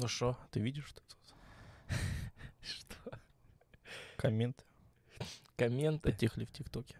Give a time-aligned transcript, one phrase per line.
[0.00, 0.34] Ну что?
[0.50, 1.18] Ты видишь что тут?
[2.62, 3.18] Что?
[4.16, 4.64] Комменты
[5.56, 6.96] Комменты потихли в ТикТоке.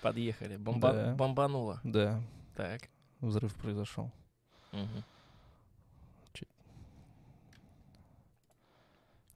[0.00, 0.56] подъехали.
[0.56, 0.92] Бомба...
[0.92, 1.14] Да.
[1.14, 1.78] Бомбануло.
[1.84, 2.22] Да,
[2.56, 2.88] Так.
[3.20, 4.10] взрыв произошел.
[4.72, 5.04] Мгм.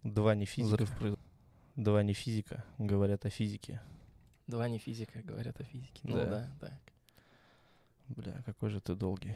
[0.05, 0.75] Два не физика.
[0.75, 1.19] Взрыв произ-
[1.75, 3.83] Два не физика, говорят о физике.
[4.47, 6.01] Два не физика, говорят о физике.
[6.05, 6.25] Ну Да.
[6.25, 6.73] да, так.
[8.17, 9.35] Бля, какой же ты долгий.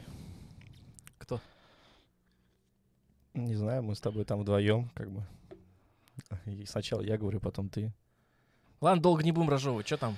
[1.19, 1.41] Кто?
[3.35, 5.25] Не знаю, мы с тобой там вдвоем, как бы.
[6.47, 7.93] И сначала я говорю, потом ты.
[8.81, 9.87] Ладно, долго не будем разжевывать.
[9.87, 10.17] Что там?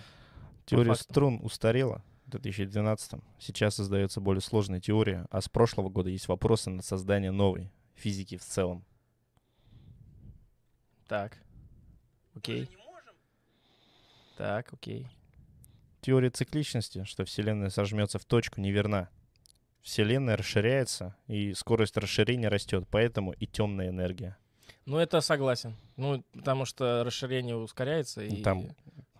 [0.66, 6.28] Теория струн устарела в 2012 Сейчас создается более сложная теория, а с прошлого года есть
[6.28, 8.84] вопросы на создание новой физики в целом.
[11.08, 11.36] Так.
[12.34, 12.70] Окей.
[14.36, 15.08] Так, окей.
[16.00, 19.08] Теория цикличности, что Вселенная сожмется в точку, неверна.
[19.82, 24.36] Вселенная расширяется, и скорость расширения растет, поэтому и темная энергия.
[24.86, 25.76] Ну, это согласен.
[25.96, 28.68] Ну, потому что расширение ускоряется, и Ну, там-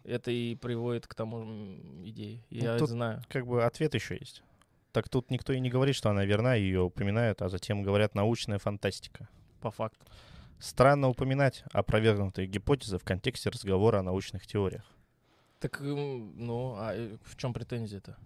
[0.05, 1.45] это и приводит к тому
[2.05, 2.43] идее.
[2.51, 3.23] Я тут- знаю.
[3.29, 4.43] Как бы ответ еще есть.
[4.93, 8.59] Так тут никто и не говорит, что она верна, ее упоминают, а затем говорят научная
[8.59, 9.29] фантастика.
[9.61, 10.05] По факту.
[10.59, 14.85] Странно упоминать опровергнутые гипотезы в контексте разговора о научных теориях.
[15.61, 18.17] Так, ну, а э, в чем претензия-то?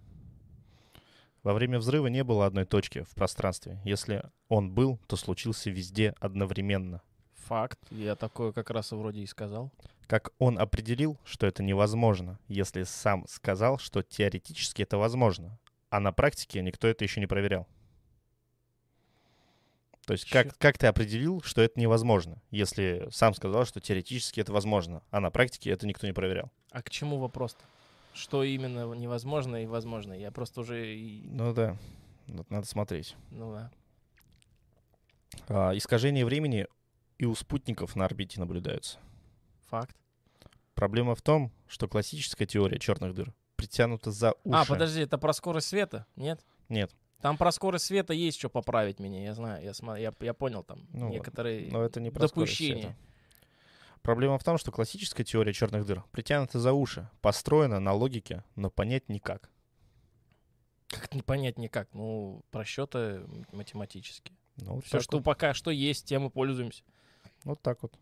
[1.47, 3.79] Во время взрыва не было одной точки в пространстве.
[3.85, 7.01] Если он был, то случился везде одновременно.
[7.45, 7.79] Факт.
[7.89, 9.71] Я такое как раз и вроде и сказал.
[10.07, 15.57] Как он определил, что это невозможно, если сам сказал, что теоретически это возможно,
[15.89, 17.65] а на практике никто это еще не проверял?
[20.05, 24.51] То есть как, как ты определил, что это невозможно, если сам сказал, что теоретически это
[24.51, 26.51] возможно, а на практике это никто не проверял?
[26.71, 27.63] А к чему вопрос-то?
[28.17, 30.13] Что именно невозможно и возможно?
[30.13, 30.95] Я просто уже...
[31.25, 31.77] Ну да,
[32.49, 33.15] надо смотреть.
[33.29, 33.71] Ну да.
[35.47, 36.67] А, искажение времени
[37.19, 38.97] и у спутников на орбите наблюдаются.
[39.69, 39.95] Факт.
[40.73, 44.57] Проблема в том, что классическая теория черных дыр притянута за уши.
[44.59, 46.05] А, подожди, это про скорость света?
[46.15, 46.45] Нет?
[46.69, 46.91] Нет,
[47.21, 50.63] Там про скорость света есть что поправить меня, я знаю, я, сма- я, я понял
[50.63, 52.95] там Ну некоторые но это не про допущения.
[54.07, 58.69] Проблема в том, что классическая теория черных дыр притянута за уши, построена на логике, но
[58.69, 59.49] понять никак.
[60.87, 61.89] Как не понять никак?
[61.93, 64.37] Ну, просчеты математические.
[64.55, 66.85] Ну, вот, Все, что вот, пока что есть, тем и пользуемся.
[67.43, 67.99] вот так вот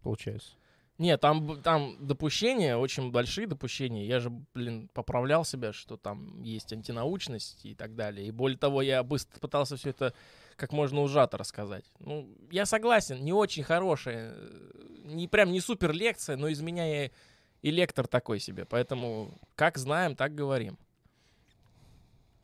[0.00, 0.52] получается.
[0.96, 4.06] Нет, там, там допущения, очень большие допущения.
[4.06, 8.26] Я же, блин, поправлял себя, что там есть антинаучность и так далее.
[8.26, 10.14] И более того, я быстро пытался все это
[10.56, 11.84] как можно ужато рассказать.
[11.98, 14.70] Ну, я согласен, не очень хорошая, э,
[15.04, 17.10] не прям не супер лекция, но из меня и,
[17.62, 18.64] и лектор такой себе.
[18.64, 20.78] Поэтому как знаем, так говорим.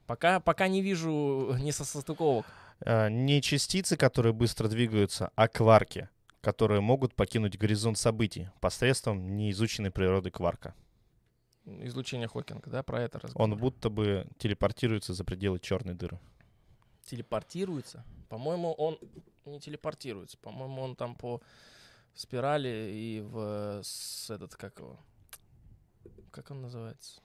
[0.07, 2.47] Пока, пока не вижу несостыковок.
[2.85, 6.09] А, не частицы, которые быстро двигаются, а кварки,
[6.41, 10.75] которые могут покинуть горизонт событий посредством неизученной природы кварка.
[11.65, 13.57] Излучение Хокинга, да, про это Он разговор.
[13.57, 16.19] будто бы телепортируется за пределы черной дыры.
[17.05, 18.05] Телепортируется.
[18.29, 18.99] По-моему, он
[19.45, 20.39] не телепортируется.
[20.39, 21.41] По-моему, он там по
[22.15, 24.99] спирали и в с этот как его,
[26.31, 27.21] как он называется?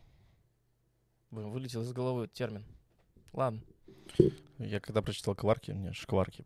[1.32, 2.66] Блин, вылетел из головы термин.
[3.34, 3.62] Ладно.
[4.58, 6.46] Я когда прочитал кварки, мне шкварки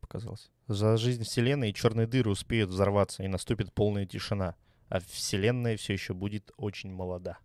[0.00, 0.50] показалось.
[0.68, 4.54] За жизнь Вселенной черные дыры успеют взорваться, и наступит полная тишина.
[4.88, 7.38] А Вселенная все еще будет очень молода.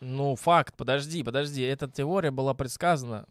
[0.00, 1.62] Ну, факт, подожди, подожди.
[1.62, 3.26] Эта теория была предсказана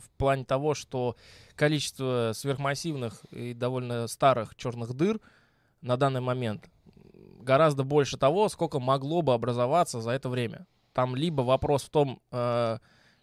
[0.00, 1.16] в плане того, что
[1.54, 5.20] количество сверхмассивных и довольно старых черных дыр
[5.80, 6.68] на данный момент
[7.40, 10.66] гораздо больше того, сколько могло бы образоваться за это время.
[10.92, 12.78] Там либо вопрос в том, э,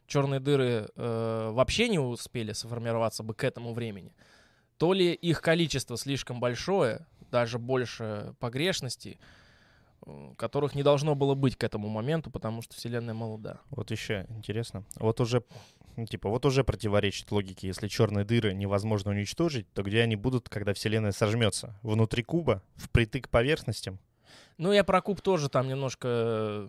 [0.08, 4.16] черные дыры э, вообще не успели сформироваться бы к этому времени,
[4.78, 9.20] то ли их количество слишком большое, даже больше погрешностей,
[10.38, 13.60] которых не должно было быть к этому моменту, потому что Вселенная молода.
[13.70, 14.86] Вот еще интересно.
[14.96, 15.44] Вот уже,
[15.96, 17.68] ну, типа, вот уже противоречит логике.
[17.68, 21.78] Если черные дыры невозможно уничтожить, то где они будут, когда Вселенная сожмется?
[21.82, 22.62] Внутри куба?
[22.76, 24.00] Впритык к поверхностям?
[24.58, 26.08] Ну, я про куб тоже там немножко...
[26.08, 26.68] э,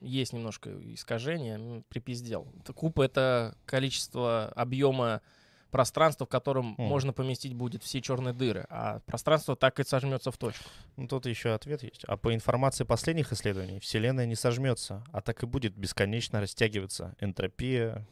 [0.00, 2.46] Есть немножко искажения, припиздел.
[2.74, 5.20] Куб— это количество объема
[5.70, 6.82] пространства, в котором Мгм.
[6.84, 10.64] можно поместить будет все черные дыры, а пространство так и сожмется в точку.
[10.96, 12.04] Ну, тут еще ответ есть.
[12.04, 17.14] А по информации последних исследований, Вселенная не сожмется, а так и будет бесконечно растягиваться.
[17.20, 18.06] Энтропия,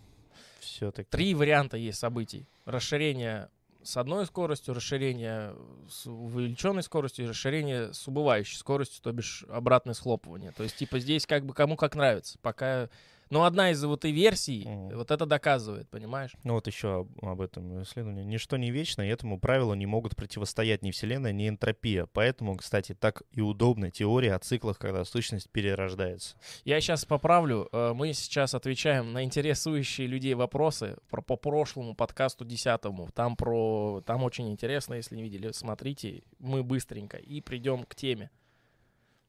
[0.61, 2.47] все таки Три варианта есть событий.
[2.65, 3.49] Расширение
[3.83, 5.55] с одной скоростью, расширение
[5.89, 10.51] с увеличенной скоростью и расширение с убывающей скоростью, то бишь обратное схлопывание.
[10.51, 12.37] То есть, типа, здесь как бы кому как нравится.
[12.43, 12.89] Пока
[13.31, 14.97] Но одна из вот и версий Мгм.
[14.97, 16.33] вот это доказывает, понимаешь?
[16.45, 18.25] Ну вот еще об, об этом исследовании.
[18.25, 22.07] Ничто не вечно, и этому правилу не могут противостоять ни Вселенная, ни энтропия.
[22.13, 26.37] Поэтому, кстати, так и удобна теория о циклах, когда сущность перерождается.
[26.65, 27.69] Я сейчас поправлю.
[27.73, 33.09] э, Мы сейчас отвечаем на интересующие людей вопросы про, по прошлому подкасту десятому.
[33.15, 36.23] Там про, там очень интересно, если не видели, смотрите.
[36.39, 38.31] Мы быстренько и придем к теме.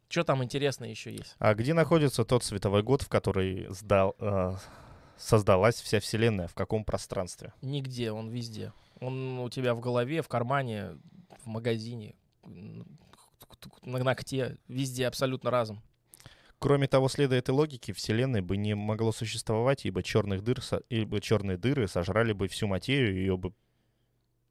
[0.09, 1.35] Что там интересно еще есть?
[1.39, 4.53] А где находится тот световой год, в который сдал, э,
[5.17, 6.47] создалась вся Вселенная?
[6.47, 7.53] В каком пространстве?
[7.61, 8.71] Нигде, он везде.
[9.01, 10.97] Он у тебя в голове, в кармане,
[11.43, 15.81] в магазине, на ногте, везде абсолютно разом.
[16.59, 21.57] Кроме того, следуя этой логике, Вселенной бы не могло существовать, ибо черных дыр, ибо черные
[21.57, 23.53] дыры сожрали бы всю материю, ее бы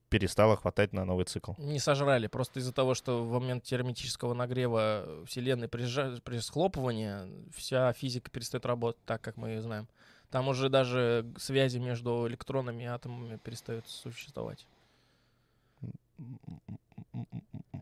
[0.08, 1.52] перестало хватать на новый цикл.
[1.58, 7.50] Не сожрали, просто из-за того, что в момент термитического нагрева Вселенной при, сжа- при схлопывании
[7.54, 9.88] вся физика перестает работать так, как мы ее знаем.
[10.30, 14.66] Там уже даже связи между электронами и атомами перестают существовать.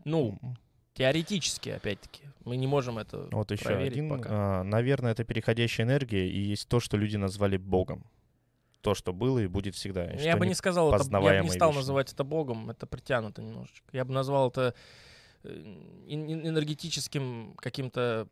[0.03, 0.37] Ну,
[0.93, 2.21] Теоретически, опять-таки.
[2.45, 4.09] Мы не можем это Вот еще один.
[4.09, 4.29] пока.
[4.31, 8.05] а, наверное, это переходящая энергия и есть то, что люди назвали Богом.
[8.85, 10.11] То, что было и будет всегда.
[10.11, 11.79] и Я бы не- сказал, это, я бы не стал вечно.
[11.81, 13.85] называть это богом, это притянуто немножечко.
[13.91, 14.73] Я бы назвал это
[15.43, 15.49] э,
[16.07, 18.27] эн- эн- энергетическим каким-то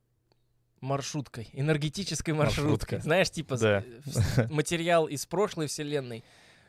[0.82, 2.98] маршруткой, энергетической маршруткой.
[2.98, 3.00] Маршрутка.
[3.00, 3.84] Знаешь, типа Да.
[4.06, 6.24] в- материал из прошлой вселенной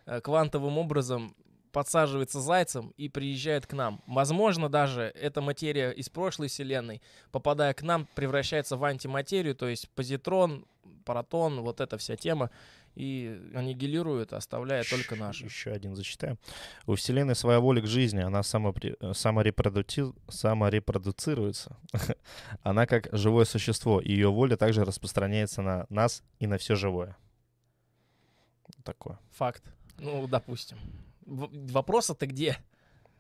[0.06, 1.34] э, квантовым образом
[1.72, 4.00] подсаживается зайцем и приезжает к нам.
[4.06, 7.02] Возможно, даже эта материя из прошлой вселенной,
[7.32, 10.64] попадая к нам, превращается в антиматерию, то есть позитрон,
[11.04, 12.50] паратон, вот эта вся тема,
[12.94, 15.44] и аннигилирует, оставляя только наши.
[15.46, 16.38] Еще один зачитаю.
[16.86, 21.76] У Вселенной своя воля к жизни, она самопри- саморепродути- саморепродуцируется.
[22.62, 27.16] она как живое существо, и ее воля также распространяется на нас и на все живое.
[28.66, 29.18] Вот Такое.
[29.32, 29.64] Факт.
[29.98, 30.78] Ну, допустим.
[31.26, 32.58] В- Вопрос-то где?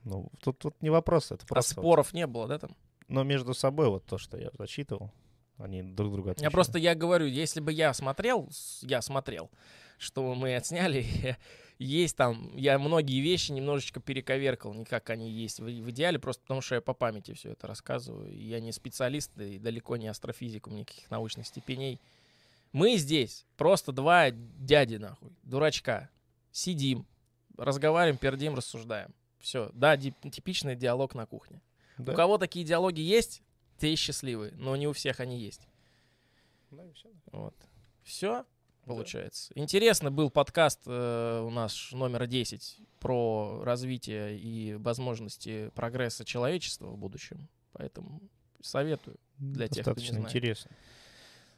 [0.04, 1.74] Ну, тут, тут не вопрос, это А просто...
[1.76, 1.82] вот.
[1.82, 2.76] споров не было, да, там?
[3.08, 5.10] Но между собой вот то, что я зачитывал,
[5.58, 6.52] они друг друга Я отвечают.
[6.52, 8.48] просто, я говорю, если бы я смотрел,
[8.82, 9.50] я смотрел,
[9.98, 11.06] что мы отсняли,
[11.78, 16.42] есть там, я многие вещи немножечко перековеркал, не как они есть в, в идеале, просто
[16.42, 18.32] потому что я по памяти все это рассказываю.
[18.32, 22.00] и Я не специалист и далеко не астрофизик, у меня никаких научных степеней.
[22.72, 26.10] Мы здесь просто два дяди, нахуй, дурачка.
[26.50, 27.06] Сидим,
[27.56, 29.14] разговариваем, пердим, рассуждаем.
[29.38, 31.60] Все, да, типичный диалог на кухне.
[31.98, 32.12] Да.
[32.12, 33.42] У кого такие диалоги есть,
[33.84, 35.68] те счастливы, но не у всех они есть.
[36.70, 37.10] Да, и всё.
[37.32, 37.54] Вот.
[38.02, 38.46] Все,
[38.86, 39.52] получается.
[39.54, 46.96] Интересно был подкаст э, у нас номер 10 про развитие и возможности прогресса человечества в
[46.96, 47.46] будущем.
[47.72, 48.22] Поэтому
[48.62, 49.18] советую.
[49.36, 50.28] Для тех, кто не Достаточно знает.
[50.34, 50.70] интересно.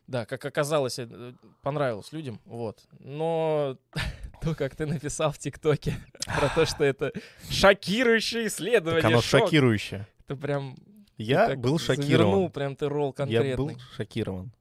[0.09, 1.33] Да, как оказалось, э,
[1.63, 2.41] понравилось людям.
[2.45, 2.83] Вот.
[2.99, 3.79] Но
[4.43, 5.95] то, как ты написал в ТикТоке
[6.27, 7.13] про то, что это
[7.49, 9.03] шокирующее исследование.
[9.03, 10.09] Так оно шок, шокирующее.
[10.25, 10.77] Это прям...
[11.17, 12.51] ты Я так был завернул шокирован.
[12.53, 13.57] прям ты ролл Я конкретный.
[13.57, 14.53] был шокирован.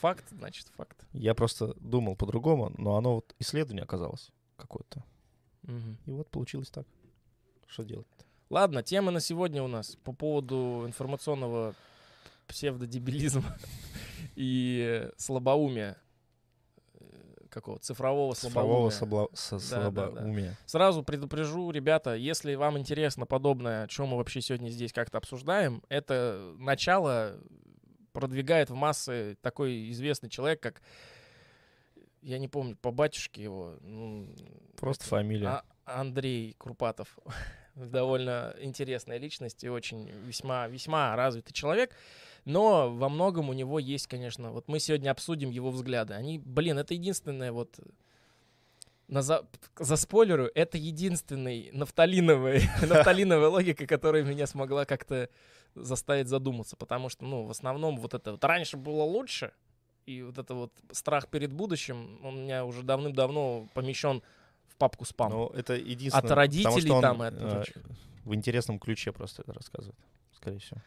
[0.00, 1.04] Факт, значит, факт.
[1.12, 5.04] Я просто думал по-другому, но оно вот исследование оказалось какое-то.
[5.62, 5.98] Мгм.
[6.06, 6.86] И вот получилось так.
[7.66, 8.06] Что делать?
[8.48, 11.74] Ладно, тема на сегодня у нас по поводу информационного
[12.48, 13.56] псевдодебилизма
[14.34, 15.96] и слабоумия.
[17.50, 17.78] Какого?
[17.78, 19.26] Цифрового Цифрового слабоумия.
[19.28, 20.10] собла- со- Да, да, да.
[20.12, 20.56] слабоумия.
[20.66, 26.54] Сразу предупрежу, ребята, если вам интересно подобное, что мы вообще сегодня здесь как-то обсуждаем, это
[26.58, 27.36] начало
[28.12, 30.80] продвигает в массы такой известный человек, как
[32.22, 33.76] я не помню, по батюшке его.
[33.80, 34.28] ну,
[34.76, 35.46] Просто это фамилия.
[35.48, 37.18] А- Андрей Курпатов.
[37.74, 41.94] Довольно интересная личность и очень весьма, весьма развитый человек.
[42.44, 46.14] Но во многом у него есть, конечно, вот мы сегодня обсудим его взгляды.
[46.14, 47.78] Они, блин, это единственное вот
[49.08, 49.44] на за,
[49.78, 55.28] за спойлеру, это единственный нафталиновый, нафталиновая логика, которая меня смогла как-то
[55.74, 56.76] заставить задуматься.
[56.76, 59.52] Потому что, ну, в основном вот это вот раньше было лучше,
[60.06, 64.22] и вот это вот страх перед будущим, он у меня уже давным-давно помещен
[64.68, 65.30] в папку спам.
[65.30, 66.24] Но это единственное.
[66.24, 67.76] От родителей потому там и от э, прочих.
[68.24, 69.98] В интересном ключе просто это рассказывает.
[70.32, 70.80] Скорее всего.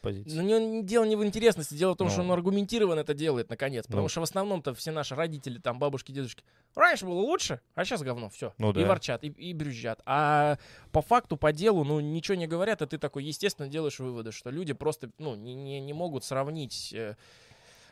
[0.00, 0.36] Позиции.
[0.36, 2.28] Ну, не, дело не в интересности, дело в том, что Ну.
[2.28, 3.86] он аргументированно это делает, наконец.
[3.86, 4.08] Потому Ну.
[4.08, 6.42] что в основном-то все наши родители, там, бабушки, дедушки,
[6.74, 8.54] раньше было лучше, а сейчас говно, все.
[8.58, 8.86] Ну и да.
[8.86, 10.00] ворчат, и, и брюзжат.
[10.06, 10.58] А
[10.92, 14.50] по факту, по делу, ну, ничего не говорят, и ты такой, естественно, делаешь выводы, что
[14.50, 17.16] люди просто, ну, не, не, не могут сравнить э,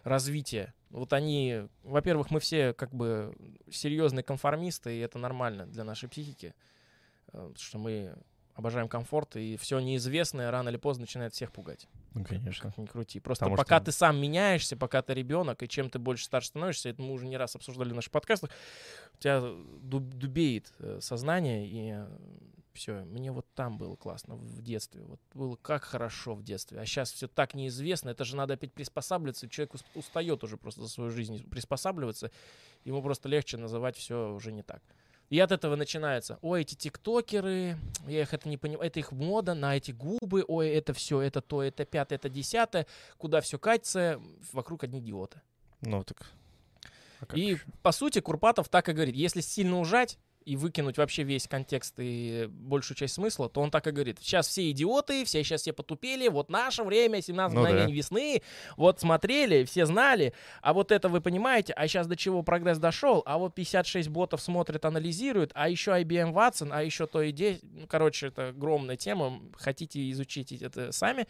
[0.05, 0.73] развитие.
[0.91, 3.35] Вот они, во-первых, мы все как бы
[3.71, 6.55] серьезные конформисты, и это нормально для нашей психики,
[7.33, 8.15] э, что мы
[8.59, 11.87] обожаем комфорт, и все неизвестное рано или поздно начинает всех пугать.
[12.15, 12.69] Ну, конечно.
[12.71, 13.21] Как ни крути.
[13.21, 16.49] Просто Потому пока что- ты сам меняешься, пока ты ребенок, и чем ты больше старше
[16.49, 18.51] становишься, это мы уже не раз обсуждали в наших подкастах,
[19.15, 22.05] у тебя дуб- дубеет э, сознание, и
[22.73, 25.03] все, мне вот там было классно в детстве.
[25.05, 26.81] Вот было как хорошо в детстве.
[26.81, 28.11] А сейчас все так неизвестно.
[28.11, 29.49] Это же надо опять приспосабливаться.
[29.49, 32.31] Человек ус- устает уже просто за свою жизнь приспосабливаться.
[32.85, 34.83] Ему просто легче называть все уже не так.
[35.31, 36.39] И от этого начинается.
[36.41, 40.69] Ой, эти тиктокеры, я их это не понимаю, это их мода на эти губы, ой,
[40.71, 42.87] это все, это то, это пятое, это десятое,
[43.19, 44.21] куда все катится,
[44.53, 45.43] вокруг одни идиоты.
[45.83, 46.31] Ну, так...
[47.21, 47.65] а И, ещё?
[47.83, 49.15] по сути, Курпатов так и говорит.
[49.15, 53.87] Если сильно ужать и выкинуть вообще весь контекст и большую часть смысла, то он так
[53.87, 54.19] и говорит.
[54.21, 57.87] Сейчас все идиоты, все сейчас все потупели, вот наше время, 17 Ну да.
[57.87, 58.43] весны,
[58.77, 63.23] вот смотрели, все знали, а вот это вы понимаете, а сейчас до чего прогресс дошел,
[63.27, 67.59] а вот 56 ботов смотрят, анализируют, а еще IBM Watson, а еще то и.
[67.63, 71.27] Ну, короче, это огромная тема, хотите изучить это сами,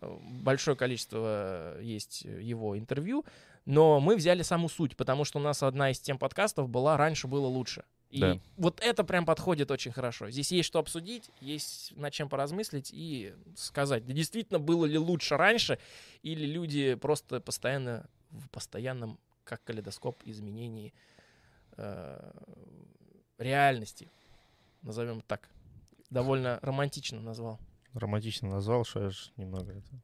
[0.00, 3.24] Э, большое количество есть его интервью,
[3.66, 7.26] но мы взяли саму суть, потому что у нас одна из тем подкастов была «Раньше
[7.26, 7.84] было лучше».
[8.10, 8.38] И Да.
[8.56, 10.30] вот это прям подходит очень хорошо.
[10.30, 15.36] Здесь есть что обсудить, есть над чем поразмыслить и сказать, да действительно было ли лучше
[15.36, 15.78] раньше,
[16.22, 20.92] или люди просто постоянно в постоянном, как калейдоскоп, изменении
[21.76, 22.32] э,
[23.38, 24.10] реальности.
[24.82, 25.48] Назовем так.
[26.10, 27.60] Довольно романтично назвал.
[27.94, 30.02] Романтично назвал, что я ж немного это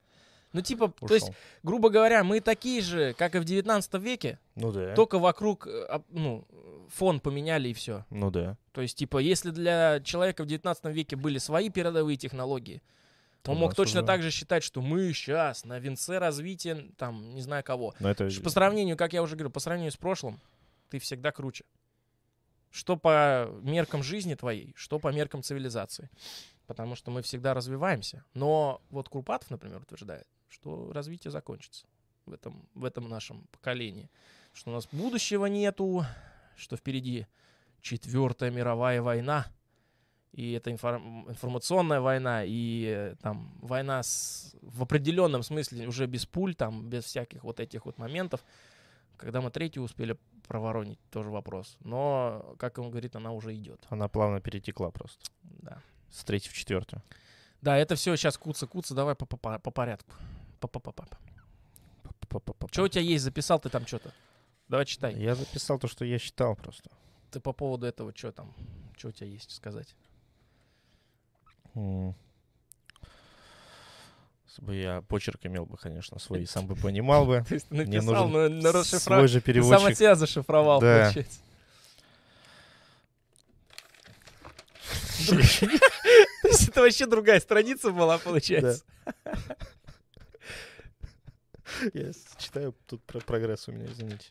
[0.57, 1.09] Ну, типа, ушел.
[1.09, 1.31] то есть,
[1.63, 4.95] грубо говоря, мы такие же, как и в 19 веке, Ну да.
[4.95, 6.47] только вокруг, э, ну,
[6.89, 8.07] фон поменяли и все.
[8.09, 8.57] Ну да.
[8.73, 12.81] То есть, типа, если для человека в 19 веке были свои передовые технологии,
[13.43, 17.35] То он мог точно уже- так же считать, что мы сейчас на венце развития, там,
[17.35, 17.95] не знаю кого.
[18.01, 18.29] Но это...
[18.43, 20.41] По сравнению, как я уже говорил, по сравнению с прошлым,
[20.89, 21.65] ты всегда круче.
[22.71, 26.09] Что по меркам жизни твоей, что по меркам цивилизации.
[26.67, 28.25] Потому что мы всегда развиваемся.
[28.35, 31.87] Но вот Курпатов, например, утверждает, что развитие закончится
[32.27, 34.11] в этом, в этом нашем поколении.
[34.53, 36.05] Что у нас будущего нету,
[36.57, 37.27] что впереди
[37.81, 39.47] четвертая мировая война.
[40.33, 46.27] И это информ- информационная война, и э, там война с, в определенном смысле уже без
[46.27, 48.45] пуль, там, без всяких вот этих вот моментов.
[49.17, 51.79] Когда мы третью успели проворонить, тоже вопрос.
[51.81, 53.87] Но, как он говорит, она уже идет.
[53.89, 55.25] Она плавно перетекла просто.
[55.43, 55.81] Да.
[56.11, 57.03] С третьей в четвертую.
[57.63, 60.13] Да, это все сейчас куца-куца, давай по, по, по порядку.
[60.61, 61.07] Па-па-па-па.
[62.71, 63.25] Что у тебя есть?
[63.25, 64.13] Записал ты там что-то?
[64.69, 65.15] Давай читай.
[65.15, 66.91] Я записал то, что я считал просто.
[67.31, 68.55] Ты по поводу этого что там?
[68.97, 69.95] Что у тебя есть сказать?
[74.47, 77.45] Если бы я почерк имел бы, конечно, свой, и сам бы понимал бы.
[77.47, 79.97] То есть ты написал, но на Свой же Ты сам от переводчик.
[79.97, 81.41] себя зашифровал, получается.
[86.77, 88.85] Это вообще другая страница была, получается.
[91.95, 94.27] Я читаю тут про прогресс у меня, извините.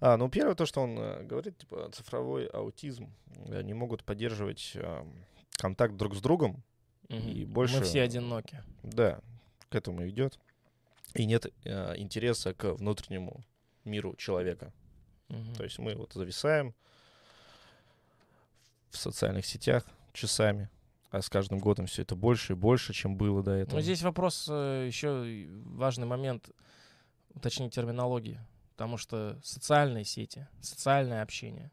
[0.00, 3.12] А, ну первое то, что он э, говорит, типа цифровой аутизм,
[3.48, 5.14] э, не могут поддерживать ам,
[5.58, 6.62] контакт друг с другом,
[7.10, 7.28] Мгм.
[7.28, 8.62] И больше- Мы все одиноки.
[8.82, 9.20] да,
[9.68, 10.38] к этому идет,
[11.12, 13.44] и нет э, интереса к внутреннему
[13.84, 14.72] миру человека.
[15.28, 15.54] Мгм.
[15.56, 16.74] То есть мы вот зависаем
[18.92, 20.68] в социальных сетях часами,
[21.10, 23.76] а с каждым годом все это больше и больше, чем было до этого.
[23.76, 26.50] Ну, здесь вопрос э, еще важный момент
[27.34, 28.40] уточнить терминологии.
[28.76, 31.70] Потому что социальные сети, социальное общение,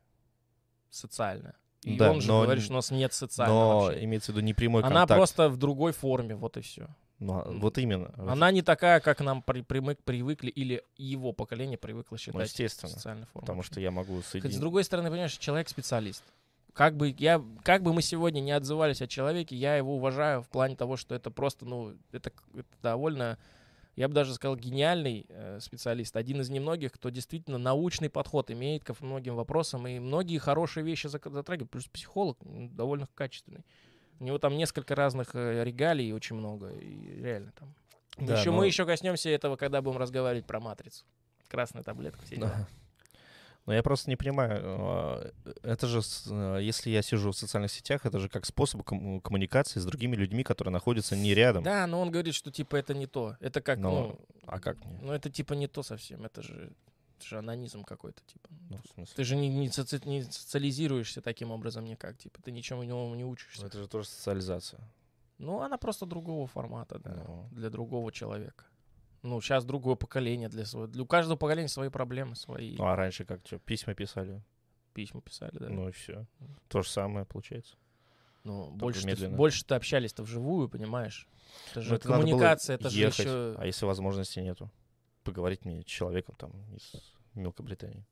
[0.89, 1.55] социальное.
[1.83, 4.05] И Да, он же но говорит, что у нас нет социального Но общения.
[4.05, 5.17] имеется в виду не прямой Она контакт.
[5.17, 6.87] просто в другой форме, вот и все.
[7.19, 8.13] Ну, а вот именно.
[8.17, 12.91] Она не такая, как нам при- примык- привыкли, или его поколение привыкло считать Ну, естественно.
[12.91, 13.41] социальной формой.
[13.45, 14.59] Потому что я могу Хоть с соединить...
[14.59, 16.23] другой стороны, понимаешь, человек специалист.
[16.73, 20.49] Как бы, я, как бы мы сегодня не отзывались о человеке, я его уважаю в
[20.49, 23.37] плане того, что это просто, ну, это, это довольно,
[23.95, 26.15] я бы даже сказал, гениальный э, специалист.
[26.15, 31.07] Один из немногих, кто действительно научный подход имеет ко многим вопросам и многие хорошие вещи
[31.07, 31.69] затрагивает.
[31.71, 33.65] Плюс психолог довольно качественный.
[34.19, 36.69] У него там несколько разных э, регалий, очень много.
[36.69, 37.73] И реально там.
[38.17, 41.05] Да, еще, но- Мы еще коснемся этого, когда будем разговаривать про матрицу.
[41.47, 42.67] Красная таблетка, все дела.
[43.65, 45.31] Но я просто не понимаю, а,
[45.63, 46.01] это же,
[46.31, 50.15] а, если я сижу в социальных сетях, это же как способ ком- коммуникации с другими
[50.15, 51.63] людьми, которые находятся не рядом.
[51.63, 53.37] Да, но он говорит, что типа это не то.
[53.39, 54.99] Это как, Но- ну, А как мне?
[55.01, 56.25] ну это типа не то совсем.
[56.25, 56.71] Это же,
[57.19, 58.49] это же анонизм какой-то, типа.
[58.69, 59.13] Ну, в смысле?
[59.15, 63.23] Ты же не, не, соци- не социализируешься таким образом никак, типа, ты ничему новому не
[63.23, 63.65] Ну, учишься.
[63.67, 64.79] Это же тоже социализация.
[65.37, 67.47] Ну, она просто другого формата, да, Ну.
[67.51, 68.65] для другого человека.
[69.21, 70.87] Ну, сейчас другое поколение для своего.
[70.87, 72.77] Для у каждого поколения свои проблемы, свои.
[72.77, 74.41] Ну, а раньше как что, письма писали?
[74.93, 75.69] письма писали, да.
[75.69, 76.25] Ну и все.
[76.67, 77.75] То же самое получается.
[78.43, 79.35] Ну, больше, медленно.
[79.35, 81.27] больше-то общались-то вживую, понимаешь?
[81.71, 83.15] Это же Ну, это коммуникация, это ехать.
[83.15, 83.55] же еще...
[83.57, 84.71] А если возможности нету?
[85.23, 86.93] Поговорить мне с человеком там из
[87.33, 88.05] Мелкобритании.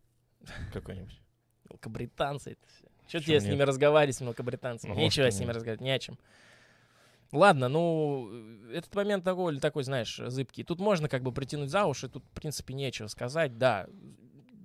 [0.74, 1.22] Какой-нибудь.
[1.70, 2.86] Мелкобританцы это все.
[3.08, 4.94] Что тебе с ними разговаривать с мелкобританцами?
[4.94, 6.18] Ну, Нечего с ними разговаривать, не о чем.
[7.32, 8.30] Ладно, ну,
[8.72, 10.64] этот момент такой, такой, знаешь, зыбкий.
[10.64, 13.88] Тут можно как бы притянуть за уши, тут, в принципе, нечего сказать, да.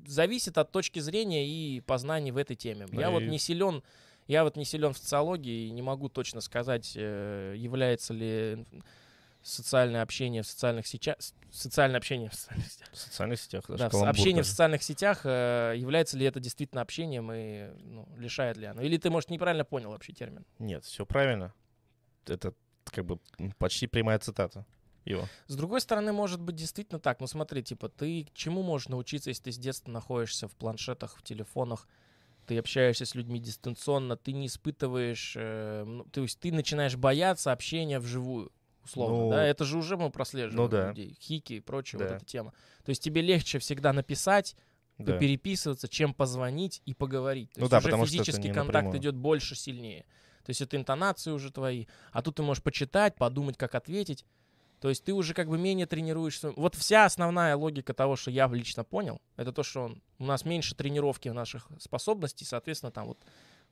[0.06, 2.86] Зависит от точки зрения и познаний в этой теме.
[2.86, 3.82] Да я вот и- не силен,
[4.28, 8.64] я вот не силен в социологии и не могу точно сказать, э, является ли
[9.42, 11.16] социальное общение в социальных сетях,
[11.50, 13.64] социальное общение в социальных сетях, В социальных сетях.
[13.68, 14.50] да, в- общение в даже.
[14.50, 18.82] социальных сетях, э, является ли это действительно общением и ну, лишает ли оно?
[18.82, 20.44] Или ты, может, неправильно понял вообще термин?
[20.60, 21.52] Нет, все правильно.
[22.26, 23.18] Это как бы
[23.58, 24.64] почти прямая цитата
[25.04, 25.28] его.
[25.46, 27.20] С другой стороны, может быть действительно так.
[27.20, 31.22] Ну смотри, типа, ты чему можешь научиться, если ты с детства находишься в планшетах, в
[31.22, 31.88] телефонах,
[32.46, 37.52] ты общаешься с людьми дистанционно, ты не испытываешь, э, ну, то есть ты начинаешь бояться
[37.52, 38.50] общения вживую,
[38.84, 39.44] условно, Ну, да?
[39.46, 40.88] Это же уже мы прослеживаем ну да.
[40.88, 42.04] людей, хики и прочее, Да.
[42.06, 42.52] вот эта тема.
[42.84, 44.56] То есть тебе легче всегда написать,
[44.98, 45.18] Да.
[45.18, 47.50] переписываться, чем позвонить и поговорить.
[47.52, 48.98] То Ну есть да, уже потому что физический не контакт напрямую.
[49.00, 50.04] идет больше, сильнее.
[50.44, 54.24] То есть это интонации уже твои, а тут ты можешь почитать, подумать, как ответить.
[54.80, 56.50] То есть ты уже как бы менее тренируешься.
[56.56, 60.44] Вот вся основная логика того, что я лично понял, это то, что он, у нас
[60.44, 63.18] меньше тренировки наших способностей, соответственно, там вот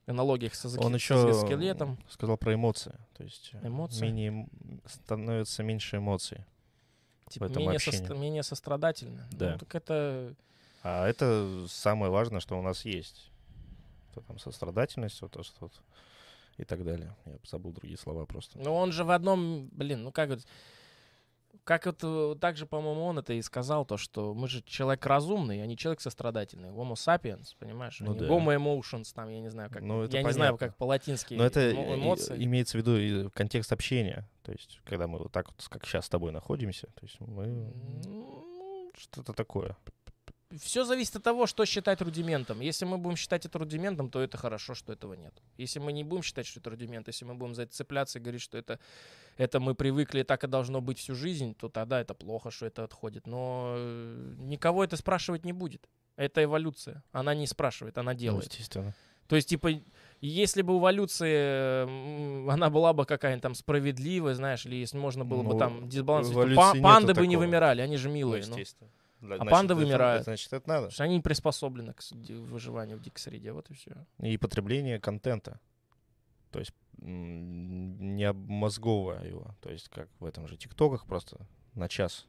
[0.06, 1.98] в аналогиях со, Он со еще скелетом.
[2.08, 2.94] сказал про эмоции.
[3.16, 4.04] То есть э, Эмоции?
[4.04, 4.48] менее
[4.86, 6.44] становится меньше эмоций.
[7.28, 9.28] Типа, менее, состра- менее сострадательно.
[9.32, 9.52] Да.
[9.52, 10.34] Ну, так это...
[10.82, 13.30] А это самое важное, что у нас есть.
[14.14, 15.72] То там сострадательность, вот то, что вот
[16.60, 17.16] и так далее.
[17.26, 18.58] Я забыл другие слова просто.
[18.58, 20.40] Ну, он же в одном, блин, ну как вот,
[21.64, 25.62] как это, так же, по-моему, он это и сказал, то, что мы же человек разумный,
[25.62, 26.70] а не человек сострадательный.
[26.70, 28.00] Homo sapiens, понимаешь?
[28.00, 28.26] а Ну не да.
[28.28, 30.58] Homo emotions, там, я не знаю, как, Ну, я не знаю, понятно.
[30.68, 32.42] как по-латински Но это и- эмоции.
[32.44, 34.28] имеется в виду и контекст общения.
[34.42, 37.72] То есть, когда мы вот так вот, как сейчас с тобой находимся, то есть мы
[38.96, 39.76] что-то такое.
[40.58, 42.60] Все зависит от того, что считать рудиментом.
[42.60, 45.32] Если мы будем считать это рудиментом, то это хорошо, что этого нет.
[45.58, 48.22] Если мы не будем считать, что это рудимент, если мы будем за это цепляться и
[48.22, 48.80] говорить, что это,
[49.36, 52.66] это мы привыкли, и так и должно быть всю жизнь, то тогда это плохо, что
[52.66, 53.28] это отходит.
[53.28, 55.88] Но э, никого это спрашивать не будет.
[56.16, 57.04] Это эволюция.
[57.12, 58.52] Она не спрашивает, она Ну, делает.
[58.52, 58.92] естественно.
[59.28, 59.70] То есть, типа,
[60.20, 61.84] если бы эволюция,
[62.50, 66.28] она была бы какая-нибудь там справедливая, знаешь, или если можно было бы Ну, там дисбаланс,
[66.82, 68.42] панды бы не вымирали, они же Ну, милые.
[68.44, 68.56] ну.
[68.58, 68.90] естественно.
[69.20, 70.24] Для- А значит, панды это- вымирают.
[70.24, 70.90] Значит, это надо.
[70.90, 73.92] Что они приспособлены к с- выживанию в дикой среде, вот и все.
[74.18, 75.60] И потребление контента.
[76.50, 79.54] То есть не обмозговывая его.
[79.60, 82.26] То есть как в этом же ТикТоках просто на час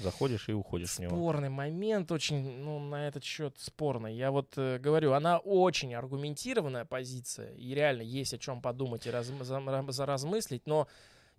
[0.00, 1.16] заходишь и уходишь в него.
[1.16, 4.14] Спорный момент, очень, ну, на этот счет спорный.
[4.14, 9.10] Я вот э, говорю, она очень аргументированная позиция, и реально есть о чем подумать и
[9.10, 10.86] разм- за- заразмыслить, но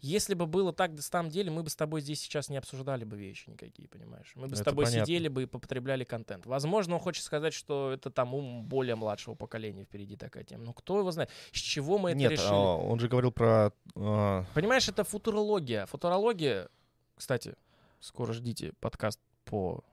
[0.01, 3.05] если бы было так на самом деле, мы бы с тобой здесь сейчас не обсуждали
[3.05, 4.31] бы вещи никакие, понимаешь?
[4.35, 5.05] Мы бы с Это тобой понятно.
[5.05, 6.45] сидели бы и потребляли контент.
[6.45, 10.63] Возможно, он хочет сказать, что это там ум более младшего поколения впереди такая тема.
[10.63, 11.29] Ну, кто его знает?
[11.51, 12.49] С чего мы это Нет, решили?
[12.49, 13.71] а, он же говорил про...
[13.95, 15.85] а, Понимаешь, это футурология.
[15.87, 16.69] Футурология,
[17.15, 17.55] кстати,
[17.99, 19.83] скоро ждите подкаст по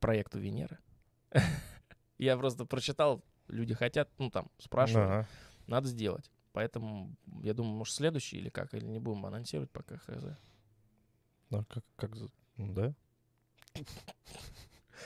[0.00, 0.78] проекту Венеры.
[2.18, 5.28] Я просто прочитал, люди хотят, ну там, спрашивают, ага.
[5.66, 6.30] надо сделать.
[6.52, 10.24] Поэтому, я думаю, может, следующий или как, или не будем анонсировать пока, хз.
[11.50, 12.10] Ну, как, как
[12.56, 12.94] ну, да?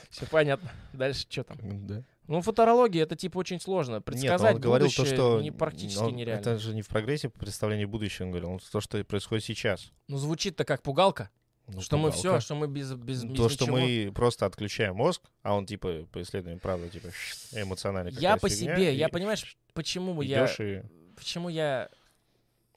[0.09, 0.71] Все понятно.
[0.93, 1.57] Дальше что там?
[1.87, 2.03] да.
[2.27, 3.95] Ну, футурология, это типа очень сложно.
[3.95, 6.41] Нет, Предсказать он говорил будущее то, что не, практически он- нереально.
[6.41, 9.91] Это же не в прогрессе представления будущего, он говорил, он то, что происходит сейчас.
[10.09, 11.29] Ну, звучит-то как пугалка,
[11.67, 12.17] Ну, что мы пугалка.
[12.17, 13.77] все, что мы без, без, Ну, без То, что ничего.
[13.79, 17.07] мы просто отключаем мозг, а он типа по исследованиям правда типа
[17.53, 18.11] эмоциональный.
[18.11, 20.83] Я по фигня, себе, я понимаешь, почему я и
[21.17, 21.89] почему я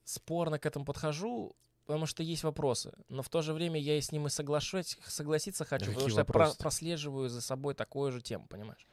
[0.04, 1.54] спорно к этому подхожу,
[1.86, 4.98] потому что есть вопросы, но в то же время я и с ним и соглашусь,
[5.06, 6.62] согласиться хочу, потому Какие что я про- вопросы-то?
[6.64, 8.86] прослеживаю за собой такую же тему, понимаешь?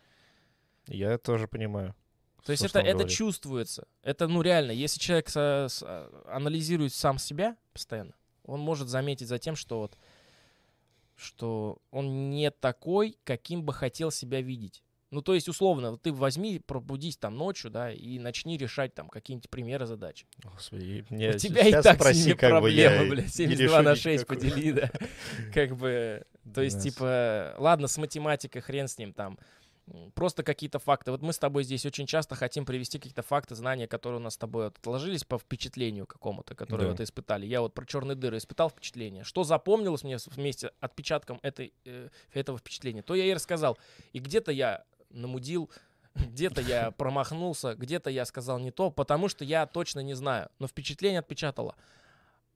[0.88, 1.96] я тоже понимаю.
[2.46, 3.12] То есть это, что это говорит.
[3.12, 3.88] чувствуется.
[4.04, 8.14] Это, ну, реально, если человек со- с- а, анализирует сам себя постоянно,
[8.46, 9.98] он может заметить за тем, что вот
[11.16, 14.84] что он не такой, каким бы хотел себя видеть.
[15.10, 19.50] Ну, то есть, условно, ты возьми, пробудись там ночью, да, и начни решать там какие-нибудь
[19.50, 20.26] примеры задач.
[20.44, 23.92] Господи, мне У тебя и так спроси, с ними как проблемы, блядь, не 72 на
[23.92, 24.40] решу 6 никакую.
[24.52, 24.92] подели, да.
[25.54, 29.40] Как бы, то есть, типа, ладно, с математикой хрен с ним там.
[30.16, 31.12] Просто какие-то факты.
[31.12, 34.34] Вот мы с тобой здесь очень часто хотим привести какие-то факты, знания, которые у нас
[34.34, 36.90] с тобой отложились по впечатлению какому-то, которое Да.
[36.90, 37.46] вот испытали.
[37.46, 39.24] Я вот про черные дыры испытал впечатление.
[39.24, 43.78] Что запомнилось мне вместе отпечатком этой, э, этого впечатления, то я и рассказал.
[44.12, 45.70] И где-то я намудил
[46.18, 50.68] где-то я промахнулся, где-то я сказал не то, потому что я точно не знаю, но
[50.68, 51.76] впечатление отпечатало.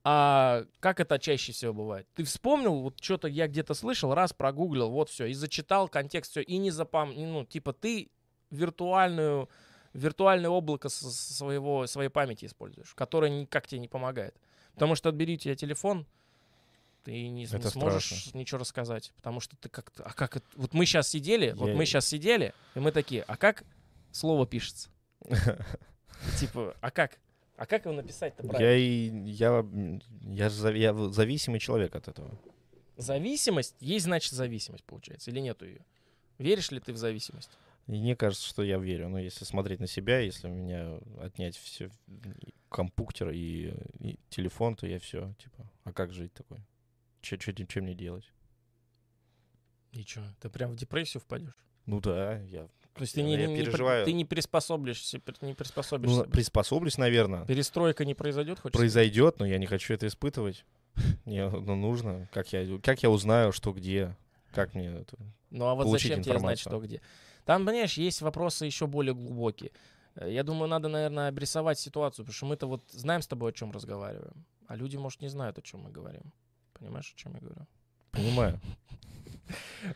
[0.03, 2.07] А как это чаще всего бывает?
[2.15, 6.41] Ты вспомнил, вот что-то я где-то слышал, раз прогуглил, вот все, и зачитал контекст, все,
[6.41, 7.13] и не запом...
[7.15, 8.09] Ну, типа ты
[8.49, 9.47] виртуальную,
[9.93, 14.35] виртуальное облако своего, своей памяти используешь, которое никак тебе не помогает.
[14.73, 16.07] Потому что отбери тебе телефон,
[17.03, 18.37] ты не, не сможешь страшно.
[18.37, 21.55] ничего рассказать, потому что ты как-то, а как это, вот мы сейчас сидели, я...
[21.55, 23.63] вот мы сейчас сидели, и мы такие, а как
[24.11, 24.89] слово пишется?
[26.39, 27.17] Типа, а как?
[27.57, 29.23] А как его написать-то правильно?
[29.29, 29.65] Я,
[30.23, 32.39] я, я, я зависимый человек от этого.
[32.97, 33.75] Зависимость?
[33.79, 35.85] Есть, значит, зависимость, получается, или нету ее?
[36.37, 37.51] Веришь ли ты в зависимость?
[37.87, 39.09] Мне кажется, что я верю.
[39.09, 41.89] Но если смотреть на себя, если у меня отнять все
[42.69, 46.59] компьютер и, и телефон, то я все, типа, а как жить такой?
[47.21, 48.31] Че, че, чем мне делать?
[49.93, 51.53] Ничего, ты прям в депрессию впадешь?
[51.85, 54.05] Ну да, я то есть ты не, не, переживаю.
[54.05, 56.17] ты не приспособишься, не приспособишься.
[56.17, 57.45] Ну, приспособлюсь, наверное.
[57.45, 58.77] Перестройка не произойдет, хочешь?
[58.77, 60.65] Произойдет, но я не хочу это испытывать.
[61.25, 62.27] Мне ну, нужно.
[62.33, 64.17] Как я, как я узнаю, что где?
[64.53, 65.15] Как мне это
[65.49, 67.01] Ну а вот зачем тебе знать, что где?
[67.45, 69.71] Там, понимаешь, есть вопросы еще более глубокие.
[70.15, 73.53] Э, я думаю, надо, наверное, обрисовать ситуацию, потому что мы-то вот знаем с тобой, о
[73.53, 76.33] чем разговариваем, а люди, может, не знают, о чем мы говорим.
[76.81, 77.67] Понимаешь, о чем я говорю?
[78.11, 78.59] Понимаю.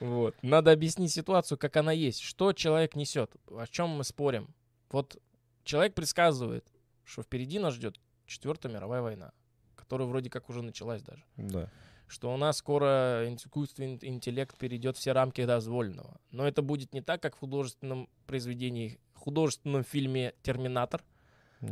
[0.01, 0.35] Вот.
[0.41, 2.19] Надо объяснить ситуацию, как она есть.
[2.19, 3.33] Что человек несет?
[3.47, 4.53] О чем мы спорим?
[4.89, 5.21] Вот
[5.63, 6.67] человек предсказывает,
[7.05, 9.31] что впереди нас ждет Четвертая мировая война,
[9.75, 11.23] которая вроде как уже началась даже.
[11.37, 11.69] Да.
[12.07, 16.19] Что у нас скоро искусственный интеллект перейдет все рамки дозволенного.
[16.31, 21.03] Но это будет не так, как в художественном произведении, художественном фильме «Терминатор»,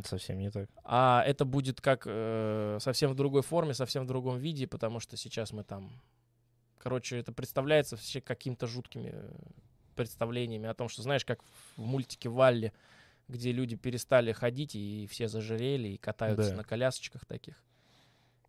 [0.05, 0.69] Совсем не так.
[0.83, 5.17] А это будет как э, совсем в другой форме, совсем в другом виде, потому что
[5.17, 5.91] сейчас мы там
[6.83, 9.31] Короче, это представляется все какими-то жуткими э,
[9.95, 11.41] представлениями о том, что, знаешь, как
[11.77, 12.73] в мультике Валли,
[13.29, 16.57] где люди перестали ходить и все зажирели и катаются да.
[16.57, 17.55] на колясочках таких.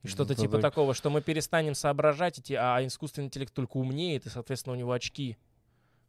[0.03, 0.63] И что-то ну, типа так...
[0.63, 4.91] такого, что мы перестанем соображать, идти, а искусственный интеллект только умнеет, и, соответственно, у него
[4.91, 5.39] очки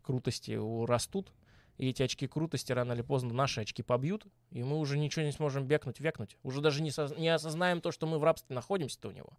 [0.01, 0.57] крутости
[0.87, 1.31] растут,
[1.77, 5.31] и эти очки крутости рано или поздно наши очки побьют, и мы уже ничего не
[5.31, 6.37] сможем бекнуть, векнуть.
[6.43, 7.13] Уже даже не, со...
[7.17, 9.33] не осознаем то, что мы в рабстве находимся-то у него.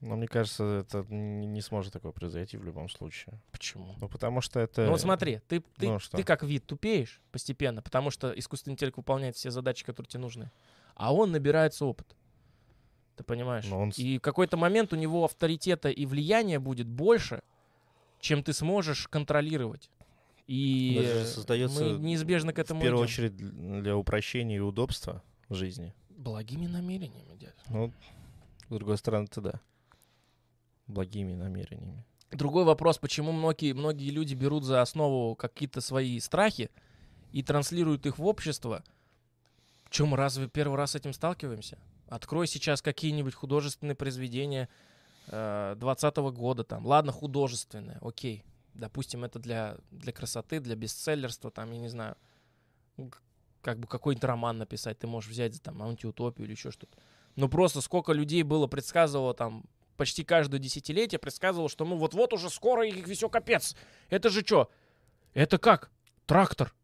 [0.00, 3.40] Но мне кажется, это не сможет такое произойти в любом случае.
[3.50, 3.94] Почему?
[3.98, 4.84] Ну, потому что это...
[4.84, 8.96] Ну, вот смотри, ты, ты, ну, ты как вид тупеешь постепенно, потому что искусственный интеллект
[8.96, 10.50] выполняет все задачи, которые тебе нужны.
[10.94, 12.14] А он набирается опыт.
[13.16, 13.70] Ты понимаешь?
[13.72, 13.90] он...
[13.96, 17.42] И в какой-то момент у него авторитета и влияния будет больше,
[18.20, 19.90] чем ты сможешь контролировать.
[20.46, 23.12] И создается мы неизбежно к этому В первую идем.
[23.12, 25.94] очередь для упрощения и удобства в жизни.
[26.10, 27.54] Благими намерениями, дядя.
[27.68, 27.92] Ну,
[28.68, 29.60] с другой стороны-то да
[30.86, 32.04] благими намерениями.
[32.30, 36.70] Другой вопрос, почему многие, многие люди берут за основу какие-то свои страхи
[37.32, 38.82] и транслируют их в общество.
[39.90, 41.78] Чем мы разве первый раз с этим сталкиваемся?
[42.08, 44.68] Открой сейчас какие-нибудь художественные произведения
[45.28, 46.86] э, 20 года там.
[46.86, 48.44] Ладно, художественные, окей.
[48.76, 52.16] Допустим, это для, для красоты, для бестселлерства, там, я не знаю,
[53.62, 56.96] как бы какой-нибудь роман написать, ты можешь взять там антиутопию или еще что-то.
[57.34, 59.64] Но просто сколько людей было предсказывало там
[59.96, 63.74] почти каждое десятилетие предсказывал, что ну вот-вот уже скоро их все капец.
[64.08, 64.70] Это же что?
[65.34, 65.90] Это как?
[66.26, 66.74] Трактор.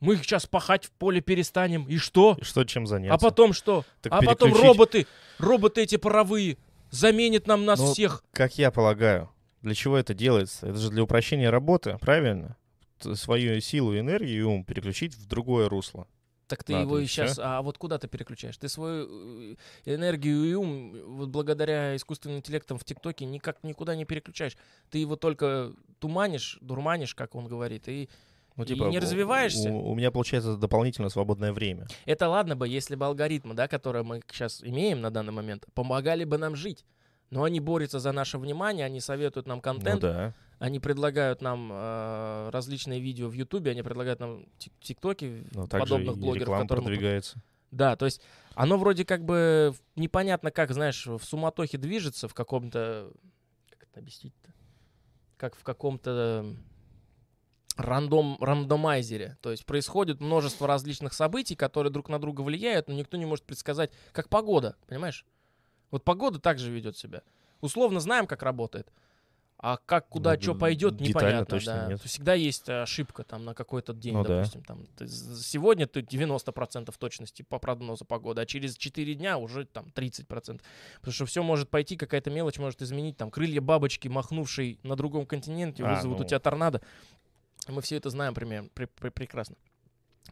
[0.00, 1.84] Мы их сейчас пахать в поле перестанем.
[1.84, 2.36] И что?
[2.38, 3.14] И что, чем заняться?
[3.14, 3.84] А потом что?
[4.02, 4.52] Так а переключить...
[4.52, 5.06] потом роботы,
[5.38, 6.58] роботы эти паровые
[6.90, 8.24] заменят нам нас ну, всех.
[8.32, 9.30] Как я полагаю,
[9.64, 10.68] для чего это делается?
[10.68, 12.56] Это же для упрощения работы, правильно?
[13.00, 16.06] Свою силу, энергию и ум переключить в другое русло.
[16.46, 18.58] Так ты Надо его и сейчас, а вот куда ты переключаешь?
[18.58, 24.04] Ты свою э, энергию и ум вот благодаря искусственным интеллектам в ТикТоке никак никуда не
[24.04, 24.56] переключаешь.
[24.90, 28.10] Ты его только туманишь, дурманишь, как он говорит, и,
[28.56, 29.70] ну, типа, и не развиваешься.
[29.70, 31.86] У, у меня получается дополнительно свободное время.
[32.04, 36.24] Это ладно бы, если бы алгоритмы, да, которые мы сейчас имеем на данный момент, помогали
[36.24, 36.84] бы нам жить.
[37.30, 40.02] Но они борются за наше внимание, они советуют нам контент.
[40.02, 40.34] Ну, да.
[40.58, 44.46] Они предлагают нам э, различные видео в Ютубе, они предлагают нам
[44.80, 46.48] тиктоки Но подобных блогеров.
[46.48, 47.36] Реклама продвигается.
[47.36, 47.42] Мы...
[47.72, 48.20] Да, то есть
[48.54, 53.10] оно вроде как бы непонятно как, знаешь, в суматохе движется в каком-то...
[53.68, 54.52] Как это объяснить-то?
[55.36, 56.54] Как в каком-то
[57.76, 59.36] рандом, рандомайзере.
[59.40, 63.44] То есть происходит множество различных событий, которые друг на друга влияют, но никто не может
[63.44, 65.26] предсказать, как погода, понимаешь?
[65.94, 67.22] Вот погода также ведет себя.
[67.60, 68.92] Условно знаем, как работает.
[69.58, 71.46] А как, куда, ну, что пойдет, непонятно.
[71.46, 71.86] Точно да.
[71.86, 72.02] нет.
[72.02, 74.62] Всегда есть ошибка там на какой-то день, ну, допустим.
[74.62, 74.66] Да.
[74.66, 79.86] Там, ты, сегодня ты 90% точности по прогнозу погоды, а через 4 дня уже там
[79.94, 80.26] 30%.
[80.26, 83.16] Потому что все может пойти, какая-то мелочь может изменить.
[83.16, 86.24] Там крылья бабочки, махнувшей на другом континенте, а, вызовут ну...
[86.24, 86.80] у тебя торнадо.
[87.68, 89.54] Мы все это знаем примерно, пре- пре- прекрасно.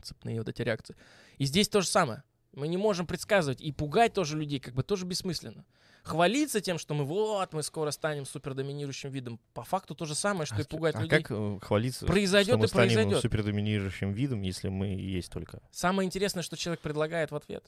[0.03, 0.96] Цепные вот эти реакции.
[1.38, 2.25] И здесь то же самое.
[2.53, 3.61] Мы не можем предсказывать.
[3.61, 5.65] И пугать тоже людей как бы тоже бессмысленно.
[6.03, 9.38] Хвалиться тем, что мы вот, мы скоро станем супердоминирующим видом.
[9.55, 11.23] По факту то же самое, что и пугать а людей.
[11.23, 13.21] как э, хвалиться, Произойдет что мы и станем произойдет.
[13.23, 15.62] супердоминирующим видом, если мы есть только?
[15.71, 17.65] Самое интересное, что человек предлагает в ответ.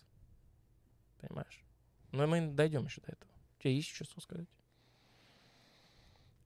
[1.20, 1.62] Понимаешь?
[2.10, 3.30] Но мы дойдем еще до этого.
[3.58, 4.48] У тебя есть еще что сказать?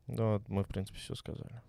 [0.06, 1.62] Ну, вот мы, в принципе, все сказали.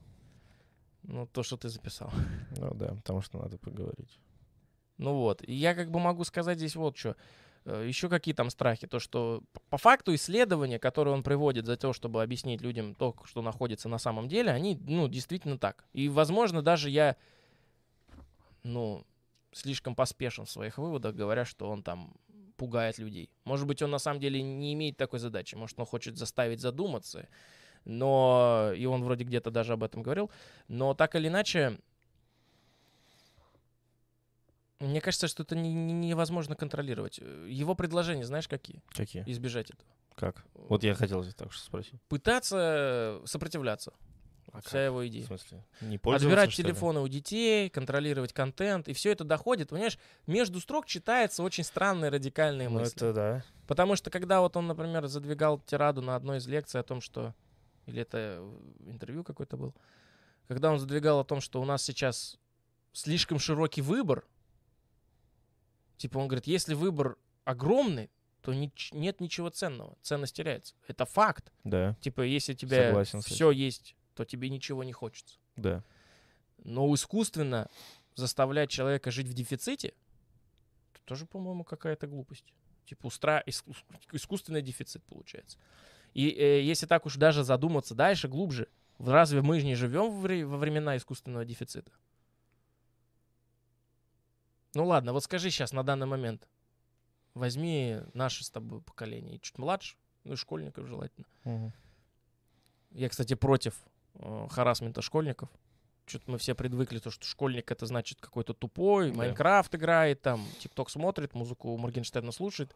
[1.04, 2.12] Ну, то, что ты записал.
[2.58, 4.20] Ну да, потому что надо поговорить.
[5.00, 5.42] Ну вот.
[5.48, 7.16] И я как бы могу сказать здесь вот что.
[7.66, 8.86] Еще какие там страхи?
[8.86, 13.42] То, что по факту исследования, которые он приводит за то, чтобы объяснить людям то, что
[13.42, 15.86] находится на самом деле, они, ну, действительно так.
[15.94, 17.16] И, возможно, даже я,
[18.64, 19.06] ну,
[19.52, 22.14] слишком поспешен в своих выводах, говоря, что он там
[22.58, 23.30] пугает людей.
[23.46, 25.56] Может быть, он на самом деле не имеет такой задачи.
[25.56, 27.28] Может, он хочет заставить задуматься.
[27.86, 30.30] Но, и он вроде где-то даже об этом говорил.
[30.68, 31.80] Но так или иначе,
[34.80, 37.20] мне кажется, что это не- не- невозможно контролировать.
[37.22, 38.82] Э, Его предложения, знаешь, какие?
[38.89, 39.24] Какие?
[39.28, 39.89] Избежать этого.
[40.15, 40.44] Как?
[40.54, 42.02] Вот я хотел так же спросить.
[42.10, 43.94] Пытаться сопротивляться.
[44.52, 44.86] А Вся как?
[44.86, 45.26] его В идея.
[45.26, 45.63] смысле?
[45.82, 48.88] Не Отбирать что телефоны у детей, контролировать контент.
[48.88, 49.70] И все это доходит.
[49.70, 52.96] Понимаешь, между строк читается очень странные радикальные Ну мысли.
[52.96, 53.44] это да.
[53.68, 57.36] Потому что когда вот он, например, задвигал тираду на одной из лекций о том, что...
[57.86, 59.76] Или это э, интервью какое-то был.
[60.48, 62.39] Когда он задвигал о том, что у нас сейчас
[62.92, 64.26] слишком широкий выбор.
[66.00, 68.10] Типа он говорит, если выбор огромный,
[68.42, 69.98] то нич- нет ничего ценного.
[70.02, 70.74] Ценность теряется.
[70.88, 71.52] Это факт.
[71.66, 75.38] Да, Типа если у тебя Согласен все есть, то тебе ничего не хочется.
[75.56, 75.84] да.
[76.66, 77.70] Но искусственно
[78.16, 79.94] заставлять человека жить в дефиците,
[80.94, 82.44] это тоже, по-моему, какая-то глупость.
[82.86, 83.42] Типа устра...
[83.46, 83.76] иску-
[84.12, 85.58] искусственный дефицит получается.
[86.14, 90.58] И э, если так уж даже задуматься дальше, глубже, разве мы же не живем во
[90.58, 91.92] времена искусственного дефицита?
[94.76, 96.48] Ну ладно, вот скажи сейчас на данный момент.
[97.34, 101.26] Возьми наше с тобой поколение, чуть младше, ну и школьников желательно.
[101.44, 101.74] Мгм.
[102.92, 103.76] Я, кстати, против
[104.16, 105.50] э, харасмента школьников.
[106.06, 109.18] Что-то мы все привыкли, то, что школьник это значит какой-то тупой, Да.
[109.18, 112.76] Майнкрафт играет, там, ТикТок смотрит, музыку Моргенштерна слушает.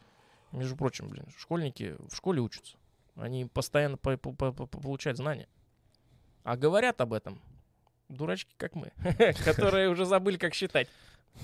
[0.52, 2.78] Между прочим, блин, школьники в школе учатся.
[3.16, 5.48] Они постоянно по- по- по- по- получают знания.
[6.44, 7.42] А говорят об этом
[8.08, 8.92] дурачки, как мы,
[9.46, 10.88] которые уже забыли, как считать,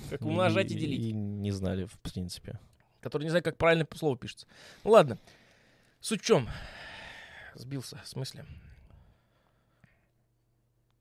[0.08, 1.00] как умножать и делить.
[1.00, 2.58] И не знали, в принципе.
[3.00, 4.46] Которые не знают, как правильно слово пишется.
[4.84, 5.18] Ну ладно.
[6.00, 6.48] Суть в чем?
[7.54, 8.46] Сбился, в смысле?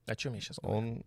[0.06, 1.04] О чем я сейчас Он...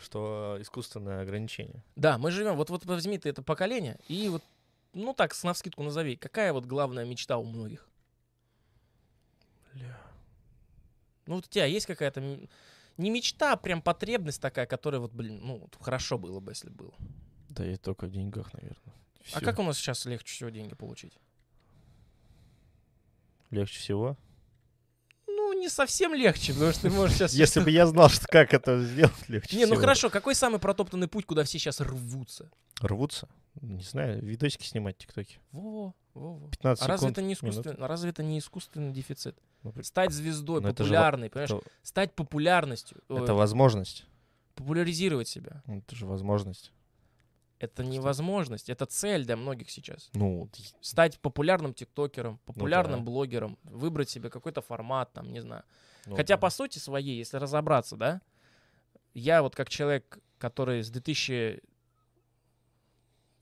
[0.00, 1.84] Что искусственное ограничение.
[1.94, 2.56] Да, мы живем.
[2.56, 4.42] Вот, вот возьми ты это поколение и вот,
[4.92, 7.88] ну так, с навскидку назови, какая вот главная мечта у многих?
[11.26, 12.20] Ну вот у тебя есть какая-то
[12.96, 16.70] не мечта, а прям потребность такая, которая вот, блин, ну вот хорошо было бы, если
[16.70, 16.94] было.
[17.48, 18.94] Да и только в деньгах, наверное.
[19.32, 21.18] А как у нас сейчас легче всего деньги получить?
[23.50, 24.16] Легче всего?
[25.26, 27.34] Ну, не совсем легче, потому что ты можешь сейчас...
[27.34, 31.08] Если бы я знал, что как это сделать легче Не, ну хорошо, какой самый протоптанный
[31.08, 32.50] путь, куда все сейчас рвутся?
[32.80, 33.28] Рвутся?
[33.60, 35.38] Не знаю, видосики снимать, тиктоки.
[35.52, 36.48] Во, во, во.
[36.48, 39.38] 15 А разве это не искусственный, разве это не искусственный дефицит?
[39.62, 41.50] Ну, Стать звездой, Ну, это же во- популярной, понимаешь?
[41.50, 44.06] Это, Стать популярностью, э, это возможность.
[44.54, 45.62] популяризировать себя.
[45.66, 46.72] Ну, Это же возможность.
[47.58, 50.10] Это не возможность, это цель для многих сейчас.
[50.14, 50.48] Ну,
[50.80, 53.04] Стать популярным тиктокером, популярным да.
[53.06, 55.62] блогером, выбрать себе какой-то формат, там, не знаю.
[56.06, 56.38] ну Хотя да.
[56.38, 58.20] по сути своей, если разобраться, да,
[59.14, 61.62] я вот как человек, который с 2000...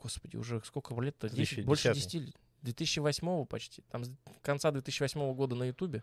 [0.02, 1.28] Господи, уже сколько лет-то?
[1.30, 2.12] 10, больше 2010.
[2.12, 2.36] 10 лет.
[2.62, 3.82] 2008 почти.
[3.90, 4.10] Там с
[4.42, 6.02] конца 2008 года на Ютубе.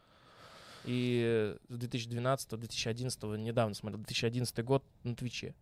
[0.86, 5.54] И с 2012-2011, недавно смотрел, 2011 год на Твиче.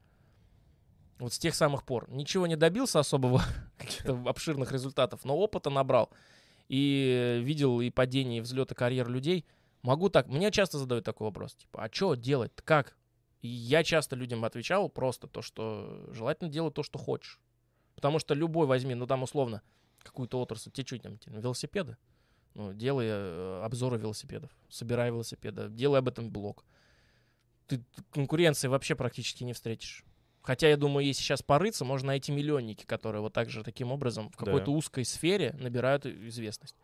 [1.18, 2.10] Вот с тех самых пор.
[2.10, 3.42] Ничего не добился особого,
[3.78, 6.10] каких-то обширных результатов, но опыта набрал.
[6.68, 9.46] И видел и падение, и взлеты карьер людей.
[9.82, 10.28] Могу так.
[10.28, 11.56] Мне часто задают такой вопрос.
[11.56, 12.52] Типа, а что делать?
[12.64, 12.96] Как?
[13.42, 17.40] И я часто людям отвечал просто то, что желательно делать то, что хочешь.
[17.96, 19.62] Потому что любой возьми, ну там условно,
[20.06, 21.98] какую-то отрасль, тебе что там, тебе, велосипеды?
[22.54, 26.64] Ну, делай э, обзоры велосипедов, собирай велосипеды, делай об этом блог.
[27.68, 30.04] Ты конкуренции вообще практически не встретишь.
[30.42, 34.30] Хотя, я думаю, если сейчас порыться, можно найти миллионники, которые вот так же таким образом
[34.30, 34.72] в какой-то Да.
[34.72, 36.76] узкой сфере набирают известность.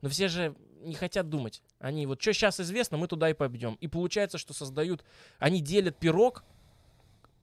[0.00, 1.60] Но все же не хотят думать.
[1.80, 3.74] Они вот что сейчас известно, мы туда и пойдем.
[3.80, 5.04] И получается, что создают,
[5.38, 6.44] они делят пирог,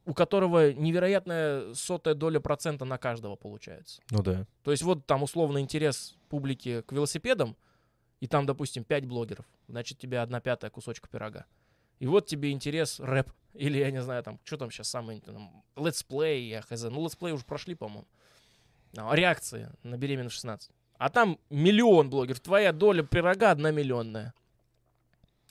[0.08, 4.02] у которого невероятная сотая доля процента на каждого получается.
[4.10, 4.46] Ну да.
[4.63, 7.58] То есть вот там условно интерес публики к велосипедам,
[8.22, 11.46] и там, допустим, 5 блогеров, значит, тебе одна пятая кусочка пирога.
[12.00, 15.63] И вот тебе интерес рэп, Или, я не знаю, там, что там сейчас самое, там,
[15.76, 16.84] let's play, я хз.
[16.84, 18.08] Ну, let's play уже прошли, по-моему.
[18.96, 20.72] А, реакции на беременность 16.
[20.98, 22.39] А там миллион блогеров.
[22.39, 24.34] Твоя доля пирога одна миллионная.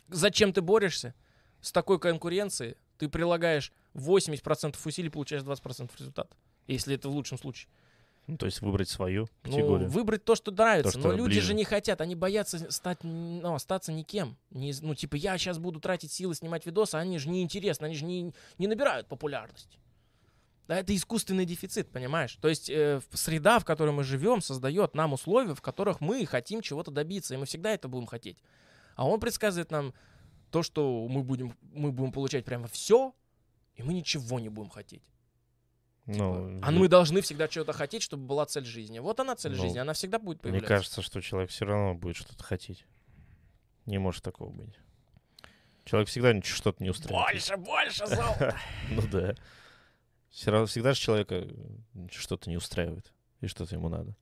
[0.08, 1.14] Зачем ты борешься?
[1.60, 6.34] С такой конкуренцией ты прилагаешь 80% усилий, получаешь 20% результата.
[6.66, 7.68] Если это в лучшем случае.
[8.26, 9.88] Ну, то есть выбрать свою Ну, категорию.
[9.88, 10.92] выбрать то, что нравится.
[10.94, 11.46] То, что Но люди ближе.
[11.48, 14.36] же не хотят, они боятся стать, ну, остаться никем.
[14.50, 17.94] Не, ну, типа, я сейчас буду тратить силы снимать видосы, а они же неинтересны, они
[17.94, 19.78] же не, не набирают популярность.
[20.66, 22.36] Да, это искусственный дефицит, понимаешь?
[22.40, 26.60] То есть э, среда, в которой мы живем, создает нам условия, в которых мы хотим
[26.62, 28.38] чего-то добиться, и мы всегда это будем хотеть.
[28.96, 29.94] А он предсказывает нам
[30.50, 33.14] то, что мы будем, мы будем получать прямо все,
[33.74, 35.02] и мы ничего не будем хотеть.
[36.06, 39.00] Ну, А мы должны всегда чего-то хотеть, чтобы была цель жизни.
[39.00, 40.68] Вот она цель Ну, жизни, она всегда будет Мне появляться.
[40.68, 42.86] кажется, что человек все равно будет что-то хотеть.
[43.86, 44.78] Не может такого быть.
[45.84, 47.32] Человек всегда что-то не устраивает.
[47.32, 48.56] Больше, больше золота.
[48.90, 49.34] Ну да.
[50.30, 53.12] Все равно всегда же человека м, что-то не устраивает.
[53.40, 54.16] И что-то ему надо.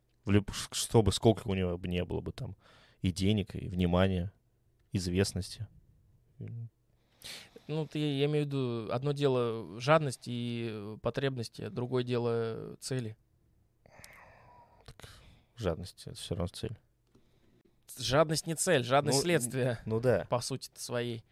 [0.73, 2.57] Чтобы сколько у него бы не было бы там
[3.03, 4.33] и денег, и внимания,
[4.93, 5.67] известности.
[7.67, 13.17] Ну, ты, я имею в виду, одно дело жадность и потребности, а другое дело цели.
[15.57, 16.77] Жадность— это все равно цель.
[17.97, 20.27] Жадность не цель, жадность Ну, следствие, Ну да.
[20.29, 21.25] по сути своей.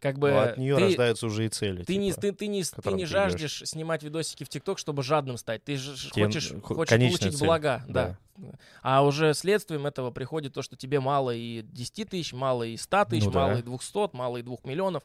[0.00, 1.84] Как бы Но от нее ты, рождаются уже и цели.
[1.84, 2.20] ты, не, типа.
[2.22, 3.12] ты, ты не, ты которым не ты идёшь.
[3.12, 5.62] жаждешь снимать видосики в ТикТок, чтобы жадным стать.
[5.62, 7.84] Ты же Тем- хочешь, хо- хочешь получить цель, блага.
[7.86, 8.16] да.
[8.38, 8.52] Да.
[8.82, 13.04] А уже следствием этого приходит то, что тебе мало и 10 тысяч, мало и 100
[13.04, 13.40] тысяч, Ну да.
[13.48, 15.02] мало и 200, мало и 2 миллионов.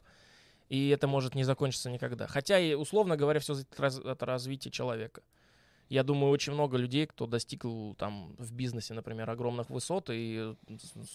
[0.70, 2.26] И это может не закончиться никогда.
[2.26, 5.20] Хотя, и, условно говоря, все зависит от развития человека.
[5.88, 7.64] Я думаю, очень много людей, кто достиг
[7.96, 10.54] там в бизнесе, например, огромных высот и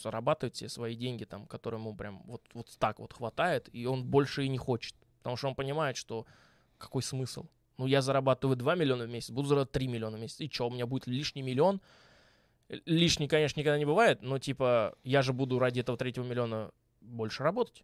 [0.02, 4.06] зарабатывает себе свои деньги, там, которые ему прям вот, вот так вот хватает, и он
[4.06, 4.96] больше и не хочет.
[5.18, 6.26] Потому что он понимает, что
[6.78, 7.46] какой смысл?
[7.78, 10.40] Ну, я зарабатываю 2 миллиона в месяц, буду зарабатывать 3 миллиона в месяц.
[10.40, 11.82] И что, у меня будет лишний миллион?
[12.70, 16.72] Э, Лишний, конечно, никогда не бывает, но типа я же буду ради этого третьего миллиона
[17.02, 17.84] больше работать.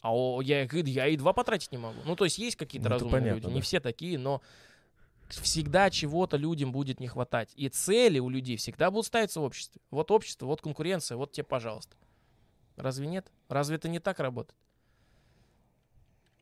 [0.00, 1.98] А о, я, я и два потратить не могу.
[2.04, 3.46] Ну, то есть есть какие-то Ну, разумные понятно, люди.
[3.54, 3.64] Не да.
[3.64, 4.40] все такие, но
[5.28, 7.52] всегда чего-то людям будет не хватать.
[7.54, 9.80] И цели у людей всегда будут ставиться в обществе.
[9.90, 11.96] Вот общество, вот конкуренция, вот тебе, пожалуйста.
[12.76, 13.30] Разве нет?
[13.48, 14.58] Разве это не так работает?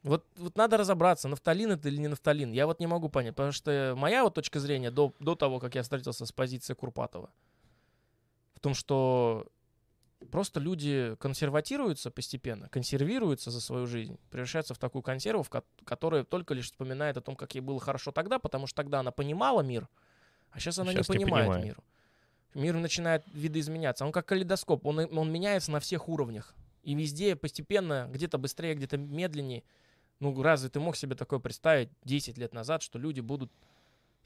[0.02, 2.52] Вот, вот надо разобраться, нафталин это или не нафталин.
[2.52, 5.74] Я вот не могу понять, потому что моя вот точка зрения до, до того, как
[5.74, 7.28] я встретился с позицией Курпатова,
[8.54, 9.48] в том, что
[10.30, 15.46] просто люди консерватируются постепенно, консервируются за свою жизнь, превращаются в такую консерву,
[15.84, 19.10] которая только лишь вспоминает о том, как ей было хорошо тогда, потому что тогда она
[19.10, 19.88] понимала мир,
[20.50, 21.64] а сейчас она Щас не понимает.
[21.64, 21.78] мир.
[22.54, 24.06] Мир начинает видоизменяться.
[24.06, 26.54] Он как калейдоскоп, он, он меняется на всех уровнях.
[26.82, 29.62] И везде постепенно, где-то быстрее, где-то медленнее.
[30.20, 33.52] Ну, разве ты мог себе такое представить 10 лет назад, что люди будут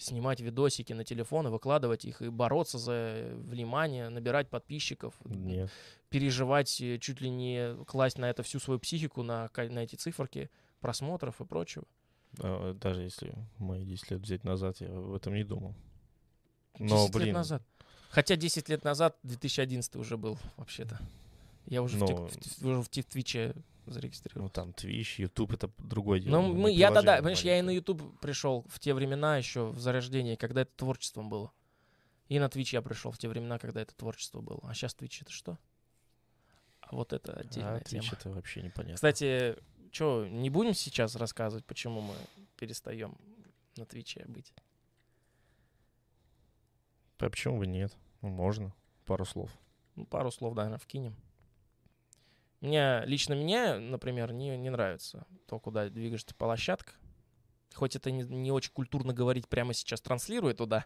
[0.01, 5.71] снимать видосики на телефоны, выкладывать их и бороться за внимание, набирать подписчиков, Нет.
[6.09, 10.51] переживать, э, чуть ли не класть на это всю свою психику, на, на эти циферки
[10.81, 11.85] просмотров и прочего.
[12.39, 15.75] А, Даже если мои 10 лет взять назад, я об этом не думал.
[16.79, 17.63] 10 Но, лет блин, назад.
[18.11, 20.99] Хотя 10 лет назад, 2011 уже был, вообще-то.
[21.67, 23.55] Я уже в, тик- Но- в т- уже в ти- в Твиче
[23.87, 24.45] зарегистрировал.
[24.45, 26.41] ну там Twitch, YouTube— это другое дело.
[26.41, 27.71] Ну, не мы, я тогда, приложение понимаешь, я и на.
[27.71, 31.53] YouTube пришел в те времена еще, в зарождении, когда это творчеством было.
[32.29, 34.61] И на Twitch я пришел в те времена, когда это творчество было.
[34.65, 35.59] А сейчас Twitch это что?
[36.81, 38.03] А вот это отдельная А тема.
[38.03, 38.95] Twitch— это вообще непонятно.
[38.95, 39.57] Кстати,
[39.93, 42.15] что, не будем сейчас рассказывать, почему мы
[42.57, 43.17] перестаем
[43.77, 44.53] на Твиче быть?
[47.19, 47.97] А почему бы нет?
[48.23, 48.73] Ну, можно.
[49.05, 49.51] Пару слов.
[49.97, 51.17] Ну, пару слов, наверное, вкинем.
[52.61, 56.93] Мне, лично мне, например, не, не нравится то, куда двигаешься площадка.
[57.75, 60.85] Хоть это не, не очень культурно говорить прямо сейчас, транслируя туда,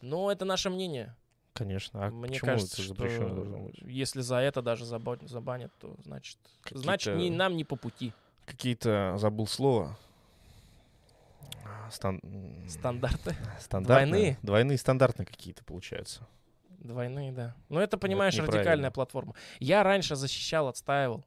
[0.00, 1.16] но это наше мнение.
[1.54, 2.06] Конечно.
[2.06, 6.36] А Мне кажется, это что если за это даже заба- забанят, то значит,
[6.70, 8.12] значит не, Какие-то- нам не по пути.
[8.44, 9.96] Какие-то, забыл слово.
[11.90, 12.20] Стан...
[12.68, 14.06] Стандарты Стандартные.
[14.06, 14.38] Двойные?
[14.42, 16.26] Двойные стандартные какие-то получаются.
[16.84, 17.54] Двойные, да.
[17.68, 18.58] Но это, понимаешь, неправильно.
[18.58, 19.34] радикальная платформа.
[19.58, 21.24] Я раньше защищал, отстаивал,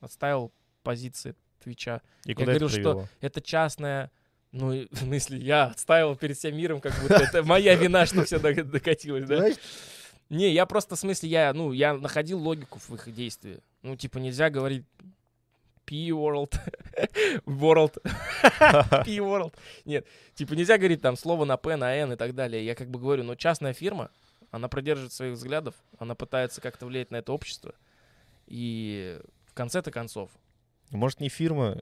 [0.00, 0.52] отстаивал
[0.82, 2.00] позиции Твича.
[2.24, 4.10] И куда говорил, это что это частная,
[4.52, 8.38] ну, в смысле, я отстаивал перед всем миром, как будто это моя вина, что все
[8.38, 9.48] докатилось, да?
[10.30, 13.60] Не, я просто, в смысле, я, ну, я находил логику в их действии.
[13.82, 14.84] Ну, типа, нельзя говорить
[15.84, 16.54] P-World,
[17.46, 18.00] World,
[19.04, 19.54] P-World.
[19.84, 22.64] Нет, типа, нельзя говорить там слово на P, на N и так далее.
[22.64, 24.10] Я как бы говорю, ну, частная фирма,
[24.54, 27.74] она продерживает своих взглядов, она пытается как-то влиять на это общество.
[28.46, 30.30] И в конце-то концов,
[30.90, 31.80] Может, не фирма,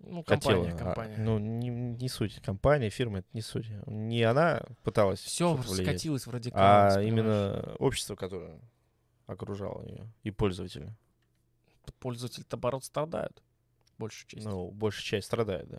[0.00, 0.64] Ну, хотела.
[0.64, 1.16] компания, а, компания.
[1.16, 2.42] ну, не, не суть.
[2.42, 3.68] Компания, фирма, это не суть.
[3.86, 6.96] Не она пыталась Все скатилось в а радикальность.
[6.96, 7.12] понимаешь?
[7.24, 8.60] именно общество, которое
[9.26, 10.94] окружало ее, и пользователи.
[12.00, 13.42] Пользователи, наоборот, страдают.
[13.96, 14.44] Большую часть.
[14.44, 15.78] Ну, большая часть страдает, да.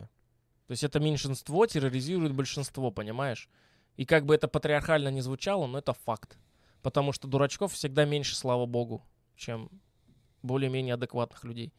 [0.66, 3.48] То есть это меньшинство терроризирует большинство, понимаешь?
[3.96, 6.38] И как бы это патриархально не звучало, но это факт.
[6.82, 9.04] Потому что дурачков всегда меньше, слава богу,
[9.36, 9.70] чем
[10.42, 11.72] более-менее адекватных людей.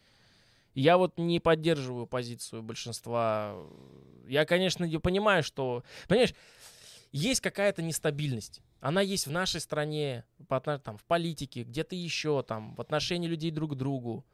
[0.73, 3.55] Я вот не поддерживаю позицию большинства.
[4.27, 5.83] Я, конечно, не понимаю, что...
[6.07, 6.33] Понимаешь,
[7.11, 8.61] есть какая-то нестабильность.
[8.79, 13.51] Она есть в нашей стране, по там, в политике, где-то еще, там, в отношении людей
[13.51, 14.25] друг к другу,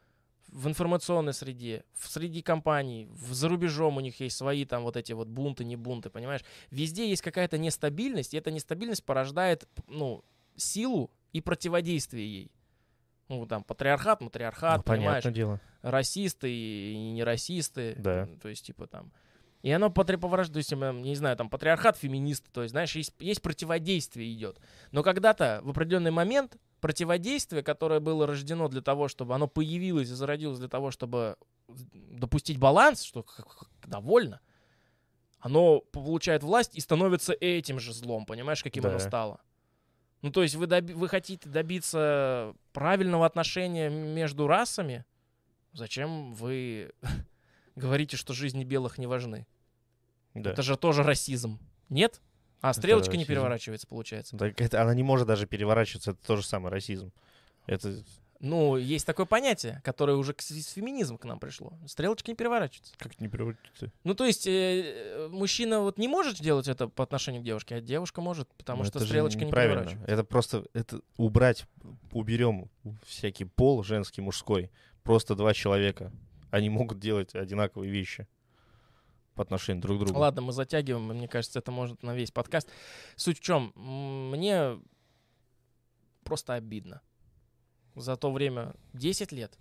[0.48, 4.96] в информационной среде, в среди компаний, в, за рубежом у них есть свои там вот
[4.96, 6.42] эти вот бунты, не бунты, понимаешь?
[6.72, 10.24] Везде есть какая-то нестабильность, и эта нестабильность порождает, ну,
[10.56, 12.52] силу и противодействие ей.
[13.28, 15.24] Ну, там, патриархат, матриархат, Ну, понимаешь?
[15.26, 15.60] дело.
[15.82, 17.96] расисты и не расисты.
[17.98, 18.28] Да.
[18.42, 19.12] То есть, типа там.
[19.64, 20.72] И оно поворачивает, то есть,
[21.04, 24.62] не знаю, там, патриархат, феминисты, то есть, знаешь, есть, есть противодействие идет.
[24.92, 30.14] Но когда-то, в определенный момент, противодействие, которое было рождено для того, чтобы оно появилось и
[30.14, 31.38] зародилось для того, чтобы
[31.94, 33.26] допустить баланс, что
[33.86, 34.40] довольно,
[35.40, 39.08] оно получает власть и становится этим же злом, понимаешь, каким оно Да.
[39.08, 39.42] стало.
[40.22, 45.06] Ну, то есть вы, доби- вы хотите добиться правильного отношения между расами,
[45.74, 46.92] зачем вы
[47.76, 49.46] говорите, что жизни белых не важны?
[50.34, 50.52] Да.
[50.52, 51.60] Это же тоже расизм.
[51.90, 52.22] Нет?
[52.62, 53.30] А стрелочка не расизм.
[53.30, 54.38] переворачивается, получается.
[54.38, 57.12] Так это, она не может даже переворачиваться, это тоже самый расизм.
[57.68, 58.04] Это
[58.40, 61.74] Ну, есть такое понятие, которое уже к, с феминизм к нам пришло.
[61.88, 62.94] Стрелочка не переворачивается.
[62.98, 63.92] как не переворачивается.
[64.04, 67.82] Ну, то есть, э, мужчина вот не может делать это по отношению к девушке, а
[67.82, 70.12] девушка может, потому Ну, что стрелочка не переворачивается.
[70.12, 71.66] Это просто это убрать,
[72.12, 72.70] уберем
[73.06, 74.72] всякий пол, женский, мужской.
[75.04, 76.12] Просто два человека.
[76.52, 78.28] Они могут делать одинаковые вещи
[79.38, 80.20] по отношению друг к другу.
[80.20, 82.68] Ладно, мы затягиваем, мне кажется, это может на весь подкаст.
[83.16, 83.72] Суть в чем?
[83.76, 84.80] Мне
[86.24, 87.02] просто обидно.
[87.96, 89.58] За то время 10 лет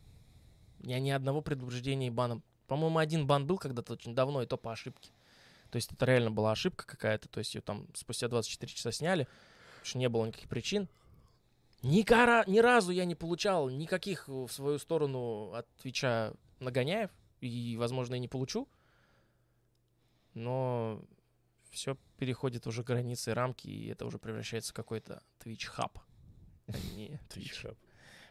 [0.81, 2.43] я ни одного предупреждения и бана.
[2.67, 5.11] По-моему, один бан был когда-то очень давно, и то по ошибке.
[5.71, 9.25] То есть это реально была ошибка какая-то, то есть ее там спустя 24 часа сняли,
[9.25, 10.89] потому что не было никаких причин.
[11.83, 15.67] Ни, кара- ни разу я не получал никаких в свою сторону от
[16.61, 17.11] нагоняев,
[17.41, 18.69] и, возможно, и не получу.
[20.37, 21.03] Но
[21.71, 25.99] все переходит уже границы и рамки, и это уже превращается в какой-то Twitch хаб.
[26.67, 27.75] а не Twitch.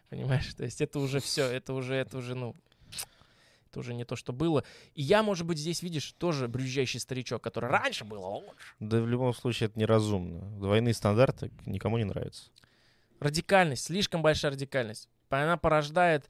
[0.09, 0.53] Понимаешь?
[0.53, 2.55] То есть это уже все, это уже, это уже, ну,
[3.71, 4.63] это уже не то, что было.
[4.93, 8.75] И я, может быть, здесь, видишь, тоже брюзжащий старичок, который раньше было лучше.
[8.79, 10.41] Да в любом случае это неразумно.
[10.59, 12.51] Двойные стандарты никому не нравятся.
[13.19, 15.09] Радикальность, слишком большая радикальность.
[15.29, 16.29] Она порождает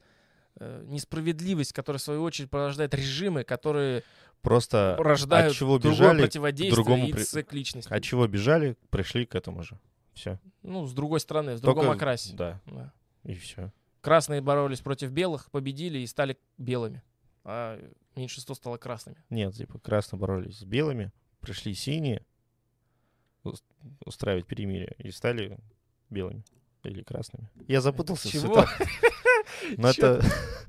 [0.58, 4.04] э, несправедливость, которая, в свою очередь, порождает режимы, которые
[4.42, 7.90] Просто порождают от чего бежали, противодействие другому и при- цикличность.
[7.90, 9.78] от чего бежали, пришли к этому же.
[10.14, 10.38] Все.
[10.62, 12.34] Ну, с другой стороны, в другом Только- окрасе.
[12.34, 12.92] Да, Да.
[13.24, 13.72] и все.
[14.00, 17.02] Красные боролись против белых, победили и стали белыми.
[17.44, 17.78] А
[18.14, 19.18] меньшинство стало красными.
[19.30, 22.24] Нет, типа красные боролись с белыми, пришли синие
[23.44, 23.64] ус-
[24.04, 25.58] устраивать перемирие и стали
[26.08, 26.44] белыми
[26.84, 27.50] или красными.
[27.66, 28.64] Я запутался Чего?
[29.76, 30.26] Но Чё это,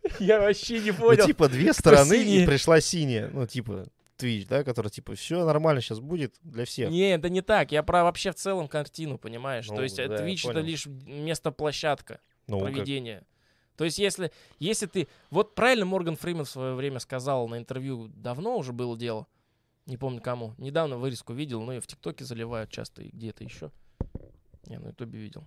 [0.20, 1.26] Я вообще не ну, понял.
[1.26, 3.30] типа, две стороны, и пришла синяя.
[3.32, 6.90] Ну, типа, Twitch, да, который, типа, все нормально сейчас будет для всех.
[6.90, 7.72] Не, это не так.
[7.72, 9.68] Я про вообще в целом картину, понимаешь?
[9.70, 13.24] Ну, То есть э, да, Twitch это лишь место-площадка Ну, как- проведения.
[13.76, 15.08] То есть если, если ты...
[15.30, 19.28] Вот правильно Морган Фриман в свое время сказал на интервью, давно уже было дело,
[19.86, 20.56] не помню кому.
[20.58, 23.72] Недавно вырезку видел, ну и в ТикТоке заливают часто, и где-то еще.
[24.66, 25.46] Я на Ютубе видел.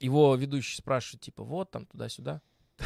[0.00, 2.40] Его ведущий спрашивает, типа, вот там, туда-сюда.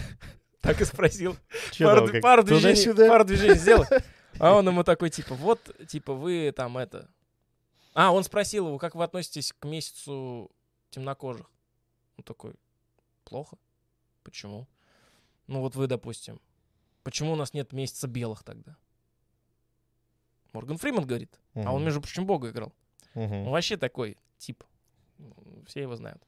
[0.60, 1.38] Так и спросил.
[1.78, 2.06] Пару
[2.42, 3.08] движений туда-сюда?
[3.08, 3.86] пару движений сделал.
[4.38, 5.58] А он ему такой, типа, вот,
[5.88, 7.08] типа, вы там это...
[7.94, 10.50] А, он спросил его, как вы относитесь к месяцу
[10.90, 11.50] темнокожих?
[12.18, 12.52] Он такой,
[13.24, 13.56] плохо.
[14.22, 14.68] Почему?
[15.46, 16.40] Ну вот вы, допустим,
[17.02, 18.76] почему у нас нет месяца белых тогда?
[20.52, 21.40] Морган Фриман говорит.
[21.54, 22.72] А он, между прочим, Бога играл.
[23.14, 23.46] Мгм.
[23.46, 24.62] Он вообще такой тип.
[25.66, 26.22] Все его знают.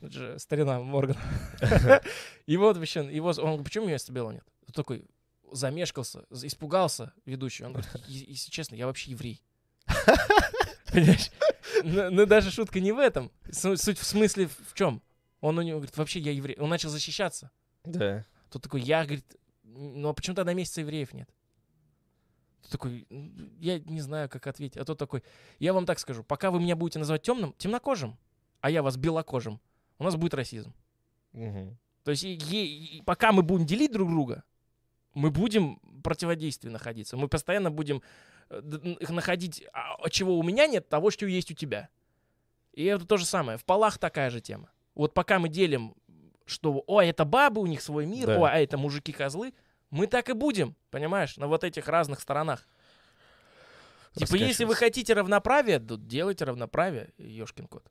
[0.00, 1.16] Это же старина Морган.
[2.46, 4.44] И вот вообще, его, он говорит, почему места белого нет?
[4.66, 5.04] Он такой
[5.52, 7.64] замешкался, испугался ведущий.
[7.64, 9.42] Он говорит, «Е- если честно, я вообще еврей.
[10.92, 11.30] Понимаешь?
[11.84, 13.30] Ну, ну, даже шутка не в этом.
[13.50, 15.02] Су- Суть в смысле в чем?
[15.40, 16.56] Он у него говорит, вообще я еврей.
[16.58, 17.50] Он начал защищаться.
[17.84, 18.24] Да.
[18.50, 21.28] Тут такой, я, говорит, ну а почему тогда месяца евреев нет?
[22.62, 24.76] Тут такой, «М, я не знаю, как ответить.
[24.76, 25.22] А тот такой,
[25.58, 28.18] я вам так скажу, пока вы меня будете называть темным, темнокожим,
[28.60, 29.60] а я вас белокожим,
[29.98, 30.72] у нас будет расизм.
[31.32, 31.76] Мгм.
[32.04, 34.42] То есть и- и- и пока мы будем делить друг друга,
[35.14, 37.16] Мы будем в противодействии находиться.
[37.16, 38.02] Мы постоянно будем
[38.50, 38.60] э,
[39.08, 41.88] находить, а, а чего у меня нет, того, что есть у тебя.
[42.72, 43.58] И это то же самое.
[43.58, 44.70] В полах такая же тема.
[44.94, 45.94] Вот пока мы делим,
[46.46, 48.38] что, о, это бабы, у них свой мир, Да.
[48.38, 49.54] о, а это мужики-козлы,
[49.90, 52.68] мы так и будем, понимаешь, на вот этих разных сторонах.
[54.14, 57.90] Типа, если вы хотите равноправие, то делайте равноправие, ешкин кот.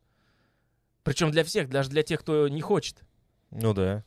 [1.07, 3.01] Причем для всех, даже для тех, кто не хочет.
[3.49, 4.03] Ну да.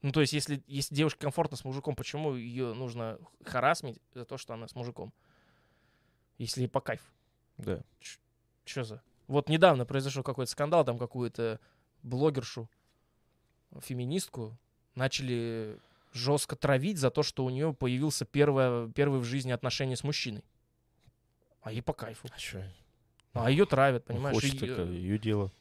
[0.00, 4.38] Ну, то есть, если, если девушке комфортно с мужиком, почему ее нужно харасмить за то,
[4.38, 5.12] что она с мужиком?
[6.38, 7.04] Если ей по кайфу.
[7.58, 7.82] Да.
[8.64, 9.02] Что за?
[9.26, 11.60] Вот недавно произошел какой-то скандал, там какую-то
[12.02, 12.66] блогершу,
[13.80, 14.56] феминистку,
[14.94, 15.78] начали
[16.14, 20.44] жестко травить за то, что у нее появился первое, первый в жизни отношения с мужчиной.
[21.60, 22.26] А ей по кайфу.
[22.32, 22.62] А чё?
[23.34, 24.34] А ее травят, Ну, понимаешь?
[24.34, 25.52] Хочет, э, ее дело.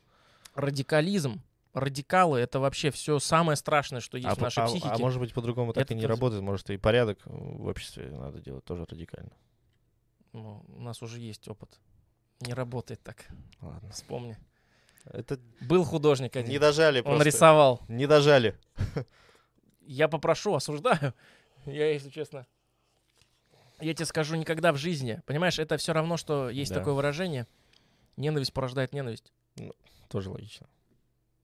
[0.54, 1.42] Радикализм,
[1.74, 4.90] радикалы— это вообще все самое страшное, что есть А, в нашей а- психике.
[4.92, 6.42] а может быть, по-другому так Это и не работает.
[6.42, 9.32] Может, и порядок в обществе надо делать тоже радикально.
[10.34, 11.80] Ну, у нас уже есть опыт.
[12.42, 13.28] Не работает так.
[13.62, 13.92] Ладно.
[13.92, 14.38] Вспомни.
[15.06, 16.50] Это Был художник один.
[16.52, 17.24] не дожали Он просто.
[17.26, 17.82] рисовал.
[17.88, 18.58] Не дожали.
[19.82, 21.14] Я попрошу, осуждаю.
[21.66, 22.48] Я, если честно,
[23.80, 25.22] я тебе скажу никогда в жизни.
[25.26, 26.80] Понимаешь, это все равно, что есть Да.
[26.80, 27.46] такое выражение.
[28.16, 29.32] Ненависть порождает ненависть.
[30.10, 30.68] Тоже логично.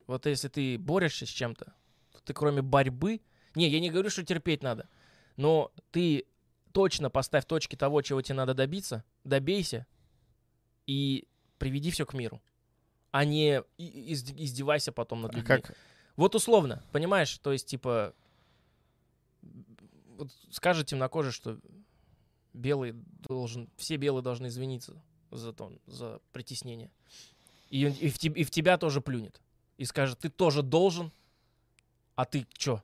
[0.08, 1.74] Вот если ты борешься с чем-то,
[2.12, 3.22] то ты кроме борьбы...
[3.56, 4.88] Не, я не говорю, что терпеть надо.
[5.36, 6.26] Но ты
[6.72, 9.88] точно поставь точки того, чего тебе надо добиться, добейся
[10.86, 11.28] и
[11.58, 12.42] приведи все к миру.
[13.12, 15.48] А не издевайся потом над А людьми.
[15.62, 15.76] как?
[16.16, 18.14] Вот условно, понимаешь, то есть, типа,
[20.18, 21.60] вот скажет темнокожий, что
[22.54, 25.02] белый должен, все белые должны извиниться
[25.32, 26.92] за то, за притеснение.
[27.70, 29.42] И, и в, и в тебя тоже плюнет.
[29.78, 31.12] И скажет, ты тоже должен,
[32.16, 32.82] а ты чё?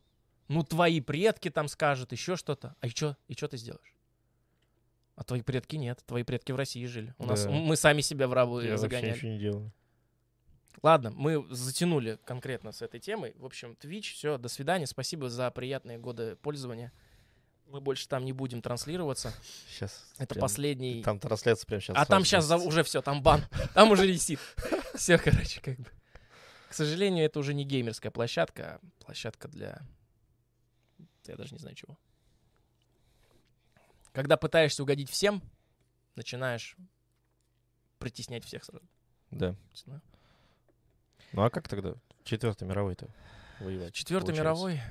[0.48, 2.76] Ну, твои предки там скажут, еще что-то.
[2.82, 3.16] А и чё?
[3.28, 3.96] И что ты сделаешь?
[5.16, 6.04] А твои предки нет.
[6.06, 7.14] Твои предки в России жили.
[7.18, 7.52] У нас Да.
[7.52, 9.14] мы сами себя в рабы Я загоняли.
[9.16, 9.72] ничего не делаю.
[10.82, 13.34] Ладно, мы затянули конкретно с этой темой.
[13.38, 14.86] В общем, Twitch, все, до свидания.
[14.88, 16.92] Спасибо за приятные годы пользования.
[17.68, 19.34] Мы больше там не будем транслироваться.
[19.68, 20.06] Сейчас.
[20.18, 21.04] Это последний.
[21.04, 21.98] Там трансляция прямо сейчас.
[21.98, 23.44] а там сейчас уже все, там бан.
[23.74, 24.40] Там уже висит.
[24.94, 25.90] Все, короче, как бы.
[26.70, 29.82] К сожалению, это уже не геймерская площадка, а площадка для...
[31.26, 31.98] Я даже не знаю чего.
[34.12, 35.42] Когда пытаешься угодить всем,
[36.16, 36.76] начинаешь
[37.98, 38.86] притеснять всех сразу.
[39.32, 39.56] Да.
[41.32, 43.10] Ну а как тогда Четвертый мировой-то
[43.60, 43.94] воевать?
[43.94, 44.44] Четвертый получается?
[44.44, 44.82] мировой.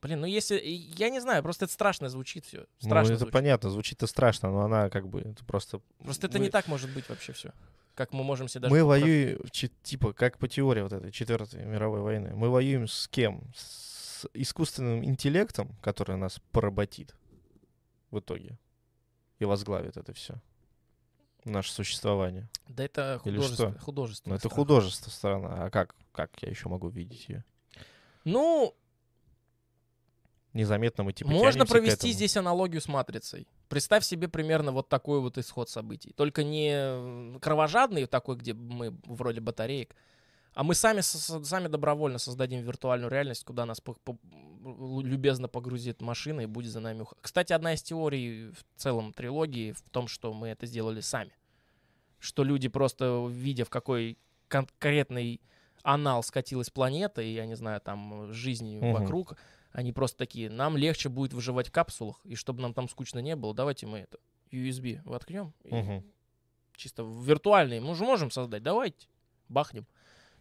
[0.00, 0.58] Блин, ну если...
[0.60, 2.58] Я не знаю, просто это страшно звучит все.
[2.58, 3.32] Ну, Страшно это звучит.
[3.32, 5.80] понятно, звучит-то страшно, но она как бы это просто...
[5.98, 7.52] Просто это мы- не так может быть вообще все.
[7.94, 8.74] Как мы можем себе даже...
[8.74, 9.40] Мы воюем,
[9.82, 13.42] типа, как по теории вот этой Четвертой мировой войны, мы воюем с кем?
[13.56, 17.14] С искусственным интеллектом, который нас поработит
[18.10, 18.58] в итоге
[19.38, 20.34] и возглавит это все.
[21.44, 22.48] Наше существование.
[22.68, 23.72] Да это художество.
[23.80, 25.64] художество Ну, это художество сторона.
[25.64, 27.44] А как, как я еще могу видеть ее?
[28.24, 28.74] Ну,
[30.54, 33.46] Незаметно мы типа Можно провести здесь аналогию с матрицей.
[33.68, 36.12] Представь себе примерно вот такой вот исход событий.
[36.16, 39.94] Только не кровожадный такой, где мы в роли батареек,
[40.54, 44.18] а мы сами, сами добровольно создадим виртуальную реальность, куда нас по- по-
[45.02, 47.22] любезно погрузит машина и будет за нами уходить.
[47.22, 51.30] Кстати, одна из теорий в целом трилогии в том, что мы это сделали сами.
[52.18, 54.18] Что люди просто, видя в какой
[54.48, 55.40] конкретный
[55.82, 58.92] анал скатилась планета, и, я не знаю, там, жизнь Мгм.
[58.92, 59.36] вокруг,
[59.78, 63.36] они просто такие, нам легче будет выживать в капсулах, и чтобы нам там скучно не
[63.36, 64.18] было, давайте мы это
[64.50, 65.54] USB воткнем.
[65.62, 66.02] Мгм.
[66.74, 67.80] Чисто виртуальные.
[67.80, 69.06] Мы же можем создать, давайте,
[69.48, 69.86] бахнем.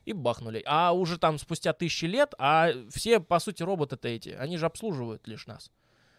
[0.05, 0.63] И бахнули.
[0.65, 5.27] А уже там спустя тысячи лет, а все, по сути, роботы-то эти, они же обслуживают
[5.27, 5.71] лишь нас.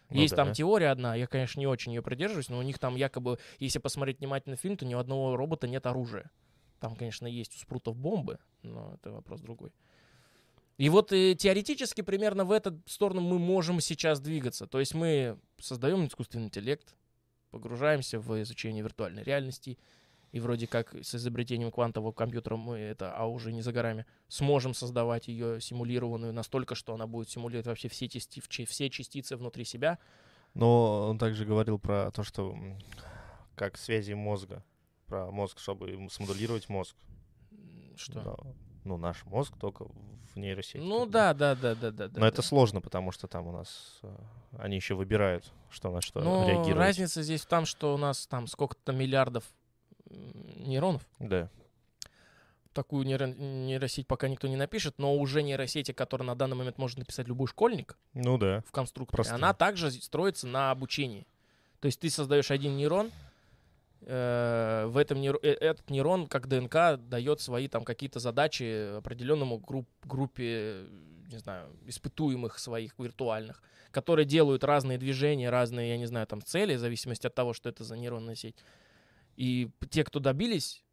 [0.09, 0.45] Ну Есть да.
[0.45, 3.79] там теория одна, я, конечно, не очень ее придерживаюсь, но у них там якобы, если
[3.79, 6.31] посмотреть внимательно фильм, то ни у одного робота нет оружия.
[6.79, 9.73] Там, конечно, есть у спрутов бомбы, но это вопрос другой.
[10.79, 14.65] И вот э, теоретически примерно в эту сторону мы можем сейчас двигаться.
[14.65, 16.95] То есть мы создаем искусственный интеллект,
[17.51, 19.77] погружаемся в изучение виртуальной реальности,
[20.31, 24.73] и вроде как с изобретением квантового компьютера мы это, а уже не за горами, сможем
[24.73, 29.99] создавать ее симулированную настолько, что она будет симулировать вообще все, части, все частицы внутри себя.
[30.53, 32.57] Но он также говорил про то, что
[33.55, 34.63] как связи мозга,
[35.07, 36.95] про мозг, чтобы смоделировать мозг.
[37.97, 38.21] Что?
[38.21, 38.68] Да.
[38.83, 40.77] Ну, наш мозг только в нейросети.
[40.77, 42.07] Ну да, да, да, да, да.
[42.07, 42.43] да, Но это да.
[42.43, 44.15] сложно, потому что там у нас э,
[44.57, 46.77] они еще выбирают, что на что Но реагировать.
[46.77, 49.43] разница здесь в том, что у нас там сколько-то миллиардов
[50.09, 51.01] нейронов.
[51.19, 51.49] Да.
[52.73, 56.97] такую нейро- нейросеть пока никто не напишет, но уже нейросети, которые на данный момент может
[56.97, 58.63] написать любой школьник Ну да.
[58.65, 59.35] в конструкторе, Простые.
[59.35, 61.27] она также строится на обучении.
[61.81, 63.11] То есть ты создаешь один нейрон,
[64.01, 69.89] в этом нейро- э, этот нейрон, как ДНК, дает свои там какие-то задачи определенному групп-
[70.05, 70.85] группе,
[71.31, 76.75] не знаю, испытуемых своих виртуальных, которые делают разные движения, разные, я не знаю, там цели,
[76.75, 78.55] в зависимости от того, что это за нейронная сеть.
[79.35, 80.83] И те, кто добились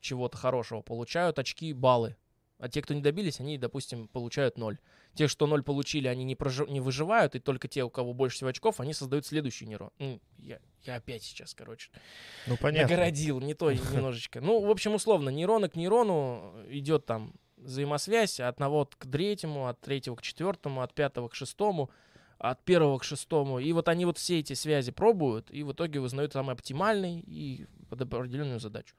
[0.00, 2.16] чего-то хорошего, получают очки, баллы.
[2.58, 4.78] А те, кто не добились, они, допустим, получают ноль.
[5.14, 8.36] Те, что ноль получили, они не, прожи- не выживают, и только те, у кого больше
[8.36, 9.90] всего очков, они создают следующий нейрон.
[9.98, 11.90] М, Я, я опять сейчас, короче,
[12.46, 12.88] Ну понятно.
[12.96, 14.40] нагородил, не то немножечко.
[14.40, 19.80] Ну, в общем, условно, нейрона к нейрону идет там взаимосвязь от одного к третьему, от
[19.80, 21.90] третьего к четвертому, от пятого к шестому,
[22.38, 23.58] от первого к шестому.
[23.60, 27.66] И вот они вот все эти связи пробуют, и в итоге вызнают самый оптимальный и
[27.88, 28.94] под определенную задачу.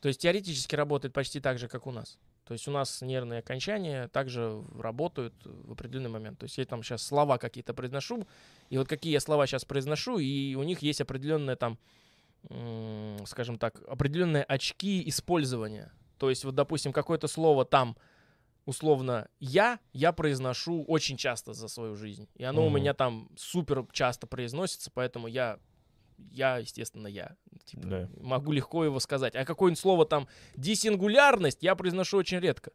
[0.00, 2.16] То есть теоретически работает почти так же, как у нас.
[2.46, 6.38] То есть у нас нервные окончания также работают в определенный момент.
[6.38, 8.26] То есть я там сейчас слова какие-то произношу,
[8.70, 11.76] и вот какие я слова сейчас произношу, и у них есть определенные там,
[13.26, 15.90] скажем так, определенные очки использования.
[16.18, 17.96] То есть вот, допустим, какое-то слово там
[18.64, 22.28] условно «я», я произношу очень часто за свою жизнь.
[22.36, 22.76] И оно у Мгм.
[22.76, 25.58] меня там супер часто произносится, поэтому я,
[26.30, 27.36] я, естественно, я.
[27.64, 28.08] Типа, Да.
[28.20, 29.34] Могу легко его сказать.
[29.36, 32.70] А какое-нибудь слово там «десингулярность» я произношу очень редко.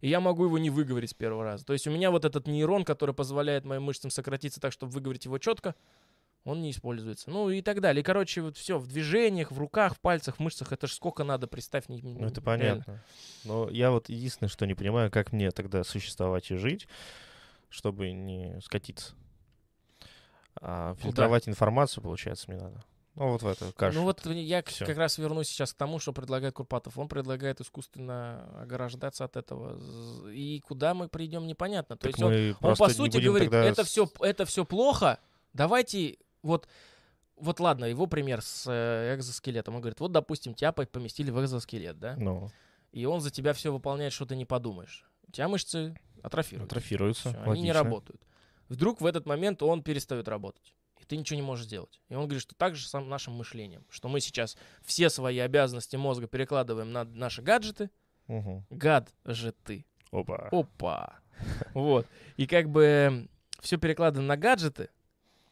[0.00, 1.64] И я могу его не выговорить с первого раза.
[1.64, 5.26] То есть у меня вот этот нейрон, который позволяет моим мышцам сократиться так, чтобы выговорить
[5.26, 5.74] его четко,
[6.44, 7.28] он не используется.
[7.28, 8.00] Ну и так далее.
[8.00, 10.72] И, короче, вот все в движениях, в руках, в пальцах, в мышцах.
[10.72, 11.88] Это ж сколько надо, представь.
[11.90, 12.42] не- Ну, это реально.
[12.42, 13.04] понятно.
[13.44, 16.88] Но я вот единственное, что не понимаю, как мне тогда существовать и жить,
[17.68, 19.14] чтобы не скатиться.
[20.60, 22.84] А фильтровать информацию, получается, мне надо.
[23.16, 23.98] Ну, вот в эту кашу.
[23.98, 24.86] Ну вот я Всё.
[24.86, 26.96] как раз вернусь сейчас к тому, что предлагает Курпатов.
[26.96, 30.30] Он предлагает искусственно ограждаться от этого.
[30.30, 31.96] И куда мы придем, непонятно.
[31.96, 35.18] То Так есть он, он по сути говорит, тогда это все, это все плохо.
[35.52, 36.68] Давайте вот
[37.36, 39.74] вот ладно, его пример с э, экзоскелетом.
[39.74, 42.14] Он говорит, вот, допустим, тебя по- поместили в экзоскелет, да?
[42.16, 42.50] Ну,
[42.92, 45.06] И он за тебя все выполняет, что ты не подумаешь.
[45.26, 46.66] У тебя мышцы атрофируются.
[46.66, 47.28] атрофируются.
[47.30, 48.20] Всё, они не работают.
[48.70, 50.74] Вдруг в этот момент он перестает работать.
[51.00, 52.00] И ты ничего не можешь сделать.
[52.08, 53.84] И он говорит, что так же с нашим мышлением.
[53.90, 57.90] Что мы сейчас все свои обязанности мозга перекладываем на наши гаджеты.
[58.28, 58.64] Мгм.
[58.70, 59.84] Гад же ты.
[60.12, 60.48] Опа.
[60.52, 61.18] Опа.
[61.74, 62.06] Вот.
[62.36, 63.28] И как бы
[63.60, 64.88] все перекладываем на гаджеты,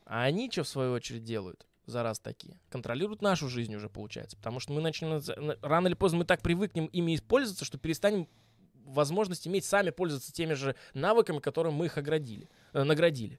[0.04, 1.66] а они что в свою очередь делают?
[1.86, 2.60] За раз такие.
[2.68, 4.36] Контролируют нашу жизнь уже, получается.
[4.36, 5.20] Потому что мы начнем...
[5.62, 8.28] Рано или поздно мы так привыкнем ими использоваться, что перестанем
[8.88, 13.38] возможность иметь сами пользоваться теми же навыками, которым мы их оградили, э, наградили.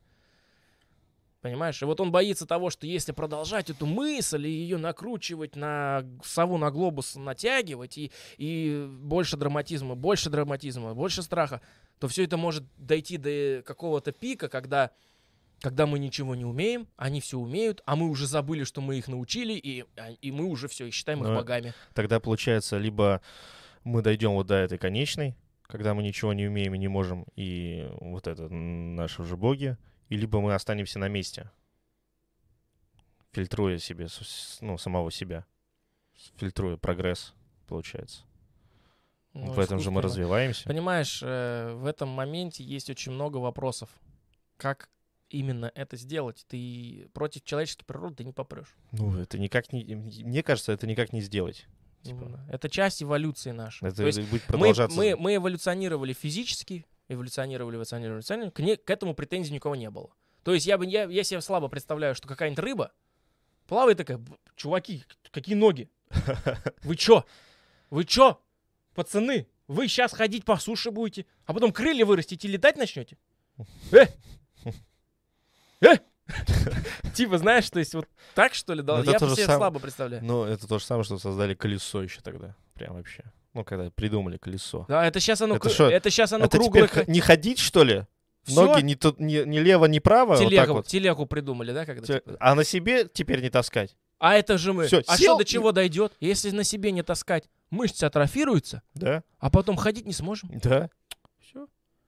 [1.41, 1.81] Понимаешь?
[1.81, 6.57] И вот он боится того, что если продолжать эту мысль и ее накручивать на сову
[6.57, 11.61] на глобус, натягивать, и, и больше драматизма, больше драматизма, больше страха,
[11.97, 14.91] то все это может дойти до какого-то пика, когда,
[15.61, 19.07] когда мы ничего не умеем, они все умеют, а мы уже забыли, что мы их
[19.07, 21.73] научили, и, а- и мы уже все, и считаем их Ну, богами.
[21.93, 23.21] Тогда получается, либо
[23.83, 27.87] мы дойдем вот до этой конечной, когда мы ничего не умеем и не можем, и
[27.99, 29.77] вот это наши уже боги,
[30.09, 31.51] и либо мы останемся на месте,
[33.31, 34.07] фильтруя себе,
[34.61, 35.45] ну, самого себя,
[36.37, 37.33] фильтруя прогресс,
[37.67, 38.23] получается.
[39.33, 40.67] Ну, в этом же мы развиваемся.
[40.67, 43.89] Понимаешь, э, в этом моменте есть очень много вопросов.
[44.57, 44.89] Как
[45.29, 46.45] именно это сделать?
[46.47, 48.75] Ты против человеческой природы ты не попрешь.
[48.91, 49.83] Ну, это никак не...
[49.95, 51.67] Мне кажется, это никак не сделать.
[52.03, 52.45] Типа, Именно.
[52.49, 53.87] Это часть эволюции нашей.
[53.87, 54.97] это То есть будет мы, продолжаться.
[54.97, 58.51] мы, мы эволюционировали физически, эволюционировали, эволюционировали, эволюционировали.
[58.53, 60.09] К, не- к этому претензий никого не было.
[60.43, 62.91] То есть я, бы, я, я себе слабо представляю, что какая-нибудь рыба
[63.67, 65.89] плавает такая, «Б- чуваки, какие ноги?
[66.83, 67.25] Вы чё?
[67.89, 68.41] Вы чё?
[68.95, 73.17] Пацаны, вы сейчас ходить по суше будете, а потом крылья вырастите и летать начнете?
[73.91, 74.05] Э!
[75.81, 75.97] Э!
[77.13, 78.81] Типа, знаешь, то есть вот так, что ли?
[78.81, 80.23] Ну, дал- это Я себе слабо представляю.
[80.23, 82.55] Ну, это то же самое, что создали колесо еще тогда.
[82.75, 83.23] Прям вообще.
[83.53, 84.85] Ну, когда придумали колесо.
[84.87, 85.89] Да, это сейчас оно, Это шо?
[85.89, 86.87] это сейчас оно это круглое.
[86.87, 88.05] теперь не ходить, что ли?
[88.43, 88.65] Всё?
[88.67, 90.87] Ноги не, тут, не, не лево, не право, вот так телегу, вот.
[90.87, 92.05] телегу придумали, да, когда?
[92.05, 92.37] Те- типа?
[92.39, 93.97] А на себе теперь не таскать.
[94.17, 94.87] А это же мы.
[94.87, 96.13] Всё, а сел что до чего дойдет?
[96.19, 99.23] Если на себе не таскать, мышцы атрофируются, Да?
[99.39, 100.49] а потом ходить не сможем.
[100.63, 100.89] Да.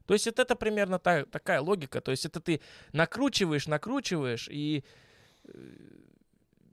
[0.06, 2.02] То есть это, это примерно та- такая логика.
[2.02, 2.62] То есть это ты
[2.94, 4.84] накручиваешь, накручиваешь, и
[5.46, 5.52] э,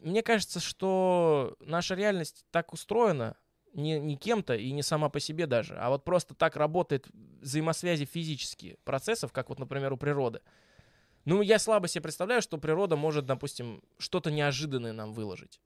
[0.01, 3.37] мне кажется, что наша реальность так устроена,
[3.75, 7.07] не, не кем-то и не сама по себе даже, а вот просто так работает
[7.41, 10.41] взаимосвязи физические процессов, как вот, например, у природы.
[11.25, 15.61] Ну, я слабо себе представляю, что природа может, допустим, что-то неожиданное нам выложить.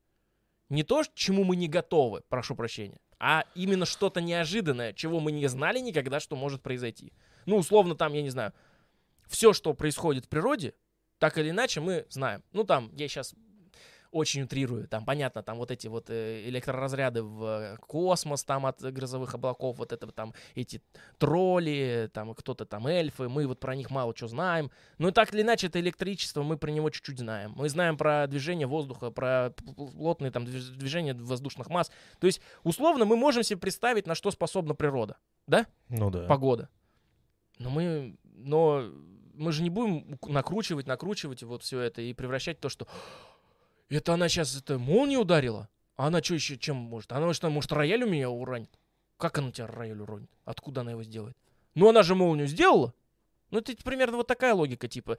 [0.68, 5.46] Не то, чему мы не готовы, прошу прощения, а именно что-то неожиданное, чего мы не
[5.46, 7.12] знали никогда, что может произойти.
[7.46, 8.52] Ну, условно, там, я не знаю,
[9.28, 10.74] все, что происходит в природе,
[11.18, 12.42] так или иначе мы знаем.
[12.52, 13.34] Ну, там, я сейчас
[14.12, 14.86] очень утрирую.
[14.86, 19.78] Там, понятно, там вот эти вот э, электроразряды в э, космос там от грозовых облаков,
[19.78, 20.82] вот это там эти
[21.18, 24.70] тролли, там кто-то там эльфы, мы вот про них мало что знаем.
[24.98, 27.54] Но так или иначе, это электричество, мы про него чуть-чуть знаем.
[27.56, 31.90] Мы знаем про движение воздуха, про плотные там движения воздушных масс.
[32.20, 35.16] То есть, условно, мы можем себе представить, на что способна природа,
[35.46, 35.66] да?
[35.88, 36.26] Ну да.
[36.26, 36.68] Погода.
[37.58, 38.90] Но мы, но
[39.34, 42.86] мы же не будем накручивать, накручивать вот все это и превращать то, что
[43.88, 45.68] это она сейчас это молния ударила?
[45.96, 47.12] А она что еще чем может?
[47.12, 48.70] Она что, может, рояль у меня уронит?
[49.18, 50.30] Как она тебя рояль уронит?
[50.44, 51.36] Откуда она его сделает?
[51.74, 52.94] Ну, она же молнию сделала.
[53.50, 55.18] Ну, это примерно вот такая логика, типа.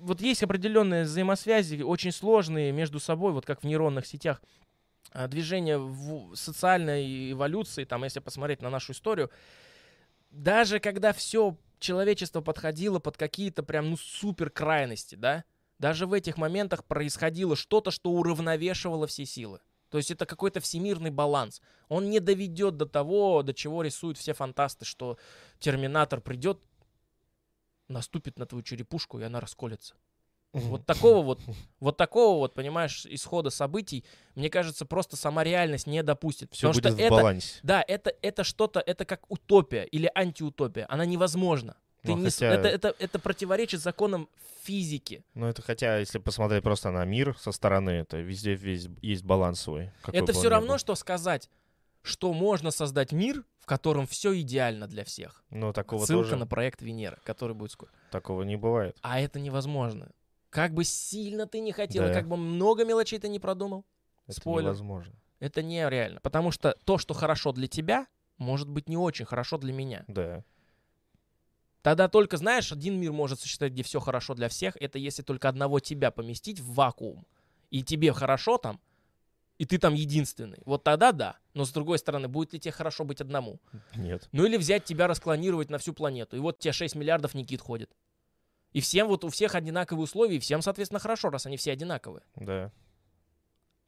[0.00, 4.42] Вот есть определенные взаимосвязи, очень сложные между собой, вот как в нейронных сетях.
[5.12, 9.30] А, движение в социальной эволюции, там, если посмотреть на нашу историю,
[10.34, 15.44] даже когда все человечество подходило под какие-то прям, ну, супер крайности, да,
[15.78, 19.60] даже в этих моментах происходило что-то, что уравновешивало все силы.
[19.90, 21.60] То есть это какой-то всемирный баланс.
[21.88, 25.18] Он не доведет до того, до чего рисуют все фантасты, что
[25.60, 26.60] Терминатор придет,
[27.86, 29.94] наступит на твою черепушку, и она расколется.
[30.54, 31.40] Вот такого вот,
[31.80, 36.52] вот такого вот, понимаешь, исхода событий, мне кажется, просто сама реальность не допустит.
[36.52, 37.58] Все будет что в это, балансе.
[37.62, 40.86] Да, это, это что-то, это как утопия или антиутопия.
[40.88, 41.76] Она невозможна.
[42.02, 44.28] Ты Ну, не хотя- это, это, это противоречит законам
[44.62, 45.24] физики.
[45.34, 49.60] Ну, это хотя, если посмотреть просто на мир со стороны, это везде весь есть баланс
[49.60, 49.90] свой.
[50.06, 50.78] это все равно, был.
[50.78, 51.50] что сказать,
[52.02, 55.42] что можно создать мир, в котором все идеально для всех.
[55.50, 57.90] Но такого Ссылка тоже, на проект Венера, который будет скоро.
[58.10, 58.96] такого не бывает.
[59.00, 60.10] А это невозможно.
[60.54, 62.14] Как бы сильно ты не хотел, Да.
[62.14, 63.84] как бы много мелочей ты не продумал,
[64.28, 64.68] Это Спойлер.
[64.68, 65.12] невозможно.
[65.40, 66.20] это нереально.
[66.20, 68.06] Потому что то, что хорошо для тебя,
[68.38, 70.04] может быть не очень хорошо для меня.
[70.06, 70.44] Да.
[71.82, 74.76] Тогда только, знаешь, один мир может существовать, где все хорошо для всех.
[74.80, 77.26] Это если только одного тебя поместить в вакуум.
[77.70, 78.80] И тебе хорошо там,
[79.58, 80.62] и ты там единственный.
[80.64, 81.36] Вот тогда да.
[81.52, 83.58] Но с другой стороны, будет ли тебе хорошо быть одному?
[83.96, 84.28] Нет.
[84.32, 86.36] Ну или взять тебя, расклонировать на всю планету.
[86.36, 87.90] И вот тебе 6 миллиардов Никит ходит.
[88.74, 92.24] И всем вот у всех одинаковые условия, и всем, соответственно, хорошо, раз они все одинаковые.
[92.34, 92.72] Да.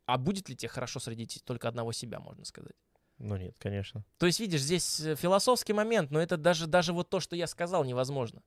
[0.07, 2.76] А будет ли тебе хорошо среди только одного себя, можно сказать?
[3.18, 4.05] Ну нет, конечно.
[4.18, 7.49] То есть, видишь, здесь э, философский момент, но это даже, даже вот то, что я
[7.49, 8.43] сказал, невозможно.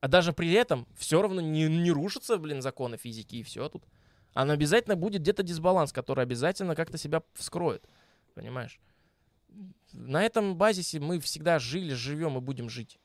[0.00, 3.84] А даже при этом все равно не, не рушатся, блин, законы физики и все тут.
[4.34, 7.88] А но обязательно будет где-то дисбаланс, который обязательно как-то себя вскроет.
[8.34, 8.78] Понимаешь?
[9.92, 12.98] На этом базисе мы всегда жили, живем и будем жить.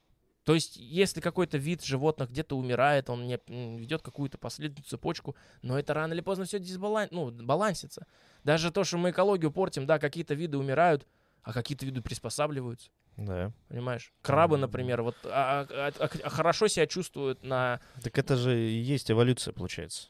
[0.46, 3.39] То есть, если какой-то вид животных где-то умирает, он не
[3.78, 7.08] ведет какую-то последнюю цепочку, но это рано или поздно все дисбалан...
[7.12, 8.06] ну, балансится.
[8.43, 11.08] Даже то, что мы экологию портим, да, какие-то виды умирают,
[11.41, 12.91] а какие-то виды приспосабливаются.
[13.18, 13.52] Да.
[13.70, 14.14] Понимаешь?
[14.22, 17.80] Крабы, например, вот а- а- а- а хорошо себя чувствуют на.
[18.04, 20.10] Так это же и есть эволюция, получается.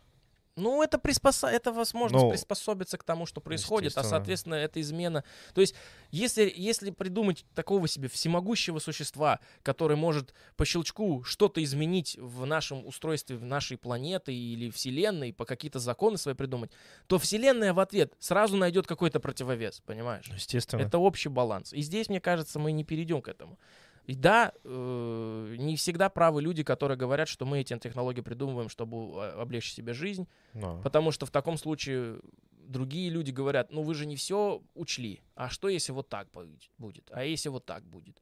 [0.55, 1.47] Ну, это приспосо...
[1.47, 5.23] это возможность Ну, приспособиться к тому, что происходит, а соответственно, это измена.
[5.53, 5.75] То есть,
[6.11, 12.85] если, если придумать такого себе всемогущего существа, который может по щелчку что-то изменить в нашем
[12.85, 16.71] устройстве, в нашей планеты или Вселенной, по какие-то законы свои придумать,
[17.07, 20.25] то Вселенная в ответ сразу найдет какой-то противовес, понимаешь?
[20.29, 20.81] Ну, Естественно.
[20.81, 21.73] Это общий баланс.
[21.73, 23.59] И здесь, мне кажется, мы не перейдем к этому.
[24.05, 28.97] И да, э, не всегда правы люди, которые говорят, что мы эти технологии придумываем, чтобы
[29.19, 30.79] э, облегчить себе жизнь, Но.
[30.83, 32.19] потому что в таком случае
[32.51, 37.09] другие люди говорят, ну вы же не все учли, а что если вот так будет-
[37.11, 38.21] а если вот так будет.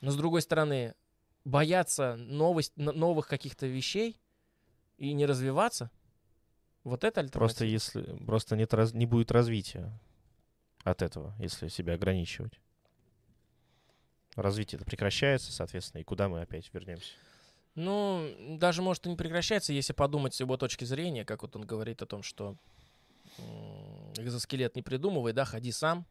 [0.00, 0.94] Но с другой стороны,
[1.44, 4.20] бояться новость, новых каких-то вещей
[4.96, 5.90] и не развиваться,
[6.84, 8.02] вот это Просто альтернатива.
[8.08, 9.92] если просто нет раз- не будет развития
[10.82, 12.60] от этого, если себя ограничивать.
[14.42, 17.12] Развитие это прекращается, соответственно, и куда мы опять вернемся?
[17.74, 21.62] Ну, даже может и не прекращается, если подумать с его точки зрения, как вот он
[21.66, 22.56] говорит о том, что
[24.16, 26.06] экзоскелет не придумывай, да, ходи сам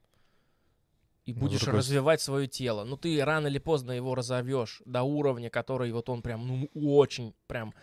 [1.25, 2.83] и Ну, будешь другой с- развивать свое тело.
[2.83, 7.33] Ну, ты рано или поздно его разовьешь до уровня, который вот он прям, ну, очень
[7.47, 7.73] прям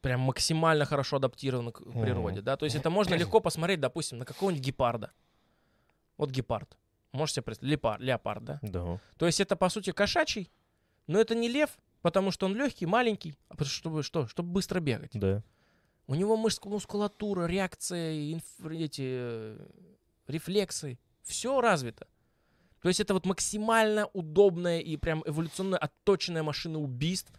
[0.00, 2.56] прям максимально хорошо адаптирован к природе, да.
[2.56, 5.12] То есть это можно легко посмотреть, допустим, на какого-нибудь гепарда.
[6.18, 6.76] Вот гепард.
[7.12, 7.70] Можете себе представить?
[7.72, 8.58] Лепар, леопард, да?
[8.62, 9.00] Да.
[9.16, 10.50] То есть это, по сути, кошачий,
[11.06, 14.26] но это не лев, потому что он легкий, маленький, а чтобы, что?
[14.26, 15.10] Чтобы быстро бегать.
[15.14, 15.42] Да.
[16.06, 19.66] У него мышц, мускулатура, реакция, инф- эти э,
[20.26, 22.06] рефлексы, все развито.
[22.80, 27.32] То есть это вот максимально удобная и прям эволюционно отточенная машина убийств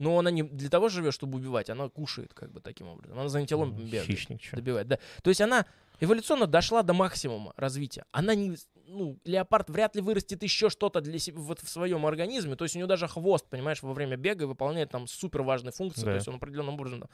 [0.00, 3.18] Но она не для того живет, чтобы убивать, она кушает как бы таким образом.
[3.18, 4.56] Она за антилопами М, бегает, Хищник, чё.
[4.56, 4.88] добивает.
[4.88, 4.98] Да.
[5.22, 5.66] То есть она
[6.00, 8.06] эволюционно дошла до максимума развития.
[8.10, 12.56] Она не, ну, леопард вряд ли вырастет еще что-то для себя вот в своем организме.
[12.56, 16.00] То есть у него даже хвост, понимаешь, во время бега выполняет там супер важные функции.
[16.06, 16.12] Да.
[16.12, 17.00] То есть он определенным образом.
[17.02, 17.10] там.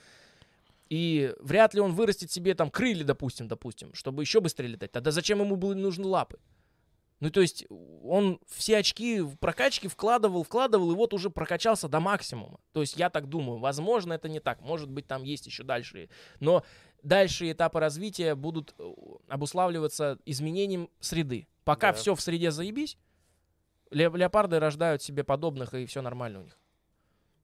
[0.89, 4.93] И вряд ли он вырастет себе там крылья, допустим, допустим, чтобы еще быстрее летать.
[4.93, 6.39] Тогда зачем ему были нужны лапы?
[7.21, 7.65] Ну, то есть
[8.03, 12.61] он все очки в прокачки вкладывал, вкладывал, и вот уже прокачался до максимума.
[12.73, 14.61] То есть я так думаю, возможно, это не так.
[14.61, 16.11] Может быть, там есть еще дальше.
[16.41, 16.63] Но
[17.03, 18.93] дальшие этапы развития будут э,
[19.29, 21.47] обуславливаться изменением среды.
[21.65, 21.99] Пока Да.
[21.99, 22.99] все в среде заебись,
[23.91, 26.59] ле- леопарды рождают себе подобных, и все нормально у них.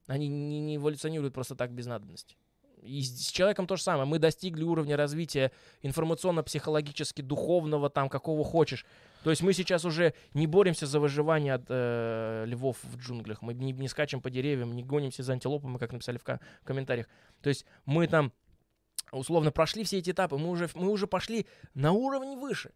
[0.06, 2.36] Они не, не эволюционируют просто так без надобности.
[2.82, 4.04] И с с человеком то же самое.
[4.04, 5.50] Мы достигли уровня развития
[5.82, 8.84] информационно-психологически духовного, там, какого хочешь.
[9.22, 13.40] То есть мы сейчас уже не боремся за выживание от э, львов в джунглях.
[13.42, 17.08] Мы не, не скачем по деревьям, не гонимся за антилопами, как написали в ка- комментариях.
[17.40, 18.32] То есть мы там
[19.12, 22.72] условно прошли все эти этапы, мы уже, мы уже пошли на уровень выше.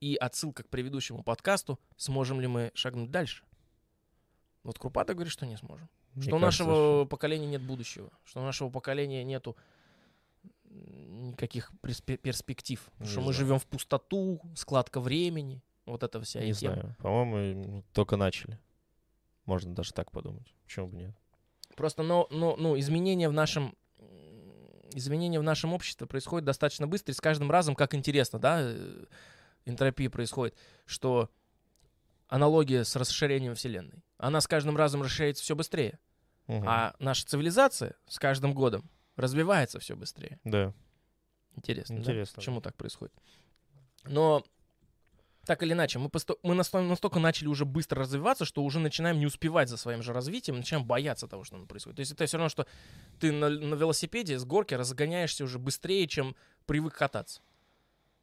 [0.00, 3.44] И отсылка к предыдущему подкасту, сможем ли мы шагнуть дальше.
[4.62, 5.88] Вот Крупата говорит, что не сможем.
[6.14, 8.10] Мне Что у кажется, нашего поколения нет будущего.
[8.24, 9.56] Что у нашего поколения нету
[10.76, 12.80] никаких перспе- перспектив.
[12.98, 15.62] Не что мы живем в пустоту, складка времени.
[15.84, 16.74] Вот это вся Не тема.
[16.74, 16.96] знаю.
[16.98, 18.58] По-моему, только начали.
[19.44, 20.52] Можно даже так подумать.
[20.64, 21.14] Почему бы нет?
[21.76, 23.76] Просто, но, но, ну, изменения в нашем
[24.94, 29.04] изменения в нашем обществе происходят достаточно быстро, и с каждым разом, как интересно, да, э,
[29.66, 30.56] энтропия происходит,
[30.86, 31.28] что
[32.28, 35.98] аналогия с расширением Вселенной, она с каждым разом расширяется все быстрее,
[36.46, 36.64] Мгм.
[36.66, 40.38] а наша цивилизация с каждым годом развивается все быстрее.
[40.44, 40.72] Да.
[41.56, 42.02] Интересно, да?
[42.02, 43.14] Интересно, Почему так происходит?
[44.04, 44.44] Но
[45.46, 49.18] так или иначе, мы, посто- мы насто- настолько начали уже быстро развиваться, что уже начинаем
[49.18, 51.96] не успевать за своим же развитием, начинаем бояться того, что оно происходит.
[51.96, 52.66] То есть это все равно, что
[53.20, 56.34] ты на, на велосипеде с горки разгоняешься уже быстрее, чем
[56.66, 57.40] привык кататься.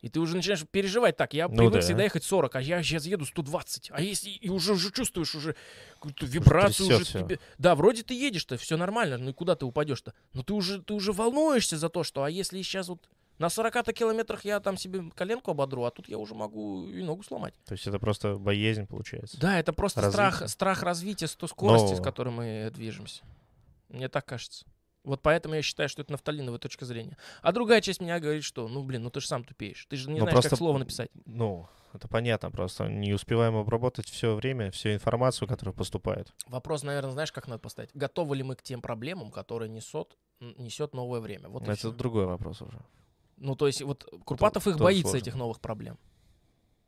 [0.04, 1.34] И ты уже начинаешь переживать так.
[1.34, 1.80] Я Ну привык да.
[1.82, 3.90] всегда ехать 40, а я сейчас еду 120.
[3.92, 5.56] А если и уже, уже чувствуешь уже
[5.94, 7.20] какую-то вибрацию, уже всё.
[7.24, 10.14] тебе- Да, вроде ты едешь-то, все нормально, ну и куда ты упадешь-то?
[10.34, 13.08] Но ты уже, ты уже волнуешься за то, что, а если сейчас вот
[13.40, 17.24] на 40 километрах я там себе коленку ободру, а тут я уже могу и ногу
[17.24, 17.54] сломать.
[17.66, 19.40] То есть это просто боязнь получается.
[19.40, 20.32] Да, это просто Развитие.
[20.34, 23.24] страх, страх развития с той скорости, с Но- которой мы движемся.
[23.88, 24.66] Мне так кажется.
[25.04, 27.18] Вот поэтому я считаю, что это нафталиновая точка зрения.
[27.42, 29.86] А другая часть меня говорит, что, ну, блин, ну ты же сам тупеешь.
[29.90, 31.10] Ты же не Ну, знаешь, как просто- слово написать.
[31.26, 36.34] Ну, это понятно, просто не успеваем обработать все время, всю информацию, которая поступает.
[36.48, 37.92] Вопрос, наверное, знаешь, как надо поставить?
[37.94, 41.50] Готовы ли мы к тем проблемам, которые несет, несет новое время?
[41.50, 42.80] Вот это другой вопрос уже.
[43.38, 45.18] Ну, то есть, вот Курпатов их тоже боится, сложно.
[45.24, 45.98] этих новых проблем.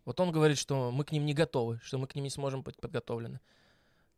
[0.05, 2.61] Вот он говорит, что мы к ним не готовы, что мы к ним не сможем
[2.61, 3.39] быть подготовлены.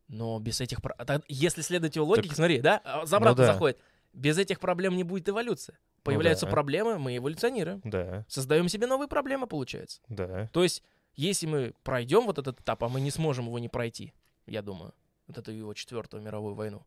[0.08, 0.80] Но без этих...
[0.84, 3.54] а если следовать его логике, Так- смотри, да, а, за обратно да.
[3.54, 3.80] заходит.
[4.14, 5.78] Без этих проблем не будет эволюции.
[6.04, 6.52] Появляются да.
[6.52, 7.82] проблемы, мы эволюционируем.
[7.84, 10.02] Да, Создаем себе новые проблемы, получается.
[10.08, 10.48] да.
[10.54, 10.82] То есть,
[11.16, 14.14] если мы пройдем вот этот этап, а мы не сможем его не пройти,
[14.46, 14.94] я думаю,
[15.28, 16.86] вот эту его четвертую мировую войну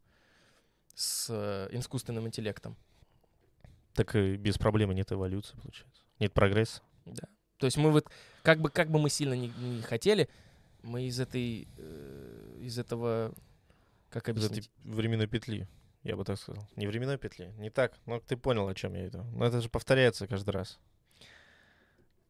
[0.94, 2.76] с э, искусственным интеллектом,
[3.94, 6.02] Так и без проблемы нет эволюции, получается.
[6.18, 6.82] Нет прогресса.
[7.04, 7.28] Да.
[7.58, 8.06] То есть мы вот,
[8.42, 10.28] как бы, как бы мы сильно не, не хотели,
[10.82, 12.29] мы из этой, э,
[12.60, 13.34] из этого,
[14.10, 14.70] как Из объяснить?
[14.84, 15.68] этой временной петли,
[16.02, 16.66] я бы так сказал.
[16.76, 17.98] Не временной петли, не так.
[18.06, 19.22] Но ты понял, о чем я иду.
[19.34, 20.78] Но это же повторяется каждый раз.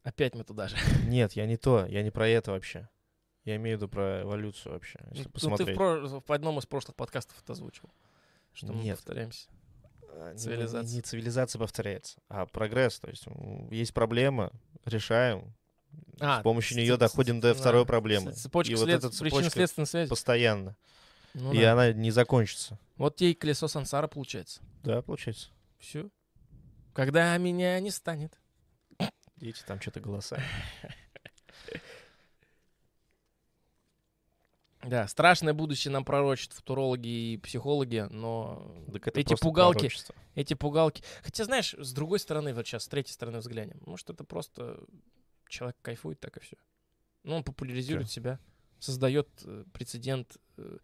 [0.03, 0.76] Опять мы туда же.
[1.07, 2.89] Нет, я не то, я не про это вообще.
[3.45, 6.66] Я имею в виду про эволюцию вообще, если Ну, ты в, про- в одном из
[6.66, 7.89] прошлых подкастов это озвучил,
[8.53, 8.97] что мы Нет.
[8.99, 9.49] повторяемся.
[10.12, 10.95] А, не- Цивилизация.
[10.97, 12.99] Не, цивилизация повторяется, а прогресс.
[13.01, 13.24] То есть
[13.70, 14.53] есть проблема,
[14.85, 15.55] решаем.
[16.20, 18.32] А, с помощью нее доходим до второй проблемы.
[18.32, 20.09] Цепочка и вот эта цепочка связи.
[20.09, 20.76] постоянно.
[21.34, 21.72] Ну и да.
[21.72, 22.78] она не закончится.
[22.97, 24.61] Вот и колесо сансара получается.
[24.82, 25.49] Да, получается.
[25.78, 26.11] Все.
[26.93, 28.38] Когда меня не станет.
[29.36, 30.43] Дети, там что-то голоса.
[34.82, 39.91] Да, страшное будущее нам пророчат футурологи и психологи, но Так это эти пугалки,
[40.34, 41.03] эти пугалки.
[41.22, 43.78] Хотя, знаешь, с другой стороны, вот сейчас, с третьей стороны взглянем.
[43.84, 44.80] Может, это просто
[45.51, 46.57] человек кайфует, так и все.
[47.24, 48.38] Ну, он популяризирует себя,
[48.78, 50.78] создает э, прецедент э,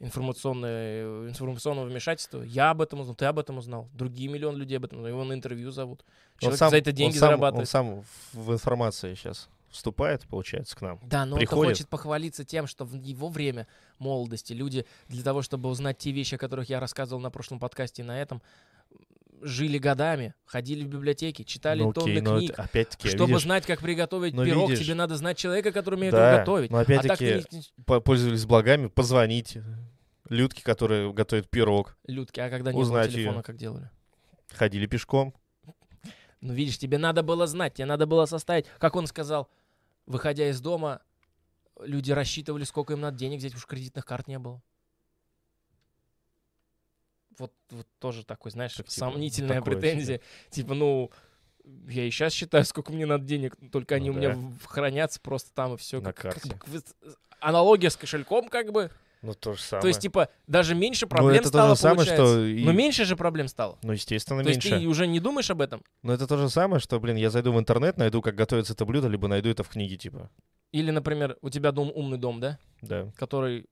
[0.00, 2.42] информационное, э, информационного вмешательства.
[2.42, 3.88] Я об этом узнал, ты об этом узнал.
[3.92, 5.12] Другие миллион людей об этом узнали.
[5.12, 6.04] Его на интервью зовут.
[6.36, 7.62] Он Человек сам- за это он деньги сам- зарабатывает.
[7.62, 10.98] Он сам в- информации сейчас вступает, получается, к нам.
[11.02, 11.72] Да, но он приходит.
[11.72, 13.66] хочет похвалиться тем, что в его время
[13.98, 18.02] молодости люди для того, чтобы узнать те вещи, о которых я рассказывал на прошлом подкасте
[18.02, 18.40] и на этом,
[19.42, 22.54] жили годами, ходили в библиотеки, читали Ну, тонны окей, но книг.
[22.58, 26.12] опять-таки, Чтобы видишь, знать, как приготовить но пирог, видишь- тебе надо знать человека, который умеет
[26.12, 26.70] Да, его готовить.
[26.70, 29.64] но а так опять-таки не- по- пользовались благами, позвоните.
[30.28, 33.42] Людки, которые готовят пирог, Людки, а когда не было телефона, её.
[33.42, 33.90] как делали?
[34.52, 35.34] ходили пешком.
[36.40, 39.48] Ну, видишь, тебе надо было знать, тебе надо было составить, как он сказал,
[40.06, 41.00] выходя из дома,
[41.80, 44.62] люди рассчитывали, сколько им надо денег взять, уж кредитных карт не было.
[47.70, 50.20] Вот, тоже такой, знаешь, Так, типа, сомнительная такое претензия.
[50.50, 51.10] Типа, ну,
[51.88, 54.40] я и сейчас считаю, сколько мне надо денег, только они Ну у меня да.
[54.66, 56.00] хранятся просто там и все.
[56.00, 56.58] На карте.
[57.40, 58.90] аналогия с кошельком, как бы.
[59.20, 59.82] Ну, то же самое.
[59.82, 62.32] То есть, типа, даже меньше ну, проблем это то стало, же самое, получается.
[62.34, 62.44] что...
[62.44, 63.76] и- Но меньше же проблем стало.
[63.82, 64.80] Ну, естественно, То есть меньше.
[64.80, 65.82] ты уже не думаешь об этом?
[66.02, 68.84] Но это то же самое, что, блин, я зайду в интернет, найду, как готовится это
[68.84, 70.30] блюдо, либо найду это в книге, типа.
[70.70, 72.58] Или, например, у тебя дом умный дом, да?
[72.80, 73.10] Да.
[73.16, 73.66] который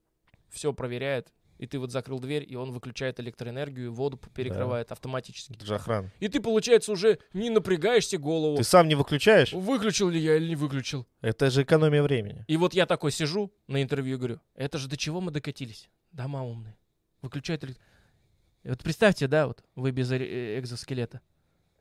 [0.49, 5.53] все проверяет, и ты вот закрыл дверь, и он выключает электроэнергию, воду перекрывает автоматически.
[5.53, 6.11] Это же охрана.
[6.19, 8.57] И ты, получается, уже не напрягаешься голову.
[8.57, 9.53] Ты сам не выключаешь?
[9.53, 11.05] Выключил ли я или не выключил?
[11.21, 12.45] Это же экономия времени.
[12.47, 15.89] И вот я такой сижу на интервью и говорю, это же до чего мы докатились?
[16.11, 16.77] Дома умные.
[17.21, 17.79] Выключают элект-
[18.63, 21.21] И Вот представьте, да, вот вы без э- экзоскелета.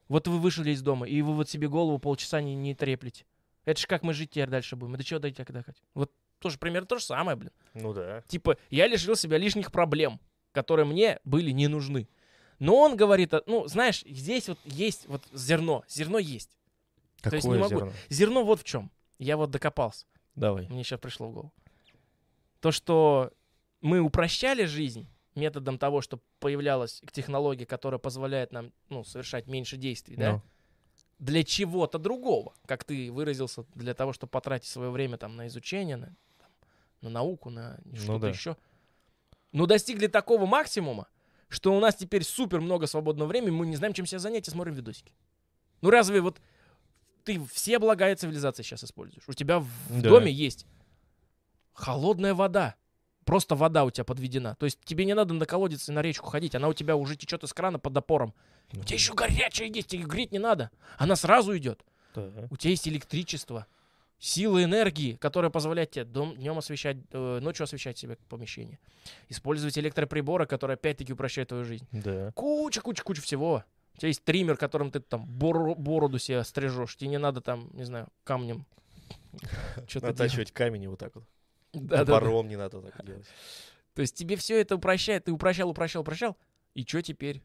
[0.08, 3.24] Вот вы вышли из дома, и вы вот себе голову полчаса не, не треплете.
[3.64, 4.94] Это же как мы жить теперь дальше будем?
[4.94, 5.82] И до чего дойти когда хоть?
[5.94, 7.52] Вот тоже примерно то же самое, блин.
[7.74, 8.22] Ну да.
[8.28, 10.20] Типа, я лишил себя лишних проблем,
[10.52, 12.08] которые мне были не нужны.
[12.58, 16.50] Но он говорит, а, ну, знаешь, здесь вот есть вот зерно, зерно есть.
[17.20, 17.68] Какое есть не могу.
[17.78, 17.92] зерно?
[18.08, 18.90] Зерно вот в чем.
[19.18, 20.66] Я вот докопался, Давай.
[20.68, 21.52] мне сейчас пришло в голову.
[22.60, 23.32] То, что
[23.80, 30.16] мы упрощали жизнь методом того, что появлялась технология, которая позволяет нам, ну, совершать меньше действий,
[30.16, 30.42] да, Ну.
[31.18, 35.96] для чего-то другого, как ты выразился, для того, чтобы потратить свое время там на изучение,
[35.96, 36.16] на,
[37.02, 38.28] на науку, на что-то да.
[38.28, 38.56] еще.
[39.52, 41.08] Но достигли такого максимума,
[41.48, 44.50] что у нас теперь супер много свободного времени, мы не знаем, чем себя занять, и
[44.50, 45.12] смотрим видосики.
[45.80, 46.40] Ну разве вот
[47.24, 49.24] ты все блага цивилизации сейчас используешь?
[49.28, 49.68] У тебя в
[50.02, 50.08] Да.
[50.10, 50.66] доме есть
[51.72, 52.74] холодная вода.
[53.24, 54.54] Просто вода у тебя подведена.
[54.56, 56.54] То есть тебе не надо на колодец и на речку ходить.
[56.54, 58.34] Она у тебя уже течет из крана под напором.
[58.72, 60.70] У тебя еще горячая есть, тебе греть не надо.
[60.96, 61.84] Она сразу идет.
[62.14, 62.30] Да.
[62.50, 63.66] У тебя есть электричество,
[64.18, 68.78] сила энергии, которая позволяет тебе днем освещать, э, ночью освещать себе помещение.
[69.28, 71.86] Использовать электроприборы, которые опять-таки упрощают твою жизнь.
[71.92, 72.32] Да.
[72.32, 73.64] Куча, куча, куча всего.
[73.94, 76.96] У тебя есть триммер, которым ты там боро- бороду себе стрижешь.
[76.96, 78.66] Тебе не надо там, не знаю, камнем.
[79.88, 80.08] Что-то.
[80.08, 81.24] Натачивать камень вот так вот.
[81.72, 82.18] Да, да.
[82.18, 83.26] Топором не надо так делать.
[83.94, 85.24] То есть тебе все это упрощает.
[85.24, 86.36] Ты упрощал, упрощал, упрощал.
[86.74, 87.42] И что теперь?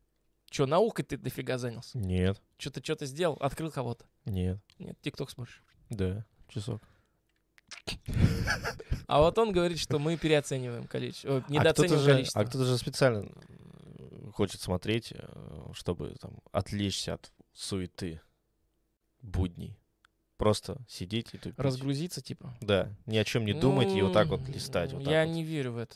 [0.50, 1.98] Что, наукой ты дофига занялся?
[1.98, 2.42] Нет.
[2.58, 3.38] Что-то что-то сделал?
[3.40, 4.06] Открыл кого-то?
[4.26, 4.60] Нет.
[4.80, 5.64] Нет, тикток смотришь.
[5.90, 6.26] Да.
[6.54, 6.82] Часок.
[9.08, 12.42] А вот он говорит, что мы переоцениваем количество, А недооцениваем же, количество.
[12.42, 13.26] а кто-то же специально
[14.34, 18.22] хочет смотреть, э, чтобы там отвлечься от суеты
[19.22, 19.78] будней.
[20.38, 21.60] Просто сидеть и тупить.
[21.60, 22.54] Разгрузиться, типа.
[22.62, 24.92] Да, ни о чем не думать и вот так вот листать.
[24.94, 25.34] Вот я вот.
[25.34, 25.96] не верю в это.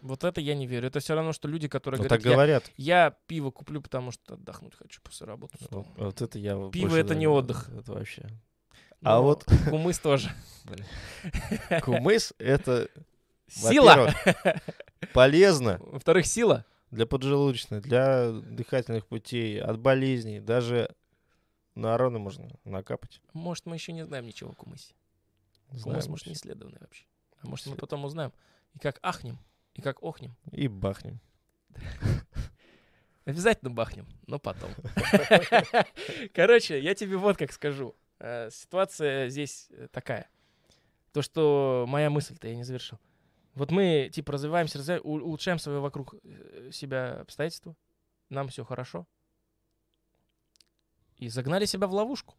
[0.00, 0.88] Вот это я не верю.
[0.88, 2.72] Это все равно, что люди, которые Ну, так говорят, говорят.
[2.78, 5.58] я, я пиво куплю, потому что отдохнуть хочу после работы.
[5.70, 7.68] Вот, вот это я Пиво это не отдых.
[7.76, 8.26] Это вообще.
[9.02, 10.30] А вот- кумыс тоже.
[11.82, 12.88] Кумыс— это,
[13.48, 14.12] Сила!
[15.12, 16.64] полезно Во-вторых, сила.
[16.90, 20.40] для поджелудочной, для дыхательных путей, от болезней.
[20.40, 20.94] Даже
[21.74, 23.20] на раны можно накапать.
[23.32, 24.94] Может, мы еще не знаем ничего о кумысе.
[25.68, 27.04] Кумыс, Знаем может, не исследованный вообще.
[27.42, 28.32] А может, мы потом узнаем.
[28.74, 29.38] И как ахнем,
[29.74, 30.36] и как охнем.
[30.52, 31.20] И бахнем.
[33.24, 34.70] Обязательно бахнем, но потом.
[36.34, 37.94] Короче, я тебе вот как скажу.
[38.20, 40.28] Э, Ситуация здесь э, такая.
[41.12, 42.98] То, что моя мысль-то я не завершил.
[43.54, 47.74] Вот мы, типа, развиваемся, развиваем- улучшаем свои вокруг э, себя обстоятельства.
[48.28, 49.06] Нам все хорошо.
[51.16, 52.34] И загнали себя в ловушку.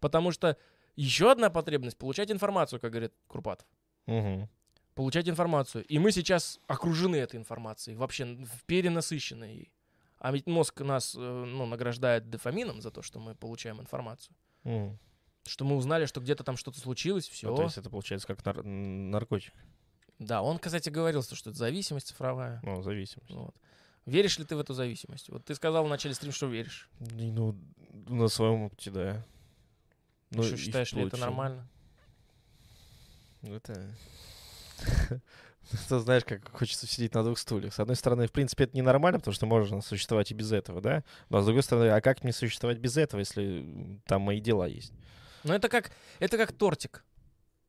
[0.00, 0.56] Потому что
[0.96, 3.66] еще одна потребность— получать информацию, как говорит Курпатов.
[4.06, 4.48] Мгм.
[4.94, 5.84] получать информацию.
[5.84, 9.72] И мы сейчас окружены этой информацией, вообще перенасыщены ей.
[10.18, 14.34] А ведь мозг нас ну, награждает дофамином за то, что мы получаем информацию.
[14.64, 14.98] Мгм.
[15.46, 17.48] Что мы узнали, что где-то там что-то случилось, все.
[17.48, 19.52] Ну, то есть это получается как нар- наркотик,
[20.18, 22.60] Да, он, кстати, говорил, что это зависимость цифровая.
[22.62, 23.30] ну, зависимость.
[23.30, 23.54] Вот.
[24.06, 25.28] Веришь ли ты в эту зависимость?
[25.30, 26.88] Вот ты сказал в начале стрима, что веришь.
[27.00, 27.56] Ну,
[28.08, 29.24] на своем опыте, да.
[30.30, 31.68] Ну, что считаешь ли это нормально?
[33.42, 33.94] Ну, Это...
[35.72, 37.74] Это знаешь, как хочется сидеть на двух стульях.
[37.74, 41.02] С одной стороны, в принципе, это ненормально, потому что можно существовать и без этого, да?
[41.28, 44.92] Но с другой стороны, а как мне существовать без этого, если там мои дела есть?
[45.46, 47.04] Ну это как, это как тортик.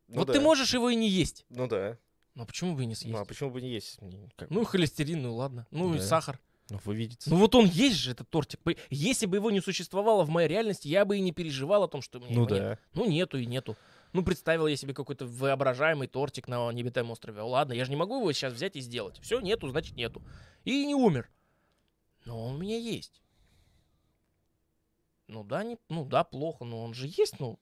[0.07, 0.33] Ну вот да.
[0.33, 1.45] ты можешь его и не есть.
[1.49, 1.97] Ну да.
[2.33, 3.13] Но почему бы и не съесть?
[3.13, 3.99] Ну а почему бы не есть?
[4.35, 5.67] Как Ну, холестерин, ну ладно.
[5.71, 6.03] Ну, и Да.
[6.03, 6.39] сахар.
[6.69, 7.29] Ну, вы видите.
[7.29, 8.59] Ну вот он есть же, этот тортик.
[8.89, 12.01] Если бы его не существовало в моей реальности, я бы и не переживал о том,
[12.01, 12.63] что у меня Ну его нет.
[12.63, 12.79] да.
[12.93, 13.77] Ну нету и нету.
[14.13, 17.41] Ну, представил я себе какой-то воображаемый тортик на необитаемом острове.
[17.41, 19.19] Ладно, я же не могу его сейчас взять и сделать.
[19.21, 20.21] Все, нету, значит нету.
[20.65, 21.29] И не умер.
[22.25, 23.21] Но он у меня есть.
[25.27, 27.59] Ну да, не, ну да, плохо, но он же есть, ну.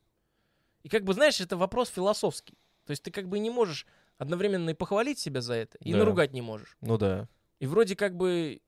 [0.85, 2.53] И как бы, знаешь, это вопрос философский.
[2.85, 3.87] То есть ты как бы не можешь
[4.19, 5.97] одновременно и похвалить себя за это, и Да.
[5.97, 6.77] наругать не можешь.
[6.79, 7.27] Ну да.
[7.59, 8.61] И вроде как бы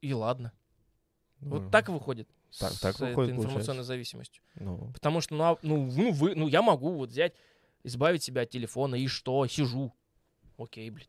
[0.00, 0.52] и ладно.
[1.40, 2.30] Вот Ну, так выходит.
[2.58, 3.82] Так- с так этой выходит, информационной получается.
[3.84, 4.42] зависимостью.
[4.54, 7.34] Ну, Потому что, ну, а- ну, ну, вы, ну, я могу вот взять,
[7.84, 9.92] избавить себя от телефона, и что, сижу.
[10.56, 11.06] Окей, блин.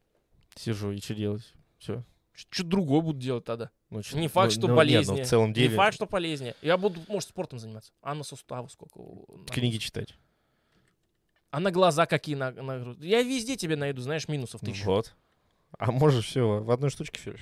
[0.56, 1.54] сижу, и что делать?
[1.80, 2.04] Все.
[2.34, 3.72] Что другое буду делать тогда?
[3.90, 5.18] Ну, Не факт, ну, что ну, нет, полезнее.
[5.20, 6.56] ну, в целом деле Не факт, что полезнее.
[6.62, 7.94] Я буду, может, спортом заниматься.
[8.02, 9.00] А на суставы сколько?
[9.00, 10.16] на- книги читать.
[11.52, 14.86] А на глаза какие на, на- Я везде тебе найду, знаешь, минусов тысячу.
[14.86, 15.14] Вот.
[15.78, 17.36] А можешь все в одной штучке все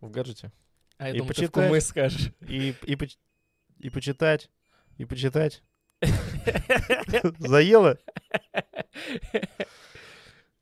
[0.00, 0.50] в гаджете.
[0.98, 1.84] А я И думаю, ты в почитать.
[1.84, 2.32] Скажешь.
[2.48, 3.18] И, и, поч-
[3.78, 4.50] и почитать,
[4.96, 5.62] и почитать.
[7.38, 7.98] Заело?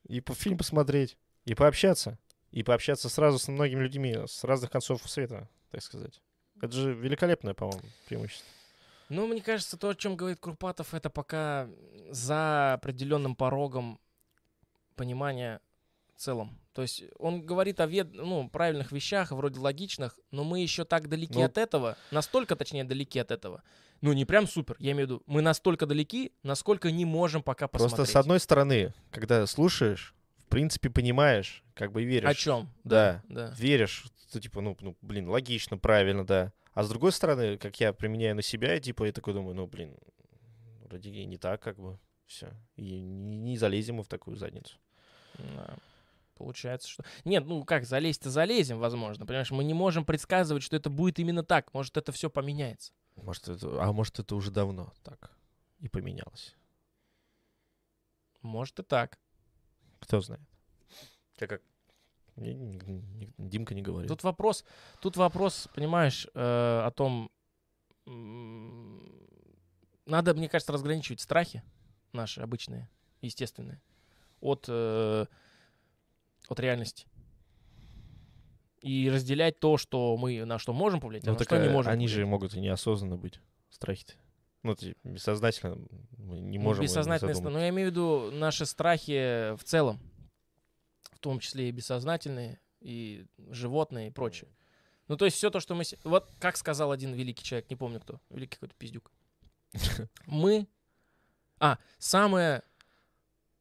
[0.08, 2.18] И по фильм посмотреть, и пообщаться.
[2.50, 6.20] И пообщаться сразу с многими людьми с разных концов света, так сказать.
[6.60, 8.46] Это же великолепное, по-моему, преимущество.
[9.12, 11.68] Ну, мне кажется, то, о чем говорит Курпатов, это пока
[12.08, 14.00] за определенным порогом
[14.96, 15.60] понимания
[16.16, 16.58] в целом.
[16.72, 18.14] То есть он говорит о вед...
[18.14, 22.84] ну, правильных вещах, вроде логичных, но мы еще так далеки Ну- от этого, настолько, точнее,
[22.84, 23.62] далеки от этого.
[24.00, 27.68] Ну, не прям супер, я имею в виду, мы настолько далеки, насколько не можем пока
[27.68, 27.96] посмотреть.
[27.96, 32.30] Просто с одной стороны, когда слушаешь, в принципе, понимаешь, как бы веришь.
[32.30, 32.70] О чем?
[32.82, 33.22] Да.
[33.28, 33.52] Да.
[33.58, 36.52] веришь, что типа, ну, ну, блин, логично, правильно, да.
[36.74, 39.96] А с другой стороны, как я применяю на себя, типа, я такой думаю, ну, блин,
[40.84, 42.52] вроде и не так, как бы, все.
[42.76, 44.78] И не, не залезем мы в такую задницу.
[45.38, 45.76] Да.
[46.34, 47.04] Получается, что...
[47.24, 49.26] Нет, ну как, залезть-то залезем, возможно.
[49.26, 51.72] Понимаешь, мы не можем предсказывать, что это будет именно так.
[51.74, 52.92] Может, это все поменяется.
[53.16, 55.30] Может, это, а может, это уже давно так
[55.78, 56.56] и поменялось.
[58.40, 59.18] Может и так.
[60.00, 60.42] Кто знает.
[61.36, 61.62] Тебя как?
[62.36, 64.08] Димка не говорит.
[64.08, 64.64] Тут вопрос,
[65.00, 66.40] тут вопрос, понимаешь, э,
[66.84, 67.30] о том,
[70.06, 71.62] надо, мне кажется, разграничивать страхи
[72.12, 72.88] наши обычные,
[73.20, 73.80] естественные,
[74.40, 75.26] от, э,
[76.48, 77.06] от реальности.
[78.80, 81.68] И разделять то, что мы на что можем повлиять, а Ну, на так что не
[81.68, 81.92] а, можем.
[81.92, 82.30] они же повлиять.
[82.30, 84.14] могут и неосознанно быть, страхи-то.
[84.64, 85.76] Ну, бессознательно
[86.18, 86.80] мы не Ну, можем.
[86.80, 87.58] о них бессознательное, задуматься.
[87.58, 90.00] но я имею в виду наши страхи в целом,
[91.22, 94.50] том числе и бессознательные, и животные, и прочее.
[95.08, 95.84] Ну, то есть все то, что мы...
[96.04, 99.10] Вот как сказал один великий человек, не помню кто, великий какой-то пиздюк.
[100.26, 100.66] Мы...
[101.58, 102.62] А, самое...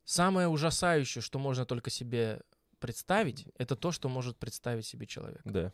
[0.04, 2.42] Самое ужасающее, что можно только себе
[2.80, 5.42] представить, это то, что может представить себе человек.
[5.46, 5.72] Да.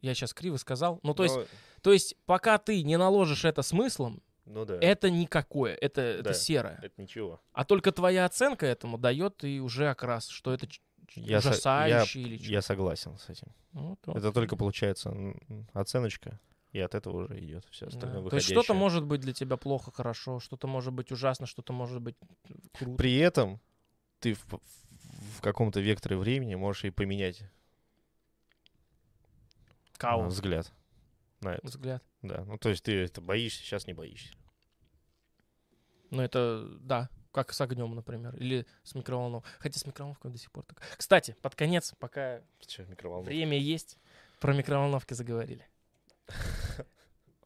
[0.00, 1.00] Я сейчас криво сказал.
[1.02, 1.36] Ну, то есть,
[1.82, 4.78] то есть пока ты не наложишь это смыслом, ну да.
[4.80, 6.34] это никакое, это, это Да.
[6.34, 6.78] серое.
[6.82, 7.40] Это ничего.
[7.52, 10.68] А только твоя оценка этому дает и уже окрас, что это
[11.14, 12.50] Я, со- я, ужасающе или чё.
[12.52, 13.48] я согласен с этим.
[13.72, 15.12] Ну, вот, Это только получается
[15.72, 16.38] оценочка,
[16.72, 17.88] и от этого уже идет все Да.
[17.96, 21.72] остальное То есть что-то может быть для тебя плохо, хорошо, что-то может быть ужасно, что-то
[21.72, 22.16] может быть
[22.72, 22.96] круто.
[22.96, 23.60] При этом
[24.20, 24.46] ты в,
[25.38, 27.42] в каком-то векторе времени можешь и поменять
[29.96, 30.26] Кау.
[30.28, 30.72] взгляд
[31.40, 31.66] на это.
[31.66, 32.02] Взгляд.
[32.22, 32.44] Да.
[32.44, 34.34] Ну, то есть ты это боишься, сейчас не боишься.
[36.10, 39.52] Ну, это, да, как с огнем, например, или с микроволновкой.
[39.58, 40.80] Хотя с микроволновкой до сих пор так.
[40.96, 43.98] Кстати, под конец, пока Че, время есть,
[44.40, 45.66] про микроволновки заговорили.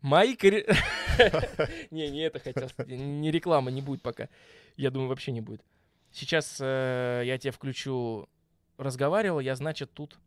[0.00, 0.36] Мои
[1.90, 2.68] Не, не это хотел.
[2.86, 4.28] Не реклама, не будет пока.
[4.76, 5.64] Я думаю, вообще не будет.
[6.12, 8.28] Сейчас э, я тебе включу
[8.76, 10.18] разговаривал, я, значит, тут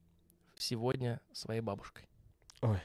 [0.55, 2.08] сегодня своей бабушкой.
[2.62, 2.80] Ой.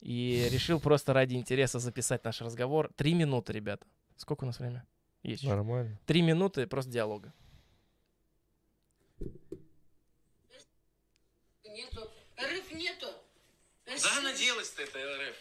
[0.00, 2.90] И решил просто ради интереса записать наш разговор.
[2.96, 3.86] Три минуты, ребята.
[4.16, 4.84] Сколько у нас время?
[5.24, 5.50] Есть еще.
[5.54, 5.98] Нормально.
[6.06, 7.32] Три минуты просто диалога.
[11.64, 12.10] Нету.
[12.38, 13.06] РФ нету.
[13.86, 15.36] Куда она делась-то, это РФ?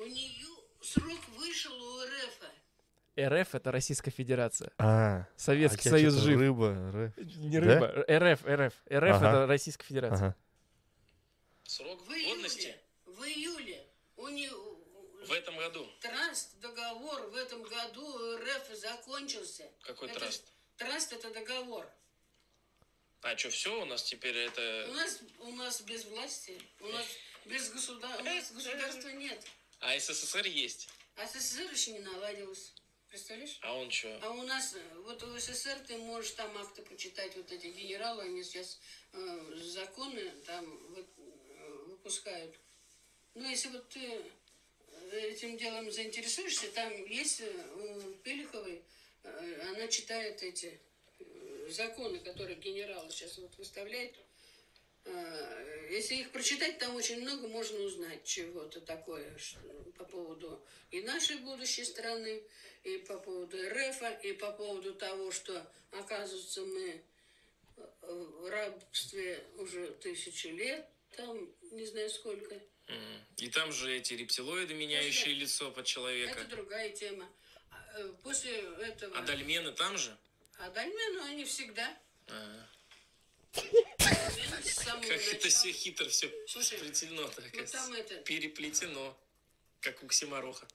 [0.00, 0.46] У нее
[0.82, 2.40] срок вышел у РФ.
[3.16, 4.70] РФ— это Российская Федерация.
[4.76, 6.38] А, Советский а Союз жив.
[6.38, 7.66] Рыба, ры- Не Да?
[7.74, 7.86] рыба.
[8.08, 8.74] РФ, РФ.
[8.90, 9.28] РФ— Ага.
[9.28, 10.26] это Российская Федерация.
[10.28, 10.36] Ага.
[11.62, 12.76] Срок В июле.
[13.06, 13.86] В июле.
[14.16, 14.50] У нее
[15.32, 15.88] этом году.
[16.00, 19.70] траст договор в этом году РФ закончился.
[19.82, 20.44] Какой Это траст?
[20.76, 21.88] Траст это договор.
[23.22, 24.90] А что, все у нас теперь У это...
[24.92, 27.06] нас у нас без власти, у нас
[27.46, 29.42] без государства, у нас государства нет.
[29.80, 30.88] А СССР есть.
[31.16, 32.72] А СССР еще не наладилось.
[33.08, 33.58] Представляешь?
[33.62, 34.18] А он что?
[34.22, 34.74] А у нас,
[35.04, 38.80] вот в СССР ты можешь там акты почитать, вот эти генералы, они сейчас
[39.12, 42.56] э, законы там вот, э, выпускают.
[43.34, 44.20] Ну, если вот ты
[45.16, 48.82] этим делом заинтересуешься, там есть э, у Пелиховой
[49.22, 50.80] э, она читает эти
[51.18, 54.14] э, законы, которые генерал сейчас вот выставляет.
[55.04, 59.36] Э, Если их прочитать, там очень много можно узнать чего-то такое
[59.98, 62.42] по поводу и нашей будущей страны,
[62.84, 67.02] и по поводу РФ, и по поводу того, что, оказывается, мы
[68.02, 70.86] в рабстве уже тысячи лет,
[71.16, 72.60] там не знаю сколько.
[73.36, 76.40] И там же эти рептилоиды, меняющие лицо под человека.
[76.40, 77.28] Это другая тема.
[77.70, 79.18] А, э, После этого...
[79.18, 80.16] А дольмены там же?
[80.58, 81.96] А дольмены, они всегда.
[82.28, 82.66] А,
[84.84, 87.76] самого Как это все хитро, все Слушай, сплетено-то, Ну оказывается.
[87.76, 88.14] там это...
[88.16, 89.16] Переплетено.
[89.80, 90.66] Как у Ксимороха.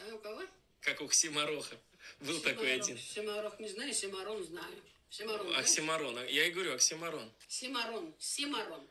[0.00, 0.42] А у кого?
[0.80, 1.76] Как у Ксимороха.
[2.20, 2.80] Был такой Симарон.
[2.82, 2.98] один.
[2.98, 4.82] Симарох не знаю, Симарон знаю.
[5.10, 5.64] Симарон, знаешь?
[5.64, 6.18] Оксимарон.
[6.18, 7.32] А Я и говорю, оксимарон.
[7.48, 8.14] Симарон.
[8.18, 8.86] Симарон.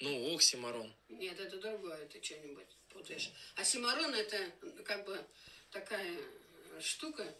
[0.00, 0.92] Ну, оксимарон.
[1.10, 3.30] Нет, это другое, ты что-нибудь путаешь.
[3.56, 4.50] А Симарон это
[4.84, 5.22] как бы
[5.70, 6.16] такая
[6.80, 7.34] штука,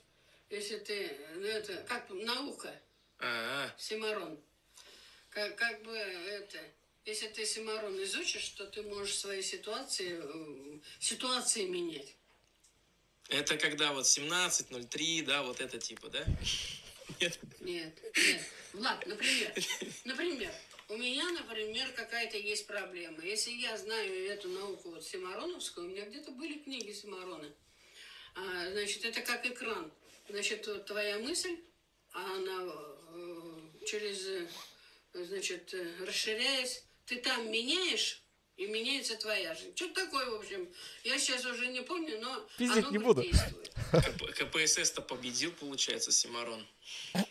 [0.50, 2.78] если ты, ну это как наука,
[3.18, 4.38] А, Симарон.
[5.30, 6.58] Как, как бы это,
[7.06, 12.14] если ты Симарон изучишь, то ты можешь свои ситуации, э, ситуации менять.
[13.28, 16.26] это когда вот 17.03, да, вот это типа, да?
[17.20, 17.38] Нет?
[17.60, 18.42] Нет, нет.
[18.72, 19.52] Влад, например,
[20.04, 20.52] например,
[20.90, 23.22] у меня, например, какая-то есть проблема.
[23.24, 27.48] Если я знаю эту науку вот Симароновскую, у меня где-то были книги Симарона.
[28.34, 29.90] А, значит, это как экран.
[30.28, 31.56] Значит, вот твоя мысль,
[32.12, 32.72] а она
[33.14, 34.48] э, через, э,
[35.14, 38.20] значит, э, расширяясь, ты там меняешь,
[38.56, 39.72] и меняется твоя жизнь.
[39.76, 40.68] Что-то такое, в общем.
[41.04, 43.22] Я сейчас уже не помню, но Пиздить оно не буду.
[43.22, 43.72] действует.
[43.92, 46.66] КП- КПСС-то победил, получается, Симарон.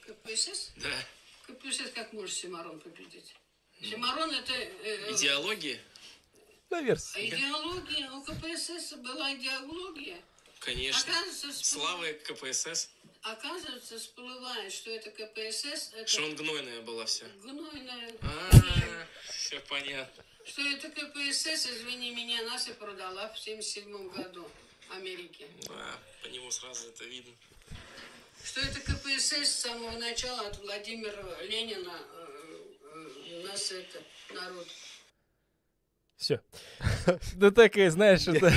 [0.02, 0.72] КПСС?
[0.78, 0.90] Да.
[1.46, 3.36] КПСС как может Симарон победить?
[3.82, 4.54] Симарон это...
[4.54, 5.80] э, э, Идеология?
[6.70, 7.04] а Наверное.
[7.16, 10.22] идеология, у КПСС была идеология.
[10.60, 11.02] Конечно.
[11.12, 12.90] Оказывается, всплы- Слава КПСС.
[13.22, 17.26] оказывается, всплывает, что это КПСС, это Что он гнойная была вся.
[17.44, 18.14] гнойная...
[18.22, 20.24] А, все понятно.
[20.46, 24.50] Что это КПСС, извини меня, нас и продала в 77 году
[24.90, 25.48] Америке.
[25.68, 27.34] Да, по нему сразу это видно.
[28.44, 32.00] Что это КПСС с самого начала от Владимира Ленина
[33.44, 34.04] нас это,
[34.34, 34.68] народ.
[36.18, 36.42] Все.
[37.36, 38.52] Да такая, знаешь, это...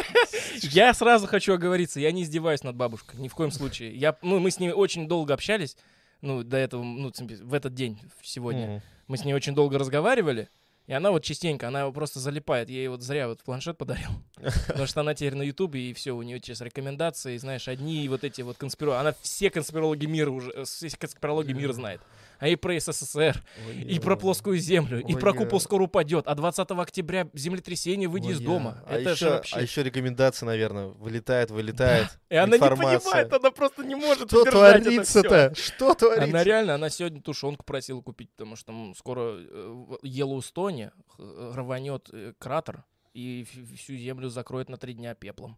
[0.62, 3.94] Я сразу хочу оговориться, я не издеваюсь над бабушкой, ни в коем случае.
[3.94, 5.76] Я, ну, мы с ней очень долго общались,
[6.20, 8.82] ну, до этого, ну, в этот день, сегодня.
[9.08, 10.48] Мы с ней очень долго разговаривали,
[10.86, 12.68] и она вот частенько, она его просто залипает.
[12.68, 14.10] Я ей вот зря вот планшет подарил.
[14.66, 18.24] Потому что она теперь на Ютубе, и все, у нее сейчас рекомендации, знаешь, одни вот
[18.24, 19.00] эти вот конспирологи.
[19.00, 22.00] Она все конспирологи мира уже, э, все конспирологи мира знает.
[22.42, 23.40] А и про СССР,
[23.72, 26.26] и про плоскую землю, и про Ой, купол скоро упадет.
[26.26, 28.82] А 20 октября землетрясение, выйди из Ой, дома.
[28.84, 29.56] А Это еще, же вообще...
[29.56, 32.08] а еще рекомендации, наверное, вылетает, вылетает.
[32.30, 35.54] И она не понимает, она просто не может Что творится-то?
[35.54, 36.24] Что творится?
[36.24, 39.68] Она реально, она сегодня тушенку просила купить, потому что там скоро э,
[40.02, 40.90] в Йеллоустоне
[41.20, 42.82] э, рванет э, кратер
[43.14, 43.46] и
[43.76, 45.56] всю землю закроет на три дня пеплом.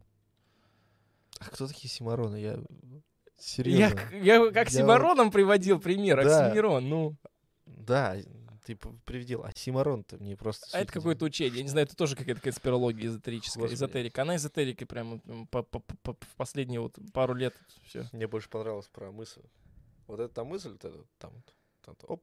[1.38, 2.36] А кто такие Симароны?
[2.36, 2.58] Я,
[3.38, 3.96] серьезно.
[3.96, 6.46] к- я как Я- Симароном приводил пример, Да.
[6.46, 7.16] Оксимирон, ну.
[7.66, 8.16] Да,
[8.64, 9.44] ты п- приведел.
[9.44, 10.66] А Симарон-то мне просто...
[10.72, 11.58] А это какое-то учение.
[11.58, 13.62] Я не знаю, это тоже какая-то конспирология эзотерическая.
[13.64, 13.76] Господи.
[13.78, 14.22] Эзотерика.
[14.22, 17.54] Она эзотерикой прямо м, по- по- по- по- в последние вот пару лет
[17.86, 18.08] все.
[18.12, 19.42] Мне больше понравилось про мысль.
[20.06, 21.32] Вот эта мысль, вот эта, там,
[21.82, 22.22] там, оп,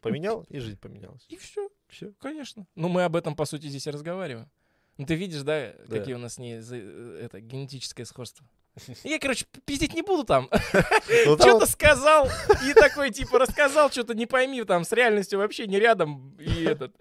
[0.00, 1.24] поменял, и жизнь поменялась.
[1.28, 2.66] И все, все, конечно.
[2.74, 4.48] Ну, мы об этом, по сути, здесь и разговариваем.
[4.96, 5.98] Ну, ты видишь, да, Да.
[5.98, 8.46] какие у нас с ней за- э, это генетическое схожество.
[9.04, 10.48] Я, короче, пиздить не буду там.
[11.26, 12.28] Ну, Что-то сказал
[12.66, 16.36] и такой, типа, рассказал, что-то не пойми, там, с реальностью вообще не рядом.
[16.38, 16.94] И этот...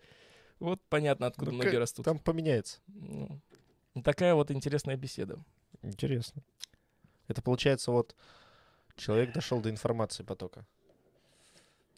[0.60, 2.06] Вот понятно, откуда ну, ноги растут.
[2.06, 2.80] Там поменяется.
[2.88, 3.40] Ну,
[4.04, 5.38] такая вот интересная беседа.
[5.84, 6.42] Интересно.
[7.28, 8.16] Это получается вот
[8.96, 10.66] человек дошел до информации потока.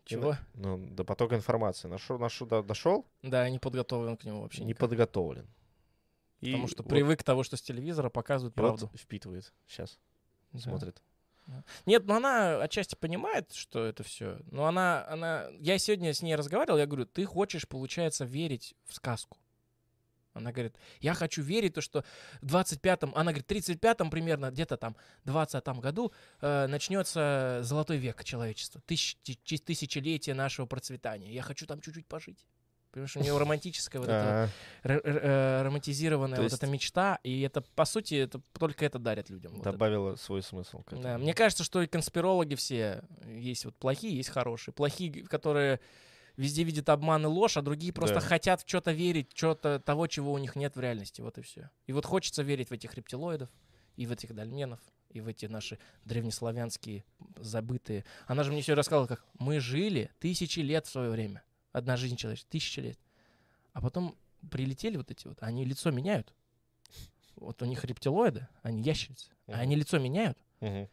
[0.06, 0.35] Чего?
[0.56, 1.88] Ну, до потока информации.
[1.88, 4.89] Нашел, нашел, до- дошел, Да, не подготовлен к нему вообще не никак.
[4.89, 5.47] подготовлен.
[6.41, 8.91] И Потому что вот- привык к того, что с телевизора показывают и вот правду.
[8.97, 9.97] впитывает сейчас,
[10.53, 10.59] Да.
[10.59, 11.01] смотрит.
[11.87, 14.39] Нет, ну она отчасти понимает, что это все.
[14.51, 15.47] Но она, она...
[15.59, 19.37] Я сегодня с ней разговаривал, я говорю, ты хочешь, получается, верить в сказку.
[20.33, 22.05] Она говорит, я хочу верить, то, что
[22.41, 24.95] в 25-м, она говорит, в 35-м примерно, где-то там,
[25.25, 31.33] 20-м году э, начнется золотой век человечества, тысяч, ти- тысячелетие нашего процветания.
[31.33, 32.45] Я хочу там чуть-чуть пожить.
[32.91, 34.49] Понимаешь, у нее романтическая вот эта
[34.83, 39.61] А, э, романтизированная вот эта мечта, и это, по сути, это только это дарят людям.
[39.61, 40.83] Добавила свой смысл.
[40.91, 44.73] Да, мне кажется, что и конспирологи все есть вот плохие, есть хорошие.
[44.73, 45.79] Плохие, которые
[46.35, 48.21] везде видят обман и ложь, а другие просто Да.
[48.21, 51.21] хотят в что-то верить, что-то того, чего у них нет в реальности.
[51.21, 51.69] Вот и все.
[51.85, 53.49] И вот хочется верить в этих рептилоидов
[53.97, 54.79] и в этих дольменов.
[55.09, 57.03] и в эти наши древнеславянские
[57.37, 58.05] забытые.
[58.27, 61.41] Она же мне все рассказывала, как мы жили тысячи лет в свое время.
[61.71, 62.99] Одна жизнь человеческая, тысячи лет.
[63.73, 64.15] А потом
[64.51, 66.33] прилетели вот эти вот, они лицо меняют.
[67.35, 69.31] Вот у них рептилоиды, они ящерицы.
[69.47, 69.59] А Мгм.
[69.61, 70.37] они лицо меняют.
[70.59, 70.89] Мгм.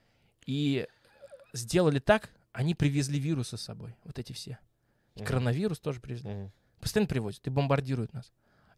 [0.47, 0.87] И
[1.53, 4.59] сделали так, они привезли вирусы с собой, вот эти все.
[5.15, 5.27] И Мгм.
[5.27, 6.31] коронавирус тоже привезли.
[6.31, 6.53] Мгм.
[6.81, 8.33] Постоянно привозят и бомбардируют нас.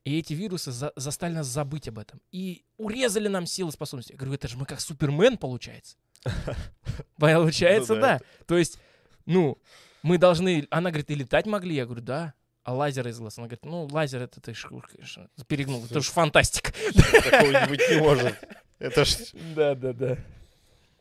[0.05, 2.23] И эти вирусы за- заставили нас забыть об этом.
[2.31, 4.13] И урезали нам силы способности.
[4.13, 5.97] Я говорю, это же мы как Супермен, получается.
[7.17, 8.21] Получается, Ну да.
[8.47, 8.79] То есть,
[9.27, 9.59] ну,
[10.03, 10.67] мы должны...
[10.71, 11.75] Она говорит, и летать могли?
[11.75, 12.35] Я говорю, да.
[12.65, 13.39] А лазер из глаз?
[13.39, 15.85] Она говорит, ну, лазер это ты конечно, перегнул.
[15.85, 16.73] Это же фантастика.
[16.95, 18.35] Такого быть не может.
[18.79, 19.17] Это ж...
[19.55, 20.19] Да, да, да.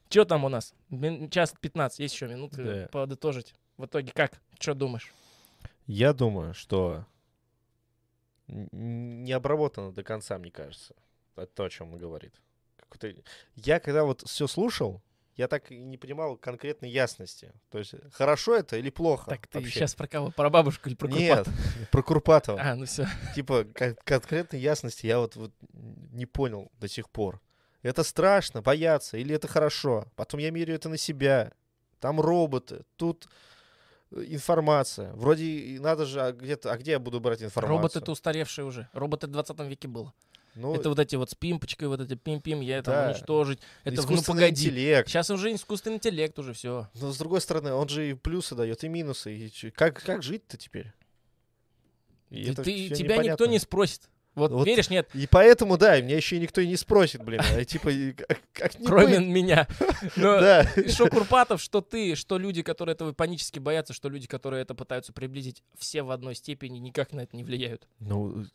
[0.09, 0.73] Что там у нас?
[1.29, 2.87] Час 15, есть еще минуты Да.
[2.87, 3.53] подытожить.
[3.75, 4.39] В итоге как?
[4.59, 5.11] Что думаешь?
[5.85, 7.05] Я думаю, что
[8.47, 10.95] не обработано до конца, мне кажется.
[11.35, 12.33] Это то, о чем он говорит.
[13.55, 15.01] Я когда вот все слушал,
[15.37, 17.53] я так и не понимал конкретной ясности.
[17.69, 19.29] То есть хорошо это или плохо?
[19.29, 19.71] Так ты вообще?
[19.71, 20.31] сейчас про кого?
[20.31, 21.55] Про бабушку или про Нет, Курпатова?
[21.91, 22.61] про Курпатова.
[22.61, 23.07] А, ну все.
[23.35, 27.39] Типа кон- конкретной ясности я вот, вот не понял до сих пор.
[27.83, 30.05] Это страшно, бояться, или это хорошо?
[30.15, 31.53] Потом я меряю это на себя.
[31.99, 33.27] Там роботы, тут
[34.11, 35.13] э, информация.
[35.13, 37.77] Вроде надо же, а где-то, а где я буду брать информацию?
[37.77, 38.89] Роботы это устаревшие уже.
[38.93, 40.13] Роботы в 20 веке было.
[40.57, 43.09] Ну, это вот эти вот с пимпочкой, вот эти пим-пим, я это Да.
[43.11, 43.59] уничтожить.
[43.83, 44.65] Это в- ну искусственный погоди.
[44.67, 45.07] интеллект.
[45.09, 46.89] Сейчас уже искусственный интеллект уже все.
[46.95, 49.35] Но с другой стороны, он же и плюсы дает, и минусы.
[49.37, 50.91] И как, как жить-то теперь?
[52.29, 53.45] И это ты, тебя никто непонятно.
[53.45, 54.01] не спросит.
[54.37, 57.41] Вот, Вот веришь, нет, И поэтому, да, меня еще и никто и не спросит, блин.
[57.41, 59.27] А, типа, как, как не кроме быть?
[59.27, 59.67] меня.
[60.15, 60.63] Но Да.
[60.87, 65.11] что Курпатов, что ты, что люди, которые этого панически боятся, что люди, которые это пытаются
[65.11, 67.87] приблизить, все в одной степени никак на это не влияют.
[67.99, 68.45] Ну,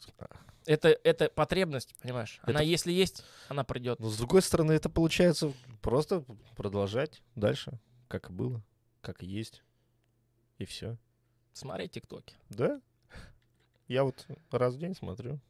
[0.66, 2.38] Это, это потребность, понимаешь?
[2.42, 3.98] Она Это- если есть, она придет.
[3.98, 6.24] Но с другой стороны, это получается просто
[6.56, 7.72] продолжать дальше,
[8.06, 8.62] как и было,
[9.00, 9.64] как и есть.
[10.58, 10.96] И все.
[11.52, 12.36] Смотри тиктоки.
[12.50, 12.80] Да?
[13.88, 15.40] Я вот раз в день смотрю.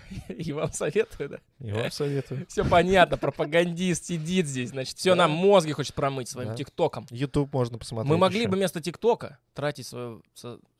[0.28, 1.38] И вам советую, да?
[1.60, 2.46] И вам советую.
[2.48, 7.06] Все понятно, пропагандист сидит здесь, значит, все нам мозги хочет промыть своим тиктоком.
[7.10, 8.10] YouTube можно посмотреть.
[8.10, 10.22] Мы могли бы вместо ТикТока тратить свою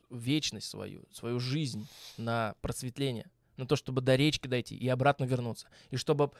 [0.09, 3.25] вечность свою, свою жизнь на просветление,
[3.57, 5.67] на то, чтобы до речки дойти и обратно вернуться.
[5.89, 6.31] И чтобы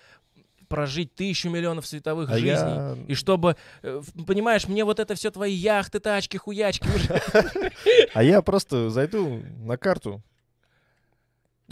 [0.68, 2.50] прожить тысячу миллионов световых А жизней.
[2.50, 2.98] я...
[3.08, 7.22] И чтобы, э, понимаешь, мне вот это все твои яхты, тачки, хуячки уже.
[8.14, 10.24] а я просто зайду на карту,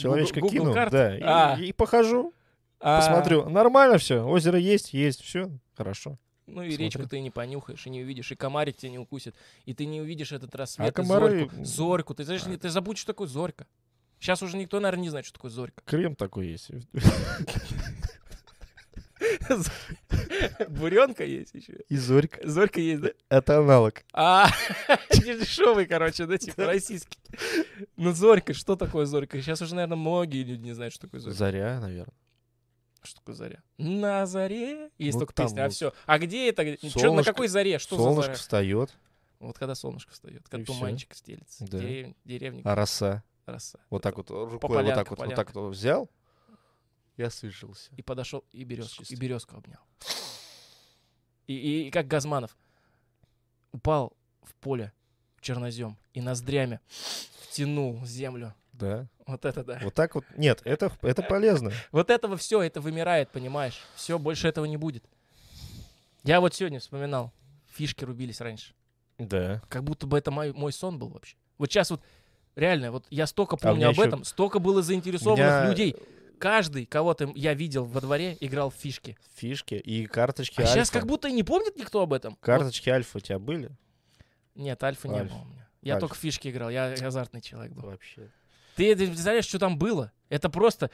[0.01, 0.91] человечка Google кину, карты?
[0.97, 1.57] да, и, А.
[1.59, 2.33] и похожу,
[2.79, 3.49] А, посмотрю.
[3.49, 6.17] Нормально все, озеро есть, есть, все, хорошо.
[6.47, 6.85] Ну и Смотрю.
[6.85, 10.01] речку ты не понюхаешь, и не увидишь, и комарик тебя не укусит, и ты не
[10.01, 11.63] увидишь этот рассвет, и комары- зорьку.
[11.65, 12.13] Зорьку.
[12.15, 13.67] Ты, знаешь, не- ты забудешь, что такое зорька.
[14.19, 15.81] Сейчас уже никто, наверное, не знает, что такое зорька.
[15.85, 16.69] Крем такой есть.
[20.69, 21.77] Буренка есть еще.
[21.88, 22.48] И зорька.
[22.48, 23.10] Зорька есть, да?
[23.30, 24.03] Это аналог.
[24.14, 24.48] А,
[25.11, 27.18] дешевый, короче, да, типа российский.
[27.98, 29.41] Ну, зорька, что такое зорька?
[29.41, 31.38] Сейчас уже, наверное, многие люди не знают, что такое зорька.
[31.38, 32.14] Заря, наверное.
[33.03, 33.64] Что такое заря?
[33.77, 34.89] На заре.
[34.99, 35.93] Есть Ну, только песня, а все.
[36.06, 36.77] А где это?
[36.88, 37.80] Что, на какой заре?
[37.80, 38.38] Что за Солнышко заря?
[38.38, 38.98] встает,
[39.39, 41.65] Вот когда солнышко встает, когда И туманчик стелится.
[41.65, 41.80] Да.
[41.80, 43.23] Дерев- а роса.
[43.48, 43.80] роса.
[43.89, 46.10] Вот так вот рукой, вот так вот, вот так вот взял.
[47.22, 47.91] Я освежился.
[47.95, 49.80] И подошел, и березку, и березку обнял.
[51.45, 52.57] И, и- и как Газманов
[53.72, 54.91] упал в поле,
[55.39, 58.56] чернозем, и ноздрями втянул землю.
[58.73, 59.07] Да.
[59.27, 59.80] Вот это да.
[59.84, 60.26] Вот так вот.
[60.35, 61.72] Нет, это, это полезно.
[61.91, 63.80] Вот этого все, это вымирает, понимаешь?
[63.95, 65.03] Все, больше этого не будет.
[66.23, 67.31] Я вот сегодня вспоминал,
[67.68, 68.73] фишки рубились раньше.
[69.19, 69.61] Да.
[69.69, 71.35] Как будто бы это мой, мой сон был вообще.
[71.60, 72.02] Вот сейчас вот,
[72.56, 75.95] реально, вот я столько А помню меня об ещё- этом, столько было заинтересованных меня людей.
[76.41, 79.18] Каждый, кого-то я видел во дворе, играл в фишки.
[79.35, 80.73] Фишки и карточки А альфа.
[80.73, 82.31] сейчас как будто и не помнит никто об этом.
[82.34, 83.69] Вот- Карточки альфа у тебя были?
[84.55, 85.34] Нет, альфа не Альфа.
[85.35, 85.68] было у меня.
[85.81, 86.01] Я Альфа.
[86.07, 87.84] только в фишки играл, я азартный человек был.
[87.89, 88.30] Вообще.
[88.76, 90.11] Ты, ты представляешь, что там было?
[90.30, 90.89] Это просто...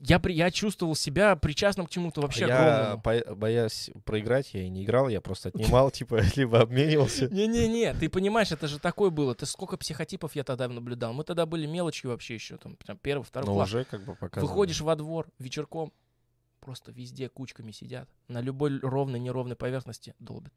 [0.00, 2.58] Я, при, я чувствовал себя причастным к чему-то вообще я,
[2.92, 3.02] огромному.
[3.02, 7.28] бо- боясь проиграть, я и не играл, я просто отнимал, типа, либо обменивался.
[7.28, 9.34] Не-не-не, ты понимаешь, это же такое было.
[9.34, 11.14] Ты сколько психотипов я тогда наблюдал.
[11.14, 13.68] Мы тогда были мелочью вообще еще, там, первый, второй Но класс.
[13.70, 14.52] уже как бы показывал.
[14.52, 15.92] Выходишь во двор вечерком,
[16.60, 18.06] просто везде кучками сидят.
[18.28, 20.52] На любой ровной, неровной поверхности долбят.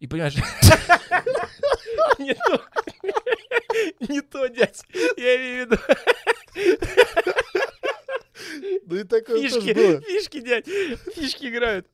[0.00, 0.34] И понимаешь...
[2.18, 2.60] Не то.
[4.08, 4.82] Не то, дядь.
[5.16, 5.82] Я имею в виду
[8.86, 9.72] Ну и такое тоже фишки.
[9.74, 10.00] было.
[10.00, 10.66] Фишки, дядь.
[11.14, 11.86] Фишки играют.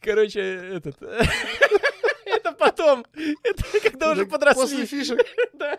[0.00, 0.96] Короче, этот...
[2.26, 3.04] Это потом.
[3.42, 4.86] Это когда уже Так После подросли.
[4.86, 5.20] фишек.
[5.54, 5.78] Да.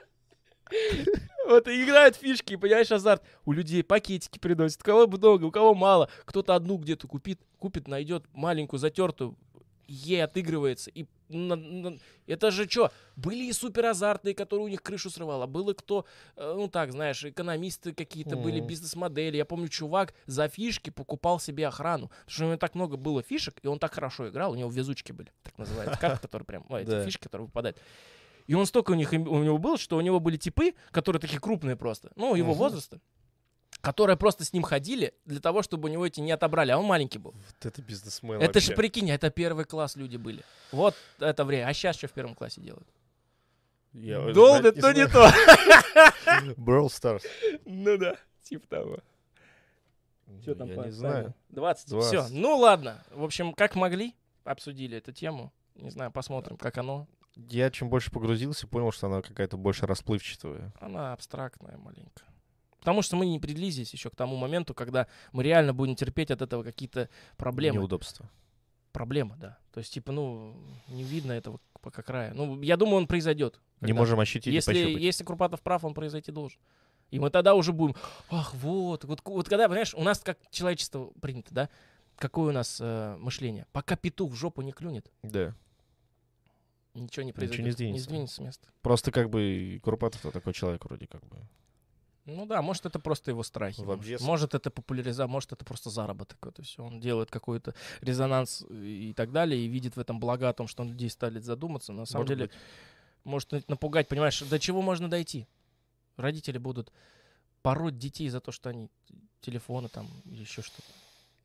[1.47, 3.23] Вот и играют фишки, понимаешь, азарт.
[3.45, 6.09] У людей пакетики приносят, у кого много, у кого мало.
[6.25, 9.37] Кто-то одну где-то купит, купит, найдет маленькую затертую,
[9.87, 10.89] ей отыгрывается.
[10.91, 11.97] И на- на-
[12.27, 12.91] это же что?
[13.15, 15.47] Были и супер азартные, которые у них крышу срывало.
[15.47, 16.05] Было кто,
[16.35, 18.67] э, ну так, знаешь, экономисты какие-то были, Мгм.
[18.67, 19.37] бизнес-модели.
[19.37, 22.07] Я помню, чувак за фишки покупал себе охрану.
[22.09, 24.51] Потому что у него так много было фишек, и он так хорошо играл.
[24.51, 25.99] У него везучки были, так называются.
[25.99, 27.77] Карты, которые прям, эти фишки, которые выпадают.
[28.47, 31.39] И он столько у них у него было, что у него были типы, которые такие
[31.39, 32.99] крупные просто, ну, его возраста,
[33.85, 36.85] которые просто с ним ходили для того, чтобы у него эти не отобрали, а он
[36.85, 37.33] маленький был.
[37.33, 38.75] Вот это бизнесмен это же вообще.
[38.75, 40.43] прикинь, это первый класс люди были.
[40.71, 41.67] Вот это время.
[41.67, 42.87] А сейчас что в первом классе делают?
[43.93, 45.31] Я, Долбят, знать но не то.
[46.57, 47.21] Brawl Stars.
[47.65, 48.97] Ну да, типа того.
[50.41, 51.35] Что там Я не знаю.
[51.49, 51.89] 20.
[51.89, 52.07] 20.
[52.07, 52.27] Все.
[52.35, 53.03] Ну ладно.
[53.11, 55.53] В общем, как могли, обсудили эту тему.
[55.75, 57.07] Не знаю, посмотрим, как оно.
[57.35, 60.73] Я чем больше погрузился, понял, что она какая-то больше расплывчатая.
[60.79, 62.23] Она абстрактная маленько.
[62.85, 66.43] Потому что мы не приблизились еще к тому моменту, когда мы реально будем терпеть от
[66.43, 67.79] этого какие-то проблемы.
[67.79, 68.29] Неудобства.
[68.91, 69.57] Проблема, да.
[69.73, 70.55] То есть, типа, ну,
[70.87, 72.31] не видно этого пока края.
[72.35, 73.59] Ну, я думаю, он произойдет.
[73.81, 75.01] Не можем ощутить и Если, пощупать.
[75.01, 76.59] если Курпатов прав, он произойти должен.
[77.09, 77.95] И мы тогда уже будем,
[78.29, 81.69] ах, вот, вот, вот когда, понимаешь, у нас как человечество принято, да?
[82.17, 83.65] Какое у нас э, мышление?
[83.71, 85.55] Пока петух в жопу не клюнет, Да.
[86.93, 87.73] ничего не не произойдет.
[87.73, 88.03] сдвинется.
[88.03, 88.67] сдвинется с места.
[88.83, 91.37] Просто как бы и Курпатов-то такой человек вроде как бы.
[92.25, 93.81] Ну да, может, это просто его страхи.
[93.81, 94.21] В Может, обвес.
[94.21, 96.39] может, это популяриза, может, это просто заработок.
[96.43, 96.83] Вот и все.
[96.83, 100.81] Он делает какой-то резонанс и так далее, и видит в этом благо о том, что
[100.81, 101.93] он людей стали задуматься.
[101.93, 102.55] На самом Может деле, быть.
[103.25, 105.47] может на- напугать, понимаешь, до чего можно дойти?
[106.17, 106.91] Родители будут
[107.61, 108.89] пороть детей за то, что они
[109.41, 110.87] телефоны там или еще что-то.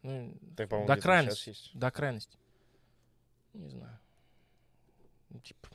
[0.03, 1.55] Ну, Так, до крайности.
[1.75, 2.39] до крайности.
[3.53, 3.99] Не знаю.
[5.29, 5.69] Ну, типа.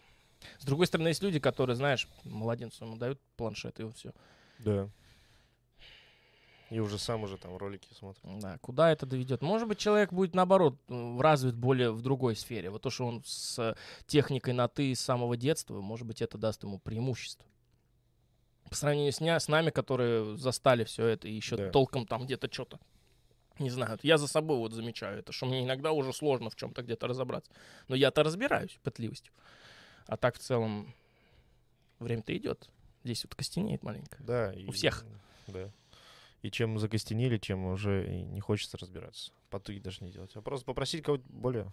[0.57, 4.11] С другой стороны, есть люди, которые, знаешь, младенцу ему дают планшет, и вот все.
[4.60, 4.90] Да.
[6.72, 8.23] И уже сам уже там ролики смотрит.
[8.41, 9.41] Да, куда это доведет?
[9.41, 12.72] Может быть, человек будет, наоборот, развит более в другой сфере.
[12.72, 13.76] Вот то, что он с
[14.07, 17.45] техникой на «ты» с самого детства, может быть, это даст ему преимущество.
[18.68, 21.69] По сравнению с, ня- с нами, которые застали все это и еще Да.
[21.69, 22.80] толком там где-то что-то.
[23.60, 26.82] Не знаю, я за собой вот замечаю это, что мне иногда уже сложно в чем-то
[26.82, 27.52] где-то разобраться.
[27.88, 29.32] Но я-то разбираюсь пытливостью.
[30.07, 30.94] А так в целом
[31.99, 32.69] время-то идет.
[33.06, 34.18] Здесь вот костенеет маленько.
[34.19, 34.52] Да.
[34.52, 35.06] и- всех.
[35.45, 35.69] Да.
[36.41, 39.32] И чем закостенели, чем уже и не хочется разбираться.
[39.52, 40.32] Потуги даже не делать.
[40.36, 41.72] А просто попросить кого-то более...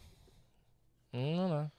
[1.13, 1.71] Ну да.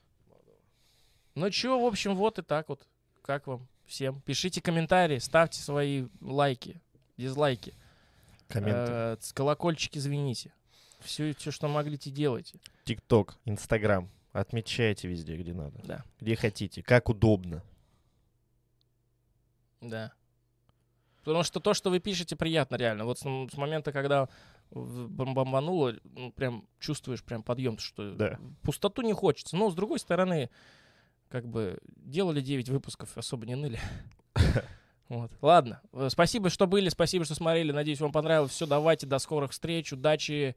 [1.36, 2.84] Ну чё, в общем, вот и так вот.
[3.22, 4.20] Как вам всем?
[4.22, 6.80] Пишите комментарии, ставьте свои лайки,
[7.16, 7.74] дизлайки.
[8.48, 8.90] Комменты.
[8.92, 10.52] Э, колокольчики звените.
[10.98, 12.58] Все, все, что могли, те делайте.
[12.84, 14.08] ТикТок, Инстаграм.
[14.32, 15.80] Отмечайте везде, где надо.
[15.84, 16.82] Да, Где хотите.
[16.82, 17.62] Как удобно.
[19.88, 20.12] Да.
[21.24, 23.04] Потому что то, что вы пишете, приятно реально.
[23.06, 24.28] Вот с, с момента, когда
[24.70, 28.38] бомбануло, ну, прям чувствуешь прям подъем, что Да.
[28.62, 29.56] пустоту не хочется.
[29.56, 30.50] Но, с другой стороны,
[31.30, 33.80] как бы делали 9 выпусков, особо не ныли.
[35.10, 35.30] Вот.
[35.42, 35.82] Ладно.
[35.92, 37.72] Э, Спасибо, что были, спасибо, что смотрели.
[37.72, 38.52] Надеюсь, вам понравилось.
[38.52, 40.56] Все, давайте, до скорых встреч, удачи.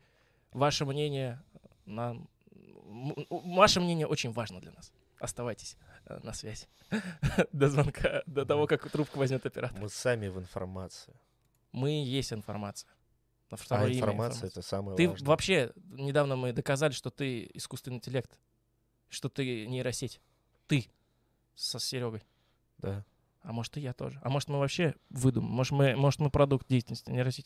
[0.53, 1.43] Ваше мнение
[1.85, 2.29] нам...
[2.87, 4.93] м- Ваше мнение очень важно для нас.
[5.19, 5.75] Оставайтесь
[6.23, 6.67] на связи
[7.51, 9.79] до звонка, до того, как трубку возьмет оператор.
[9.79, 11.13] Мы сами в информации.
[11.71, 12.89] Мы есть информация.
[13.49, 15.27] На А имя информация— это самое Ты важное.
[15.27, 18.39] вообще, недавно мы доказали, что ты искусственный интеллект,
[19.09, 20.19] что ты нейросеть.
[20.67, 20.89] Ты
[21.55, 22.23] со Серегой.
[22.79, 23.05] Да.
[23.41, 24.19] А может, и я тоже.
[24.21, 25.53] А может, мы вообще выдумаем.
[25.53, 27.45] Может, мы, может, мы продукт деятельности нейросети.